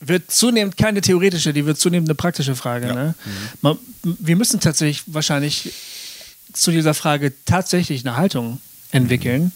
[0.00, 2.86] wird zunehmend keine theoretische, die wird zunehmend eine praktische Frage.
[2.86, 3.14] Ne?
[3.24, 3.30] Mhm.
[3.62, 5.72] Man, wir müssen tatsächlich wahrscheinlich
[6.52, 8.60] zu dieser Frage tatsächlich eine Haltung
[8.90, 9.52] entwickeln,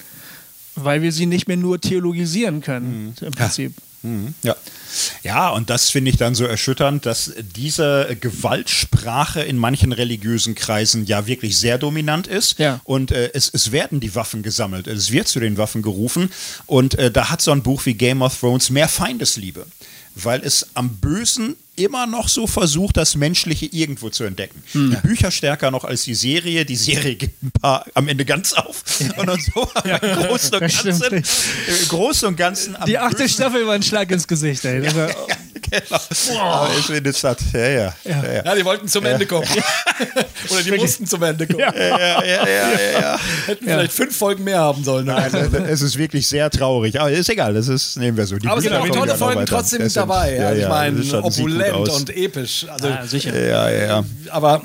[0.74, 3.72] weil wir sie nicht mehr nur theologisieren können, im Prinzip.
[4.02, 4.56] Mhm, Ja.
[5.22, 11.06] ja, und das finde ich dann so erschütternd, dass diese Gewaltsprache in manchen religiösen Kreisen
[11.06, 12.58] ja wirklich sehr dominant ist.
[12.58, 12.80] Ja.
[12.84, 16.30] Und äh, es, es werden die Waffen gesammelt, es wird zu den Waffen gerufen.
[16.66, 19.66] Und äh, da hat so ein Buch wie Game of Thrones mehr Feindesliebe,
[20.14, 24.62] weil es am Bösen immer noch so versucht, das Menschliche irgendwo zu entdecken.
[24.74, 26.66] Die Bücher stärker noch als die Serie.
[26.66, 28.84] Die Serie gibt ein paar am Ende ganz auf.
[29.16, 30.60] Und, und so, aber im Großen und.
[30.60, 34.82] Ganzen, im Großen und Ganzen Die achte Bösen Staffel war ein Schlag ins Gesicht, ey.
[34.82, 35.08] Das war,
[35.72, 36.40] genau.
[36.40, 37.94] Aber ich finde es hat, ja, ja.
[38.04, 38.44] Ja, ja.
[38.44, 39.46] Ja, die wollten zum Ende kommen.
[40.50, 41.60] Oder die mussten zum Ende kommen.
[41.60, 41.72] Ja.
[41.74, 43.18] Ja, ja, ja, ja.
[43.46, 45.06] Hätten vielleicht fünf Folgen mehr haben sollen.
[45.12, 45.32] Nein,
[45.68, 46.98] es ist wirklich sehr traurig.
[47.00, 48.36] Aber ist egal, das ist, nehmen wir so.
[48.36, 50.36] Die Aber es sind Bücher auch tolle Folgen trotzdem sind- dabei.
[50.36, 51.88] Ja, ich ja, meine, ist opulent aus.
[52.00, 52.66] und episch.
[52.68, 53.38] Also, ah, sicher.
[53.38, 54.04] Ja, ja, ja.
[54.30, 54.62] aber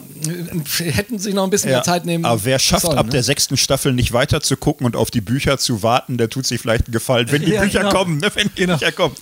[0.79, 1.77] äh, hätten sich noch ein bisschen Ja.
[1.77, 3.11] mehr Zeit nehmen Aber wer schafft, sollen, ab ne?
[3.13, 6.45] der sechsten Staffel nicht weiter zu gucken und auf die Bücher zu warten, der tut
[6.45, 7.91] sich vielleicht einen Gefallen, wenn die Ja, Bücher genau.
[7.91, 8.17] kommen.
[8.19, 8.29] Ne?
[8.33, 8.77] Wenn die Genau.
[8.77, 9.15] Bücher kommen.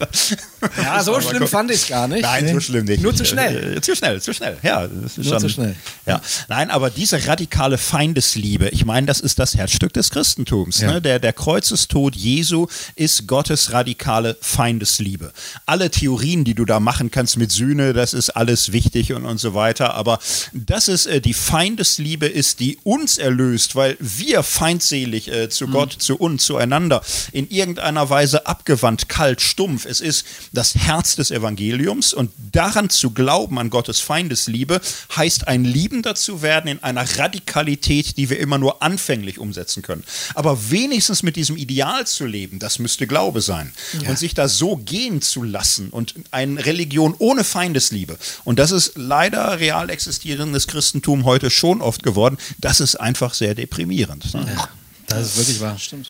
[0.83, 2.21] Ja, so schlimm fand ich es gar nicht.
[2.21, 3.01] Nein, so schlimm nicht.
[3.01, 3.77] Nur zu schnell.
[3.77, 4.57] Äh, Zu schnell, zu schnell.
[4.63, 5.75] Ja, das ist Nur schon, zu schnell.
[6.05, 6.21] Ja.
[6.47, 10.81] Nein, aber diese radikale Feindesliebe, ich meine, das ist das Herzstück des Christentums.
[10.81, 10.93] Ja.
[10.93, 11.01] Ne?
[11.01, 15.31] Der, der Kreuzestod Jesu ist Gottes radikale Feindesliebe.
[15.65, 19.37] Alle Theorien, die du da machen kannst mit Sühne, das ist alles wichtig und, und
[19.39, 19.93] so weiter.
[19.95, 20.19] Aber
[20.53, 25.93] das ist äh, die Feindesliebe ist, die uns erlöst, weil wir feindselig äh, zu Gott,
[25.97, 29.85] zu uns, zueinander in irgendeiner Weise abgewandt, kalt, stumpf.
[29.85, 32.13] Es ist das Herz des Evangeliums Evangeliums.
[32.13, 34.81] Und daran zu glauben, an Gottes Feindesliebe,
[35.15, 40.03] heißt ein Liebender zu werden in einer Radikalität, die wir immer nur anfänglich umsetzen können.
[40.33, 43.73] Aber wenigstens mit diesem Ideal zu leben, das müsste Glaube sein.
[44.01, 44.09] Ja.
[44.09, 48.17] Und sich da so gehen zu lassen und eine Religion ohne Feindesliebe.
[48.43, 52.37] Und das ist leider real existierendes Christentum heute schon oft geworden.
[52.59, 54.33] Das ist einfach sehr deprimierend.
[54.33, 54.45] Ne?
[54.55, 54.69] Ja,
[55.07, 55.77] das ist wirklich wahr.
[55.77, 56.07] Stimmt.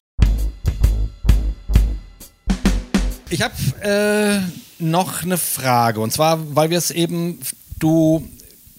[3.30, 7.40] Ich habe äh, noch eine Frage und zwar, weil wir es eben,
[7.80, 8.28] du,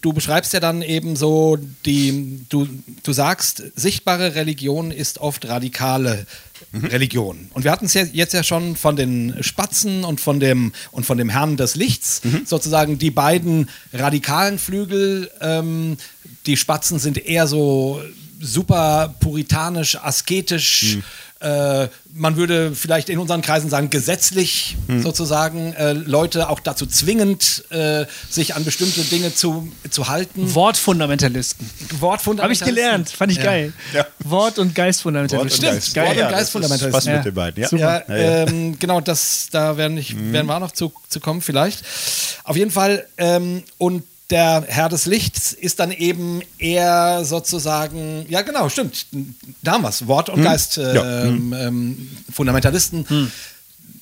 [0.01, 2.69] du beschreibst ja dann eben so die, du,
[3.03, 6.27] du sagst, sichtbare Religion ist oft radikale
[6.73, 7.51] Religion.
[7.53, 11.07] Und wir hatten es ja jetzt ja schon von den Spatzen und von dem und
[11.07, 15.31] von dem Herrn des Lichts, sozusagen die beiden radikalen Flügel.
[15.41, 15.97] Ähm,
[16.47, 18.01] die Spatzen sind eher so
[18.41, 20.99] super puritanisch, asketisch.
[21.47, 27.65] Äh, man würde vielleicht in unseren Kreisen sagen, gesetzlich sozusagen äh, Leute auch dazu zwingend,
[27.71, 30.55] äh, sich an bestimmte Dinge zu, zu halten.
[30.55, 31.69] Wortfundamentalisten.
[32.01, 32.41] Wortfundamentalisten.
[32.43, 33.45] Habe ich gelernt, fand ich Ja.
[33.45, 33.73] geil.
[33.95, 34.07] Ja.
[34.25, 35.39] Wort- und Geistfundamentalisten.
[35.39, 35.95] Wort und Stimmt, Geist.
[35.95, 36.07] geil.
[36.17, 36.93] Wort- und Geistfundamentalisten.
[36.93, 37.17] Passt Ja.
[37.17, 37.69] mit den beiden, ja.
[37.69, 38.05] Super.
[38.09, 38.47] Ja, Ja, ja.
[38.49, 41.83] Ähm, genau, das, da werden, ich, werden wir auch noch zu, zu kommen, vielleicht.
[42.45, 48.43] Auf jeden Fall, ähm, und der Herr des Lichts ist dann eben eher sozusagen, ja
[48.43, 49.07] genau, stimmt,
[49.63, 51.25] da haben wir es, Wort- und Geist Ja.
[51.25, 53.31] ähm, ähm, Fundamentalisten.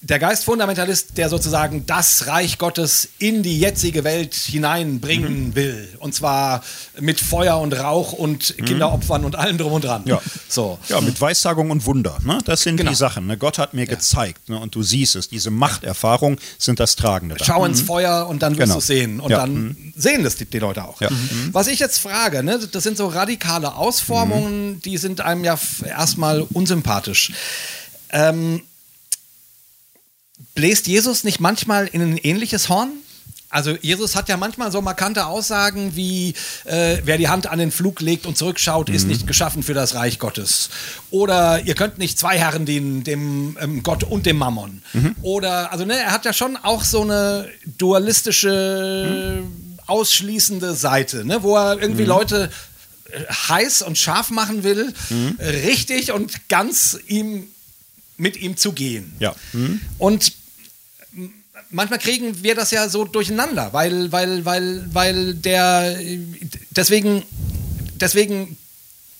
[0.06, 5.88] Der Geistfundamentalist, der sozusagen das Reich Gottes in die jetzige Welt hineinbringen will.
[5.98, 6.62] Und zwar
[7.00, 10.02] mit Feuer und Rauch und Kinderopfern und allem drum und dran.
[10.04, 10.20] Ja.
[10.46, 10.78] So.
[10.90, 12.18] Ja, mit Weissagung und Wunder.
[12.22, 12.38] Ne?
[12.44, 12.90] Das sind Genau.
[12.90, 13.26] die Sachen.
[13.26, 13.38] Ne?
[13.38, 14.58] Gott hat mir gezeigt ne?
[14.58, 15.30] und du siehst es.
[15.30, 17.36] Diese Machterfahrung sind das Tragende.
[17.36, 17.44] da.
[17.46, 18.74] schau ins Feuer und dann wirst Genau.
[18.74, 19.20] du es sehen.
[19.20, 19.38] Und Ja.
[19.38, 21.00] dann sehen das die, die Leute auch.
[21.00, 21.08] Ja.
[21.52, 26.42] Was ich jetzt frage, ne, das sind so radikale Ausformungen, die sind einem ja erstmal
[26.42, 27.32] unsympathisch.
[28.10, 28.60] Ähm,
[30.54, 32.90] bläst Jesus nicht manchmal in ein ähnliches Horn?
[33.50, 37.70] Also Jesus hat ja manchmal so markante Aussagen wie, äh, wer die Hand an den
[37.70, 40.70] Flug legt und zurückschaut, ist nicht geschaffen für das Reich Gottes.
[41.10, 44.82] Oder ihr könnt nicht zwei Herren dienen, dem ähm, Gott und dem Mammon.
[45.22, 47.48] Oder, also ne, er hat ja schon auch so eine
[47.78, 49.42] dualistische,
[49.86, 52.50] ausschließende Seite, ne, wo er irgendwie Leute
[53.12, 54.92] äh, heiß und scharf machen will,
[55.38, 57.46] äh, richtig und ganz ihm
[58.16, 59.12] mit ihm zu gehen.
[59.20, 59.34] Ja.
[59.98, 60.32] Und m-
[61.70, 65.98] manchmal kriegen wir das ja so durcheinander, weil, weil, weil, weil der,
[66.70, 67.22] deswegen,
[68.00, 68.56] deswegen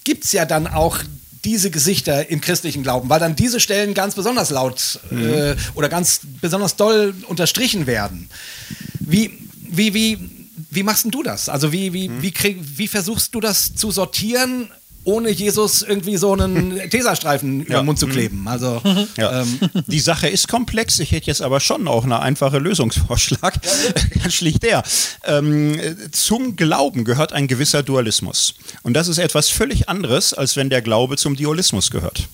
[0.05, 0.99] gibt es ja dann auch
[1.45, 6.21] diese Gesichter im christlichen Glauben, weil dann diese Stellen ganz besonders laut äh, oder ganz
[6.41, 8.31] besonders doll unterstrichen werden.
[9.01, 10.19] Wie, wie, wie,
[10.71, 11.49] wie machst denn du das?
[11.49, 14.71] Also wie, wie, wie, krieg, wie versuchst du das zu sortieren,
[15.05, 18.49] ohne Jesus irgendwie so einen Tesastreifen über den Mund zu kleben?
[18.49, 18.81] Also
[19.17, 19.43] Ja.
[19.43, 20.99] ähm, die Sache ist komplex.
[20.99, 23.61] Ich hätte jetzt aber schon auch eine einfache Lösungsvorschlag.
[24.23, 24.83] Ganz schlicht der.
[25.25, 25.79] Ähm,
[26.13, 28.55] zum Glauben gehört ein gewisser Dualismus.
[28.83, 32.29] Und das ist etwas völlig anderes, als wenn der Glaube zum Dualismus gehört.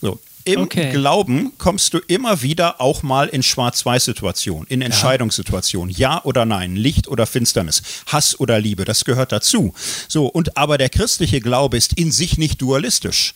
[0.00, 0.18] So.
[0.48, 0.92] Im Okay.
[0.92, 5.94] Glauben kommst du immer wieder auch mal in Schwarz-Weiß-Situationen, in Entscheidungssituationen.
[5.94, 9.72] Ja oder nein, Licht oder Finsternis, Hass oder Liebe, das gehört dazu.
[10.08, 13.34] So, und aber der christliche Glaube ist in sich nicht dualistisch.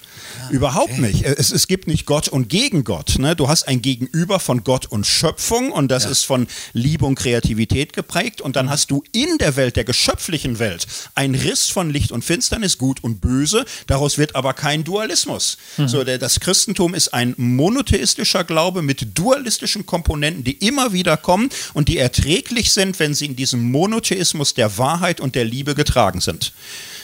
[0.51, 1.25] Überhaupt nicht.
[1.25, 3.19] Es, es gibt nicht Gott und gegen Gott.
[3.19, 3.37] Ne?
[3.37, 7.93] Du hast ein Gegenüber von Gott und Schöpfung und das ist von Liebe und Kreativität
[7.93, 8.41] geprägt.
[8.41, 12.25] Und dann hast du in der Welt, der geschöpflichen Welt, ein Riss von Licht und
[12.25, 13.65] Finsternis, Gut und Böse.
[13.87, 15.59] Daraus wird aber kein Dualismus.
[15.77, 21.51] So, der, das Christentum ist ein monotheistischer Glaube mit dualistischen Komponenten, die immer wieder kommen
[21.75, 26.21] und die erträglich sind, wenn sie in diesem Monotheismus der Wahrheit und der Liebe getragen
[26.21, 26.53] sind.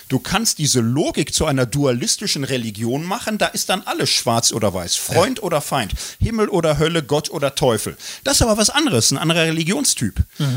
[0.09, 4.73] Du kannst diese Logik zu einer dualistischen Religion machen, da ist dann alles schwarz oder
[4.73, 7.97] weiß, Freund oder Feind, Himmel oder Hölle, Gott oder Teufel.
[8.25, 10.15] Das ist aber was anderes, ein anderer Religionstyp.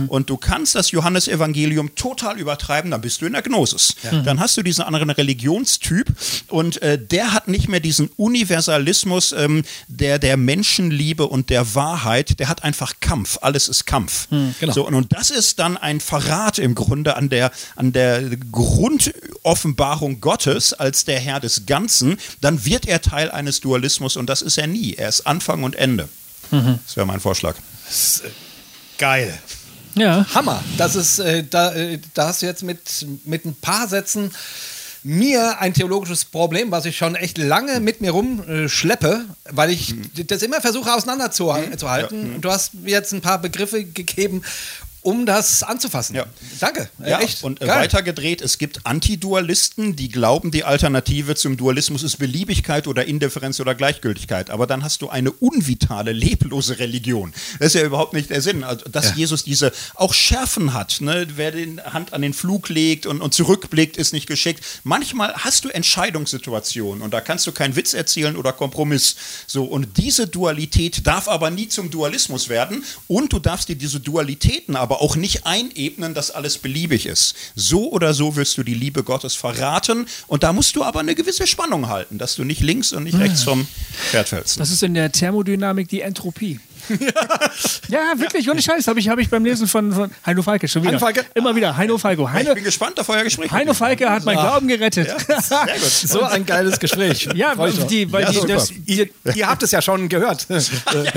[0.08, 3.96] Und du kannst das Johannesevangelium total übertreiben, dann bist du in der Gnosis.
[4.24, 6.08] Dann hast du diesen anderen Religionstyp
[6.48, 12.40] und äh, der hat nicht mehr diesen Universalismus ähm, der, der Menschenliebe und der Wahrheit,
[12.40, 14.28] der hat einfach Kampf, alles ist Kampf.
[14.60, 14.74] genau.
[14.74, 18.22] So, und, und das ist dann ein Verrat im Grunde an der, an der
[19.44, 22.18] Grundoffenbarung Gottes als der Herr des Ganzen.
[22.42, 24.94] Dann wird er Teil eines Dualismus und das ist er nie.
[24.94, 26.10] Er ist Anfang und Ende.
[26.52, 27.56] Das wäre mein Vorschlag.
[28.98, 29.38] geil.
[29.96, 30.26] Ja.
[30.34, 30.64] Hammer.
[30.78, 34.32] Das ist, äh, da, äh, da hast du jetzt mit, mit ein paar Sätzen
[35.04, 39.96] mir ein theologisches Problem, was ich schon echt lange mit mir rumschleppe, weil ich
[40.28, 42.36] das immer versuche auseinanderzuhalten.
[42.36, 44.44] Und du hast mir jetzt ein paar Begriffe gegeben,
[45.02, 46.16] um das anzufassen.
[46.16, 46.26] Ja.
[46.60, 46.90] Danke.
[47.04, 47.44] Äh, Ja, echt.
[47.44, 47.82] und äh, Geil.
[47.82, 53.76] weitergedreht, es gibt Antidualisten, die glauben, die Alternative zum Dualismus ist Beliebigkeit oder Indifferenz oder
[53.76, 54.50] Gleichgültigkeit.
[54.50, 57.34] Aber dann hast du eine unvitale, leblose Religion.
[57.60, 58.64] Das ist ja überhaupt nicht der Sinn.
[58.64, 59.16] Also, dass Ja.
[59.16, 61.02] Jesus diese auch Schärfen hat.
[61.02, 61.28] Ne?
[61.36, 64.64] Wer die Hand an den Flug legt und, und zurückblickt, ist nicht geschickt.
[64.84, 69.16] Manchmal hast du Entscheidungssituationen und da kannst du keinen Witz erzählen oder Kompromiss.
[69.48, 74.00] So, und diese Dualität darf aber nie zum Dualismus werden und du darfst dir diese
[74.00, 77.36] Dualitäten aber auch nicht einebnen, dass alles beliebig ist.
[77.56, 81.16] So oder so wirst du die Liebe Gottes verraten und da musst du aber eine
[81.16, 83.68] gewisse Spannung halten, dass du nicht links und nicht rechts vom
[84.10, 84.60] Pferd fällst.
[84.60, 86.60] Das ist in der Thermodynamik die Entropie.
[87.88, 88.88] Ja, wirklich, ohne Scheiß.
[88.88, 90.92] Habe ich, hab ich beim Lesen von, von Heino Falke schon wieder.
[90.92, 91.26] Heino Falke?
[91.34, 91.76] Immer wieder.
[91.76, 92.24] Heino Falco.
[92.26, 93.52] Ich Heino, bin gespannt auf euer Gespräch.
[93.52, 95.08] Heino Falke hat meinen Glauben gerettet.
[95.42, 95.82] Sehr gut.
[95.84, 97.28] So ein geiles Gespräch.
[97.42, 100.42] Ja, ich weil die, weil Ja, die, das, ihr, ihr habt es ja schon gehört.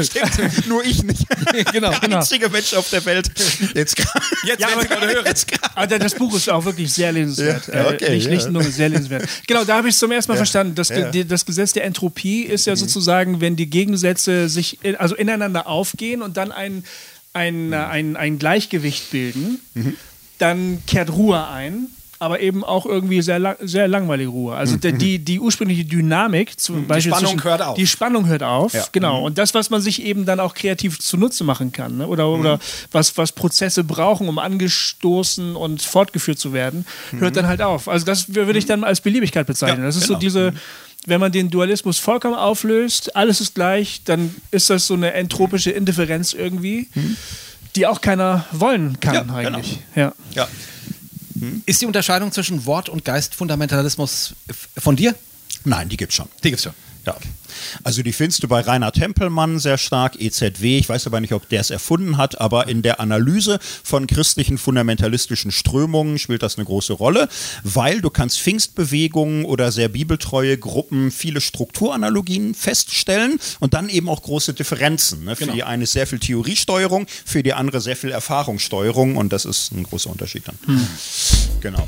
[0.00, 1.26] Stimmt, nur ich nicht.
[1.72, 1.90] genau.
[1.90, 3.30] Der einzige Mensch auf der Welt.
[3.74, 3.98] Jetzt.
[4.44, 5.24] Jetzt, Ja, aber- gerade hören.
[5.26, 7.68] Aber Also das Buch ist auch wirklich sehr lesenswert.
[7.68, 8.34] Ja, okay, äh, nicht, ja.
[8.34, 9.28] nicht nur sehr lesenswert.
[9.46, 10.74] Genau, da habe ich es zum ersten Mal verstanden.
[10.74, 10.90] Das,
[11.28, 16.36] das Gesetz der Entropie ist ja sozusagen, wenn die Gegensätze sich also ineinander aufgehen und
[16.36, 16.84] dann ein,
[17.32, 19.60] ein, äh, ein, ein Gleichgewicht bilden,
[20.38, 21.86] dann kehrt Ruhe ein.
[22.20, 24.54] Aber eben auch irgendwie sehr, lang, sehr langweilige Ruhe.
[24.54, 27.76] Also der, die, die ursprüngliche Dynamik, zum Beispiel Spannung zwischen- hört auf.
[27.76, 28.84] Die Spannung hört auf, Ja.
[28.92, 29.22] genau.
[29.26, 32.06] Und das, was man sich eben dann auch kreativ zunutze machen kann, ne?
[32.06, 32.60] oder, oder
[32.92, 36.86] was, was Prozesse brauchen, um angestoßen und fortgeführt zu werden,
[37.18, 37.88] hört dann halt auf.
[37.88, 39.80] Also das würde ich dann als Beliebigkeit bezeichnen.
[39.80, 40.14] Ja, das ist genau.
[40.14, 40.54] so diese,
[41.06, 45.70] wenn man den Dualismus vollkommen auflöst, alles ist gleich, dann ist das so eine entropische
[45.70, 46.88] Indifferenz irgendwie,
[47.76, 49.34] die auch keiner wollen kann Ja, genau.
[49.34, 49.78] eigentlich.
[49.94, 50.12] Ja.
[50.34, 50.48] Ja.
[51.66, 55.14] Ist die Unterscheidung zwischen Wort- und Geistfundamentalismus f- von dir?
[55.64, 56.28] Nein, die gibt's schon.
[56.42, 56.72] Die gibt's schon.
[57.06, 57.16] Ja.
[57.82, 60.78] Also die findest du bei Rainer Tempelmann sehr stark, EZW.
[60.78, 64.58] Ich weiß aber nicht, ob der es erfunden hat, aber in der Analyse von christlichen
[64.58, 67.28] fundamentalistischen Strömungen spielt das eine große Rolle,
[67.62, 74.22] weil du kannst Pfingstbewegungen oder sehr bibeltreue Gruppen viele Strukturanalogien feststellen und dann eben auch
[74.22, 75.24] große Differenzen.
[75.24, 75.36] Ne?
[75.36, 79.44] Für die eine ist sehr viel Theoriesteuerung, für die andere sehr viel Erfahrungssteuerung und das
[79.44, 80.58] ist ein großer Unterschied dann.
[81.60, 81.84] Genau.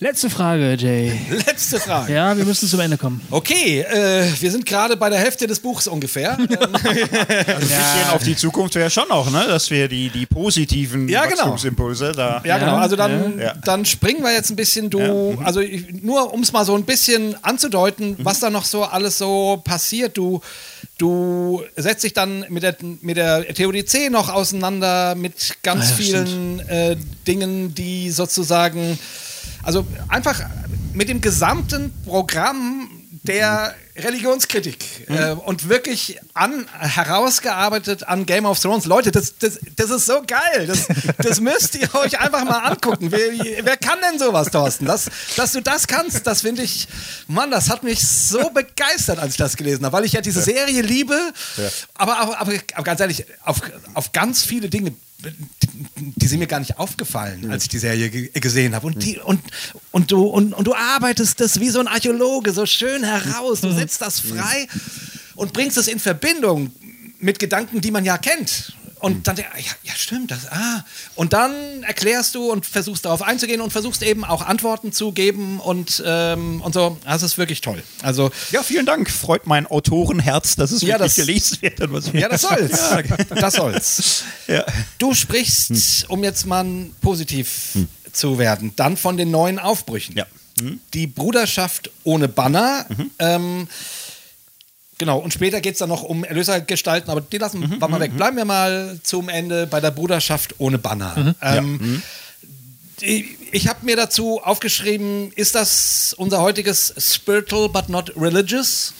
[0.00, 1.12] Letzte Frage, Jay.
[1.46, 2.12] Letzte Frage.
[2.12, 3.20] Ja, wir müssen zum Ende kommen.
[3.30, 6.38] Okay, äh, wir sind gerade bei der Hälfte des Buchs ungefähr.
[7.32, 9.44] Ähm, Ein bisschen auf die Zukunft wäre schon auch, ne?
[9.48, 11.38] dass wir die, die positiven Ja, genau.
[11.52, 12.42] Wachstumsimpulse da.
[12.44, 12.76] Ja, genau.
[12.76, 13.54] Also dann, Ja.
[13.64, 16.84] dann springen wir jetzt ein bisschen, du, also ich, nur um es mal so ein
[16.84, 20.16] bisschen anzudeuten, was da noch so alles so passiert.
[20.16, 20.40] Du,
[20.98, 25.96] du setzt dich dann mit der, mit der Theodizee noch auseinander, mit ganz Ah ja,
[25.96, 26.96] vielen äh,
[27.26, 28.98] Dingen, die sozusagen,
[29.62, 30.40] also einfach
[30.94, 32.90] mit dem gesamten Programm
[33.22, 38.86] der Religionskritik äh, und wirklich an, herausgearbeitet an Game of Thrones.
[38.86, 40.66] Leute, das, das, das ist so geil.
[40.66, 43.12] Das, das müsst ihr euch einfach mal angucken.
[43.12, 44.86] Wer, wer kann denn sowas, Thorsten?
[44.86, 46.88] Das, dass du das kannst, das finde ich,
[47.28, 50.42] Mann, das hat mich so begeistert, als ich das gelesen habe, weil ich ja diese
[50.42, 51.16] Serie liebe.
[51.94, 53.60] Aber, aber, aber, aber ganz ehrlich, auf,
[53.94, 54.94] auf ganz viele Dinge
[55.96, 58.86] die, sind mir gar nicht aufgefallen, als ich die Serie ge gesehen habe.
[58.86, 59.40] Und, die, und,
[59.90, 63.60] und, du, und, und du arbeitest das wie so ein Archäologe so schön heraus.
[63.60, 64.66] Du setzt das frei
[65.34, 66.72] und bringst es in Verbindung
[67.18, 68.74] mit Gedanken, die man ja kennt.
[69.02, 69.44] Und dann, ja,
[69.82, 70.84] ja stimmt, das, ah.
[71.16, 75.58] Und dann erklärst du und versuchst darauf einzugehen und versuchst eben auch Antworten zu geben
[75.60, 76.96] und, ähm, und so.
[77.04, 77.82] Das ist wirklich toll.
[78.02, 79.10] Also, Ja, vielen Dank.
[79.10, 81.80] Freut mein Autorenherz, dass es Ja, wirklich das- gelesen wird.
[81.80, 82.80] und was ja, das soll's.
[83.28, 84.24] Das soll's.
[84.46, 84.64] Ja.
[84.98, 86.64] Du sprichst, um jetzt mal
[87.00, 87.76] positiv
[88.12, 90.16] zu werden, dann von den neuen Aufbrüchen.
[90.16, 90.26] Ja.
[90.94, 92.86] Die Bruderschaft ohne Banner.
[93.18, 93.66] Ähm,
[95.02, 98.16] genau, und später geht es dann noch um Erlösergestalten, aber die lassen wir mal weg.
[98.16, 101.34] Bleiben wir mal zum Ende bei der Bruderschaft ohne Banner.
[101.42, 102.02] Ähm,
[103.00, 108.94] die- Ich habe mir dazu aufgeschrieben, ist das unser heutiges Spiritual but not religious?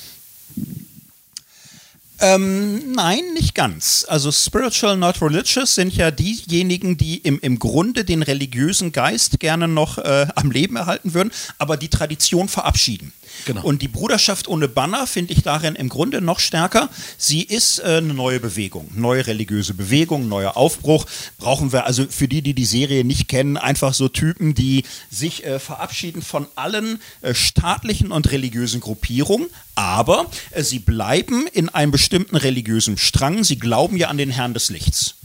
[2.20, 4.04] Ähm, nein, nicht ganz.
[4.08, 9.66] Also spiritual, not religious sind ja diejenigen, die im, im Grunde den religiösen Geist gerne
[9.66, 13.12] noch äh, am Leben erhalten würden, aber die Tradition verabschieden.
[13.44, 13.62] Genau.
[13.62, 16.88] Und die Bruderschaft ohne Banner finde ich darin im Grunde noch stärker.
[17.18, 21.06] Sie ist äh, eine neue Bewegung, neue religiöse Bewegung, neuer Aufbruch.
[21.38, 25.44] Brauchen wir also für die, die die Serie nicht kennen, einfach so Typen, die sich
[25.44, 31.92] äh, verabschieden von allen äh, staatlichen und religiösen Gruppierungen, aber äh, sie bleiben in einem
[31.92, 33.44] bestimmten religiösen Strang.
[33.44, 35.16] Sie glauben ja an den Herrn des Lichts.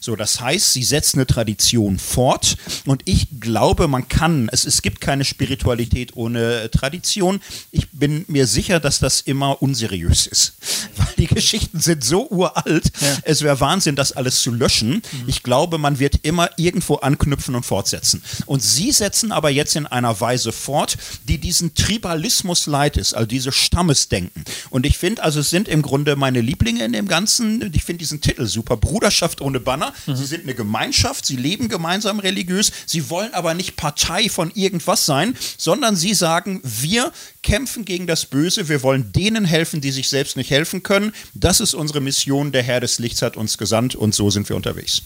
[0.00, 4.82] So, das heißt, sie setzen eine Tradition fort und ich glaube, man kann, es, es
[4.82, 7.40] gibt keine Spiritualität ohne Tradition.
[7.70, 10.54] Ich bin mir sicher, dass das immer unseriös ist,
[10.96, 12.90] weil die Geschichten sind so uralt.
[13.22, 15.02] Es wäre Wahnsinn, das alles zu löschen.
[15.26, 18.22] Ich glaube, man wird immer irgendwo anknüpfen und fortsetzen.
[18.46, 23.26] Und sie setzen aber jetzt in einer Weise fort, die diesen Tribalismus leid ist, also
[23.26, 24.44] dieses Stammesdenken.
[24.70, 27.70] Und ich finde, also es sind im Grunde meine Lieblinge in dem Ganzen.
[27.74, 28.76] Ich finde diesen Titel super.
[28.76, 29.92] Bruderschaft ohne Banner.
[30.06, 35.06] Sie sind eine Gemeinschaft, sie leben gemeinsam religiös, sie wollen aber nicht Partei von irgendwas
[35.06, 37.12] sein, sondern sie sagen, wir
[37.42, 41.12] kämpfen gegen das Böse, wir wollen denen helfen, die sich selbst nicht helfen können.
[41.34, 44.56] Das ist unsere Mission, der Herr des Lichts hat uns gesandt und so sind wir
[44.56, 45.02] unterwegs.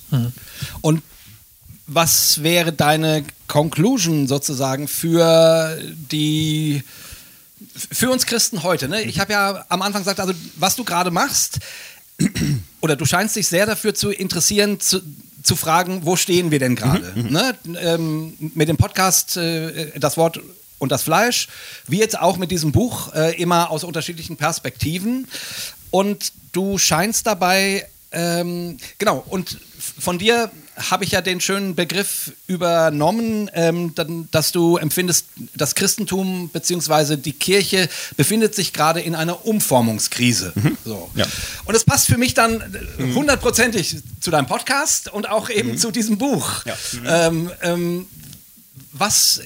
[0.80, 1.02] Und
[1.86, 5.78] was wäre deine Conclusion sozusagen für
[6.12, 6.82] die
[7.74, 9.02] für uns Christen heute, ne?
[9.02, 11.58] ich habe ja am Anfang gesagt, also was du gerade machst,
[12.80, 15.00] oder du scheinst dich sehr dafür zu interessieren, zu,
[15.42, 17.12] zu fragen, wo stehen wir denn gerade?
[17.14, 17.30] Mhm.
[17.30, 17.54] Ne?
[17.80, 20.40] Ähm, mit dem Podcast äh, Das Wort
[20.78, 21.48] und das Fleisch,
[21.86, 25.26] wie jetzt auch mit diesem Buch, äh, immer aus unterschiedlichen Perspektiven.
[25.90, 29.58] Und du scheinst dabei, ähm, genau, und
[29.98, 33.94] von dir habe ich ja den schönen Begriff übernommen, ähm,
[34.30, 37.16] dass du empfindest, das Christentum bzw.
[37.16, 40.52] die Kirche befindet sich gerade in einer Umformungskrise.
[40.54, 40.78] Mhm.
[40.84, 41.10] So.
[41.14, 41.26] Ja.
[41.64, 42.62] Und es passt für mich dann
[42.98, 43.14] mhm.
[43.14, 45.78] hundertprozentig zu deinem Podcast und auch eben mhm.
[45.78, 46.64] zu diesem Buch.
[46.64, 46.76] Ja.
[47.06, 48.06] Ähm, ähm,
[48.92, 49.40] was,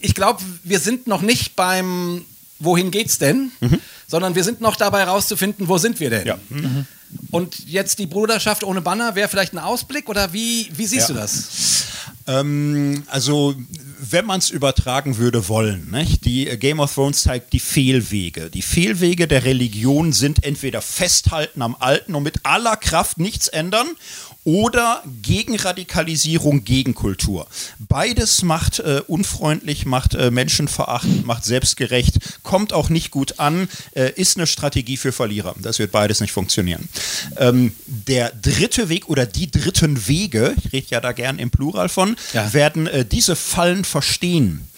[0.00, 2.24] ich glaube, wir sind noch nicht beim
[2.58, 3.80] Wohin geht's denn, mhm.
[4.12, 6.26] Sondern wir sind noch dabei herauszufinden, wo sind wir denn.
[6.26, 6.38] Ja.
[6.50, 6.84] Mhm.
[7.30, 11.14] Und jetzt die Bruderschaft ohne Banner wäre vielleicht ein Ausblick oder wie, wie siehst ja.
[11.14, 11.86] du das?
[12.26, 13.54] Ähm, also
[13.98, 16.26] wenn man es übertragen würde wollen, nicht?
[16.26, 18.50] die äh, Game of Thrones zeigt die Fehlwege.
[18.50, 23.88] Die Fehlwege der Religion sind entweder festhalten am Alten und mit aller Kraft nichts ändern
[24.44, 27.46] oder Gegenradikalisierung, Gegenkultur.
[27.78, 34.10] Beides macht äh, unfreundlich, macht äh, menschenverachtend, macht selbstgerecht, kommt auch nicht gut an, äh,
[34.12, 35.54] ist eine Strategie für Verlierer.
[35.60, 36.88] Das wird beides nicht funktionieren.
[37.36, 41.88] Ähm, der dritte Weg oder die dritten Wege, ich rede ja da gern im Plural
[41.88, 42.52] von, ja.
[42.52, 44.68] werden äh, diese Fallen verstehen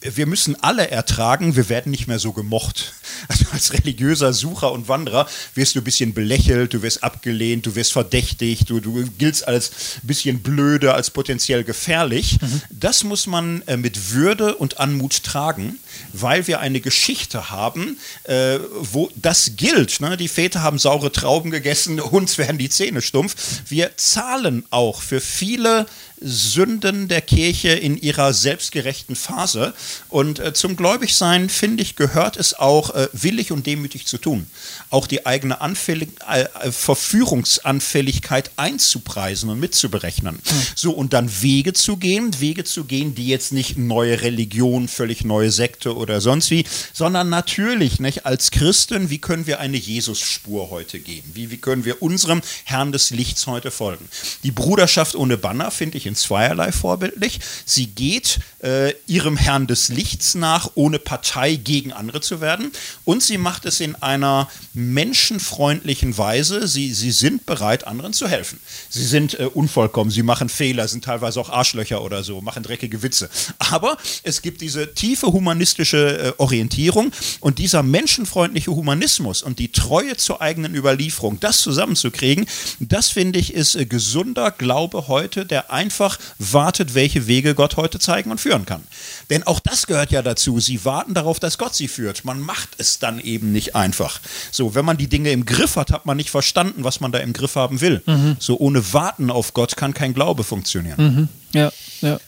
[0.00, 2.92] wir müssen alle ertragen, wir werden nicht mehr so gemocht.
[3.28, 7.76] Also als religiöser Sucher und Wanderer wirst du ein bisschen belächelt, du wirst abgelehnt, du
[7.76, 9.70] wirst verdächtigt, du, du giltst als
[10.02, 12.40] ein bisschen blöde, als potenziell gefährlich.
[12.40, 12.62] Mhm.
[12.70, 15.78] Das muss man äh, mit Würde und Anmut tragen,
[16.12, 20.00] weil wir eine Geschichte haben, äh, wo das gilt.
[20.00, 20.16] Ne?
[20.16, 23.34] Die Väter haben saure Trauben gegessen, uns werden die Zähne stumpf.
[23.68, 25.86] Wir zahlen auch für viele
[26.24, 29.74] Sünden der Kirche in ihrer selbstgerechten Phase.
[30.08, 34.46] Und äh, zum Gläubigsein, finde ich, gehört es auch, äh, willig und demütig zu tun.
[34.90, 40.36] Auch die eigene Anfällig äh, äh Verführungsanfälligkeit einzupreisen und mitzuberechnen.
[40.36, 40.62] Mhm.
[40.74, 45.24] So, und dann Wege zu gehen, Wege zu gehen, die jetzt nicht neue Religion, völlig
[45.24, 45.50] neue
[45.82, 51.00] Sekte oder sonst wie, sondern natürlich, nicht, als Christen, wie können wir eine Jesus-Spur heute
[51.00, 51.24] gehen?
[51.34, 54.08] Wie, wie können wir unserem Herrn des Lichts heute folgen?
[54.44, 57.40] Die Bruderschaft ohne Banner finde ich in zweierlei vorbildlich.
[57.64, 62.70] Sie geht äh, ihrem Herrn des Lichts nach, ohne Partei gegen andere zu werden.
[63.04, 66.68] Und sie macht es in einer menschenfreundlichen Weise.
[66.68, 68.60] Sie, sie sind bereit, anderen zu helfen.
[68.88, 73.02] Sie sind äh, unvollkommen, sie machen Fehler, sind teilweise auch Arschlöcher oder so, machen dreckige
[73.02, 73.28] Witze.
[73.58, 80.16] Aber es gibt diese tiefe humanistische äh, Orientierung und dieser menschenfreundliche Humanismus und die Treue
[80.16, 82.46] zur eigenen Überlieferung, das zusammenzukriegen,
[82.80, 87.76] das finde ich ist äh, gesunder Glaube heute, der einfach einfach wartet, welche Wege Gott
[87.76, 88.82] heute zeigen und führen kann.
[89.30, 90.58] Denn auch das gehört ja dazu.
[90.58, 92.24] Sie warten darauf, dass Gott sie führt.
[92.24, 94.20] Man macht es dann eben nicht einfach.
[94.50, 97.18] So, wenn man die Dinge im Griff hat, hat man nicht verstanden, was man da
[97.18, 98.02] im Griff haben will.
[98.06, 98.36] Mhm.
[98.38, 100.98] So, ohne Warten auf Gott kann kein Glaube funktionieren.
[100.98, 101.28] Mhm.
[101.52, 102.18] Ja, ja.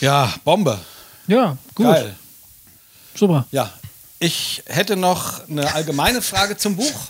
[0.00, 0.78] Ja, Bombe.
[1.26, 1.86] Ja, gut.
[1.86, 2.14] Geil.
[3.14, 3.46] Super.
[3.50, 3.72] Ja,
[4.22, 7.08] ich hätte noch eine allgemeine Frage zum Buch.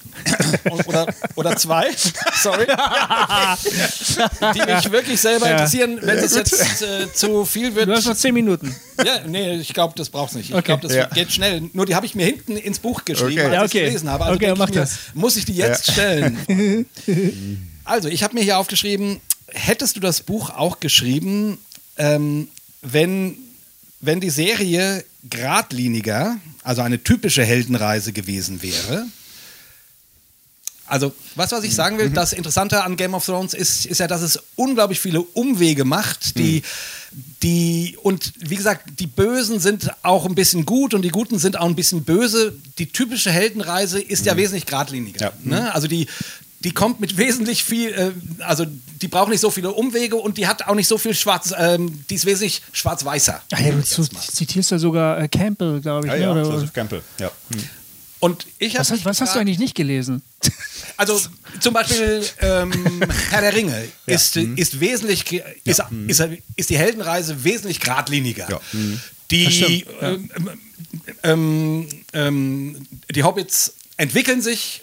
[0.86, 1.90] Oder, oder zwei.
[2.40, 2.66] Sorry.
[4.54, 5.52] Die mich wirklich selber ja.
[5.54, 7.88] interessieren, wenn es jetzt äh, zu viel wird.
[7.88, 8.76] Du hast noch zehn Minuten.
[9.04, 10.50] Ja, nee, ich glaube, das brauchst nicht.
[10.50, 10.66] Ich okay.
[10.66, 11.06] glaube, das ja.
[11.06, 11.68] geht schnell.
[11.72, 13.56] Nur die habe ich mir hinten ins Buch geschrieben, okay.
[13.56, 13.88] als ich ja, okay.
[13.88, 14.26] gelesen habe.
[14.26, 14.98] Also okay, mach mir, das.
[15.14, 16.86] Muss ich die jetzt stellen?
[17.84, 21.58] also, ich habe mir hier aufgeschrieben, hättest du das Buch auch geschrieben,
[21.96, 22.46] ähm,
[22.82, 23.36] wenn,
[24.00, 29.06] wenn die Serie geradliniger also eine typische Heldenreise gewesen wäre.
[30.86, 32.14] Also, was, was ich sagen will, mhm.
[32.14, 36.36] das Interessante an Game of Thrones ist, ist ja, dass es unglaublich viele Umwege macht,
[36.36, 36.62] die,
[37.12, 37.24] mhm.
[37.44, 41.56] die, und wie gesagt, die Bösen sind auch ein bisschen gut und die Guten sind
[41.56, 42.58] auch ein bisschen böse.
[42.78, 44.26] Die typische Heldenreise ist mhm.
[44.26, 45.26] ja wesentlich geradliniger.
[45.26, 45.32] Ja.
[45.44, 45.72] Ne?
[45.72, 46.08] Also die,
[46.60, 48.12] die kommt mit wesentlich viel, äh,
[48.42, 48.66] also
[49.00, 52.04] die braucht nicht so viele Umwege und die hat auch nicht so viel Schwarz, ähm,
[52.10, 53.42] die ist wesentlich schwarz-weißer.
[53.52, 56.12] Ah, ja, du zitierst ja sogar äh, Campbell, glaube ich.
[56.12, 56.24] Ja, ne?
[56.24, 57.30] ja, oder, Joseph Campbell, ja.
[57.52, 57.60] Hm.
[58.20, 60.22] Und ich was, hast, was hast du eigentlich nicht gelesen?
[60.98, 61.18] Also
[61.60, 62.70] zum Beispiel ähm,
[63.30, 64.14] Herr der Ringe ja.
[64.14, 64.58] ist, hm.
[64.58, 65.32] ist wesentlich,
[65.64, 65.88] ist, ja.
[66.06, 66.22] ist,
[66.56, 68.46] ist, die Heldenreise wesentlich geradliniger.
[68.50, 68.60] Ja.
[68.72, 69.00] Hm.
[69.30, 70.30] Die, ähm,
[71.22, 74.82] ähm, ähm, die Hobbits entwickeln sich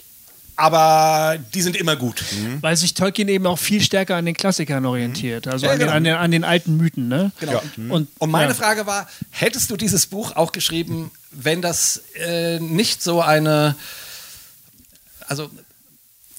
[0.58, 2.24] aber die sind immer gut.
[2.32, 2.60] Mhm.
[2.60, 5.92] Weil sich Tolkien eben auch viel stärker an den Klassikern orientiert, also ja, an, genau.
[5.92, 7.06] den, an, den, an, den, alten Mythen.
[7.06, 7.30] Ne?
[7.38, 7.52] Genau.
[7.52, 7.62] Ja.
[7.88, 8.54] Und, und, meine ja.
[8.54, 13.76] Frage war, hättest du dieses Buch auch geschrieben, wenn das äh, nicht so eine,
[15.28, 15.48] also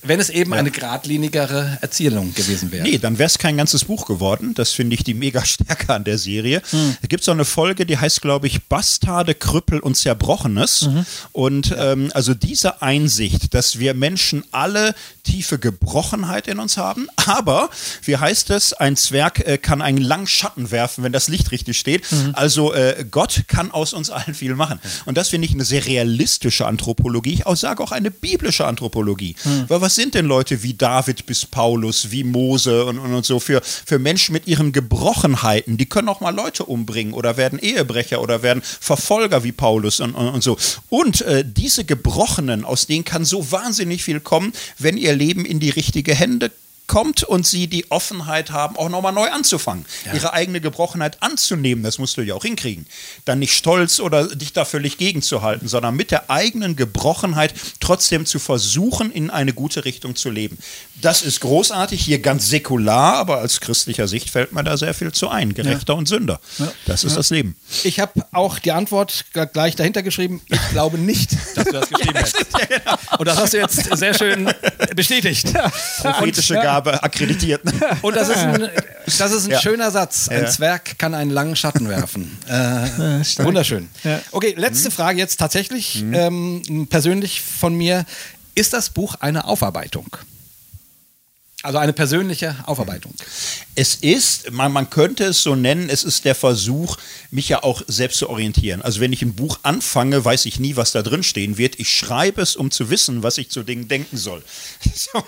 [0.04, 2.84] wenn es eben eine geradlinigere Erzählung gewesen wäre.
[2.84, 4.54] Nee, dann wäre es kein ganzes Buch geworden.
[4.54, 6.62] Das finde ich die mega Stärke an der Serie.
[6.70, 6.98] Hm.
[7.02, 10.84] Da gibt es auch eine Folge, die heißt, glaube ich, Bastarde, Krüppel und Zerbrochenes.
[10.84, 11.06] Mhm.
[11.32, 14.96] Und ähm, also diese Einsicht, dass wir Menschen alle
[15.30, 17.70] tiefe Gebrochenheit in uns haben, aber,
[18.04, 21.78] wie heißt es, ein Zwerg äh, kann einen langen Schatten werfen, wenn das Licht richtig
[21.78, 22.12] steht.
[22.12, 22.32] Mhm.
[22.34, 24.80] Also äh, Gott kann aus uns allen viel machen.
[25.06, 27.34] Und das finde ich eine sehr realistische Anthropologie.
[27.34, 29.36] Ich auch sage auch eine biblische Anthropologie.
[29.44, 29.66] Mhm.
[29.68, 33.40] Weil was sind denn Leute wie David bis Paulus, wie Mose und, und, und so
[33.40, 35.78] für, für Menschen mit ihren Gebrochenheiten?
[35.78, 40.16] Die können auch mal Leute umbringen oder werden Ehebrecher oder werden Verfolger wie Paulus und,
[40.16, 40.58] und, und so.
[40.90, 45.60] Und äh, diese Gebrochenen, aus denen kann so wahnsinnig viel kommen, wenn ihr Leben in
[45.60, 46.52] die richtige Hände
[46.90, 49.86] kommt und sie die Offenheit haben, auch nochmal neu anzufangen.
[50.14, 52.86] Ihre eigene Gebrochenheit anzunehmen, das musst du ja auch hinkriegen.
[53.24, 58.40] Dann nicht stolz oder dich da völlig gegenzuhalten, sondern mit der eigenen Gebrochenheit trotzdem zu
[58.40, 60.58] versuchen, in eine gute Richtung zu leben.
[61.00, 65.12] Das ist großartig, hier ganz säkular, aber als christlicher Sicht fällt mir da sehr viel
[65.12, 65.54] zu ein.
[65.54, 66.42] Gerechter und Sünder.
[66.86, 67.56] Das ist das Leben.
[67.84, 70.42] Ich habe auch die Antwort gleich dahinter geschrieben.
[70.48, 72.36] Ich glaube nicht, dass du das geschrieben hast.
[73.20, 74.52] Und das hast du jetzt sehr schön
[74.96, 75.54] bestätigt.
[76.02, 77.62] Prophetische Gabe akkreditiert.
[78.02, 78.70] Und das ist ein,
[79.06, 79.62] das ist ein Ja.
[79.62, 80.30] schöner Satz.
[80.30, 80.50] Ein Ja.
[80.50, 82.38] Zwerg kann einen langen Schatten werfen.
[82.50, 83.90] Äh, wunderschön.
[84.32, 88.06] Okay, letzte Frage jetzt tatsächlich ähm, persönlich von mir.
[88.56, 90.08] Ist das Buch eine Aufarbeitung?
[91.62, 93.14] Also eine persönliche Aufarbeitung.
[93.76, 96.96] Es ist, man, man könnte es so nennen, es ist der Versuch,
[97.32, 98.82] mich ja auch selbst zu orientieren.
[98.82, 101.78] Also wenn ich ein Buch anfange, weiß ich nie, was da drin stehen wird.
[101.78, 104.44] Ich schreibe es, um zu wissen, was ich zu Dingen denken soll.
[105.00, 105.24] So.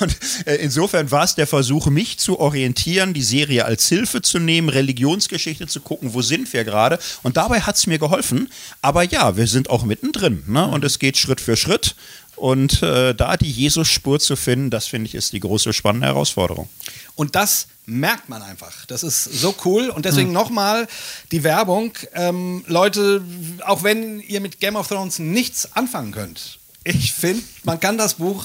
[0.00, 4.38] Und äh, insofern war es der Versuch, mich zu orientieren, die Serie als Hilfe zu
[4.38, 6.98] nehmen, Religionsgeschichte zu gucken, wo sind wir gerade.
[7.22, 8.48] Und dabei hat es mir geholfen.
[8.80, 10.44] Aber ja, wir sind auch mittendrin.
[10.46, 10.66] Ne?
[10.66, 11.96] Und es geht Schritt für Schritt.
[12.38, 16.68] Und äh, da die Jesus-Spur zu finden, das finde ich ist die große spannende Herausforderung.
[17.14, 18.86] Und das merkt man einfach.
[18.86, 19.88] Das ist so cool.
[19.88, 20.86] Und deswegen nochmal
[21.32, 21.92] die Werbung.
[22.14, 23.22] Ähm, Leute,
[23.64, 28.14] auch wenn ihr mit Game of Thrones nichts anfangen könnt, ich finde, man kann das
[28.14, 28.44] Buch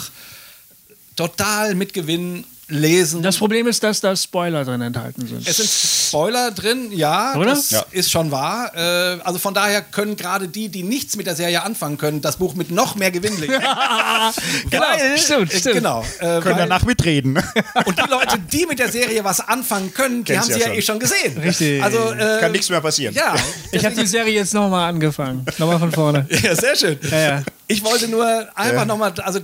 [1.16, 3.22] total mit Gewinn lesen.
[3.22, 5.48] Das Problem ist, dass da Spoiler drin enthalten sind.
[5.48, 7.46] es sind Spoiler drin, ja, Oder?
[7.52, 7.86] das Ja.
[7.92, 8.72] ist schon wahr.
[8.76, 12.38] Äh, also von daher können gerade die, die nichts mit der Serie anfangen können, das
[12.38, 13.56] Buch mit noch mehr Gewinn lesen.
[14.70, 14.86] Genau,
[15.18, 15.76] stimmt, äh, stimmt.
[15.76, 16.02] Genau.
[16.20, 17.38] Äh, Können weil- danach mitreden.
[17.86, 20.68] und die Leute, die mit der Serie was anfangen können, die Kennst haben sie ja
[20.68, 20.76] schon.
[20.78, 21.38] eh schon gesehen.
[21.38, 21.84] Richtig.
[21.84, 23.14] Also, äh, Kann nichts mehr passieren.
[23.14, 23.36] Ja,
[23.72, 25.46] Ich habe die Serie jetzt nochmal angefangen.
[25.58, 26.26] Nochmal von vorne.
[26.44, 26.98] ja, sehr schön.
[27.12, 27.44] Ja, ja.
[27.68, 28.26] Ich wollte nur
[28.56, 28.86] einfach Ja.
[28.86, 29.40] nochmal, also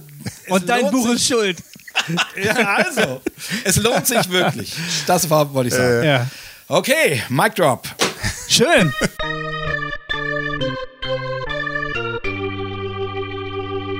[0.50, 1.58] Und dein Buch sich, ist schuld.
[2.44, 3.22] ja, also,
[3.64, 4.74] es lohnt sich wirklich.
[5.08, 6.04] Das war, wollte ich sagen.
[6.04, 6.28] Ja.
[6.68, 7.88] Okay, Mic Drop.
[8.48, 8.94] Schön.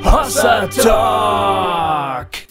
[0.04, 2.49] Hossa Talk.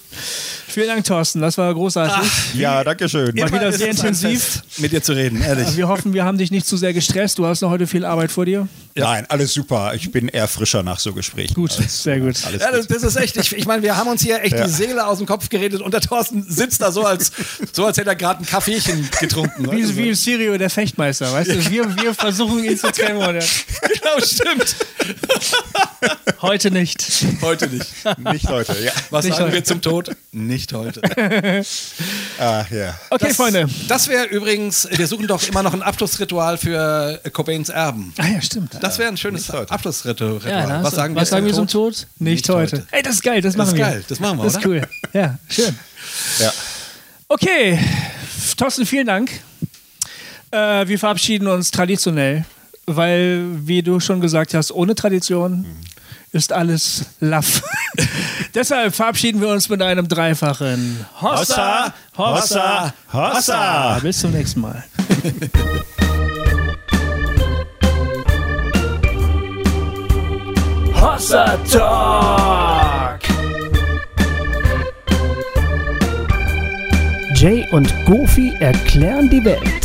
[0.79, 1.41] Vielen Dank, Thorsten.
[1.41, 2.55] Das war großartig.
[2.55, 3.35] Ja, danke schön.
[3.35, 4.63] Mal wieder sehr intensiv.
[4.77, 5.77] Mit dir zu reden, ehrlich.
[5.77, 7.37] Wir hoffen, wir haben dich nicht zu sehr gestresst.
[7.37, 8.69] Du hast noch heute viel Arbeit vor dir.
[8.95, 9.93] Nein, alles super.
[9.97, 11.55] Ich bin eher frischer nach so Gesprächen.
[11.55, 12.37] Gut, sehr gut.
[12.47, 14.67] Alles Ja, das, das ist echt, ich, ich meine, wir haben uns hier echt Ja.
[14.67, 17.33] die Seele aus dem Kopf geredet und der Thorsten sitzt da so, als,
[17.73, 19.67] so als hätte er gerade ein Kaffeechen getrunken.
[19.67, 21.71] weißt du, Wie, wie Sirio, der Fechtmeister, weißt du?
[21.71, 23.19] Wir, wir versuchen ihn zu trennen.
[23.19, 23.33] oder?
[23.41, 24.77] Genau, stimmt.
[26.41, 27.05] Heute nicht.
[27.43, 27.87] Heute nicht.
[28.33, 28.77] Nicht heute.
[28.85, 28.93] Ja.
[29.11, 29.55] Was Nicht sagen heute.
[29.57, 30.11] wir zum Tod?
[30.33, 31.01] Nicht heute.
[32.41, 32.95] Ah, ja.
[33.11, 33.69] Okay, Das, Freunde.
[33.89, 38.15] Das wäre übrigens, wir suchen doch immer noch ein Abschlussritual für Cobains Erben.
[38.17, 38.77] Ah ja, stimmt.
[38.81, 39.51] Das wäre ein schönes.
[39.51, 40.39] Abschlussritual.
[40.47, 42.07] Ja, was sagen was wir, sagen wir zum Tod?
[42.21, 42.77] Nicht, Nicht heute.
[42.77, 42.87] heute.
[42.93, 43.85] Ey, das ist geil, das Das machen ist wir.
[43.85, 44.69] geil, das machen wir, Das ist oder?
[44.69, 44.83] cool.
[45.13, 45.77] Ja, schön.
[46.39, 46.53] Ja.
[47.27, 47.79] Okay,
[48.57, 49.31] Thorsten, vielen Dank.
[50.53, 52.45] Äh, wir verabschieden uns traditionell,
[52.87, 55.67] weil, wie du schon gesagt hast, ohne Tradition
[56.33, 57.63] ist alles laff.
[58.55, 63.99] Deshalb verabschieden wir uns mit einem dreifachen Hossa, Hossa, Hossa.
[64.01, 64.85] Bis zum nächsten Mal.
[71.01, 73.21] Hossa Talk.
[77.35, 79.78] Jay und Goofy erklären die Welt.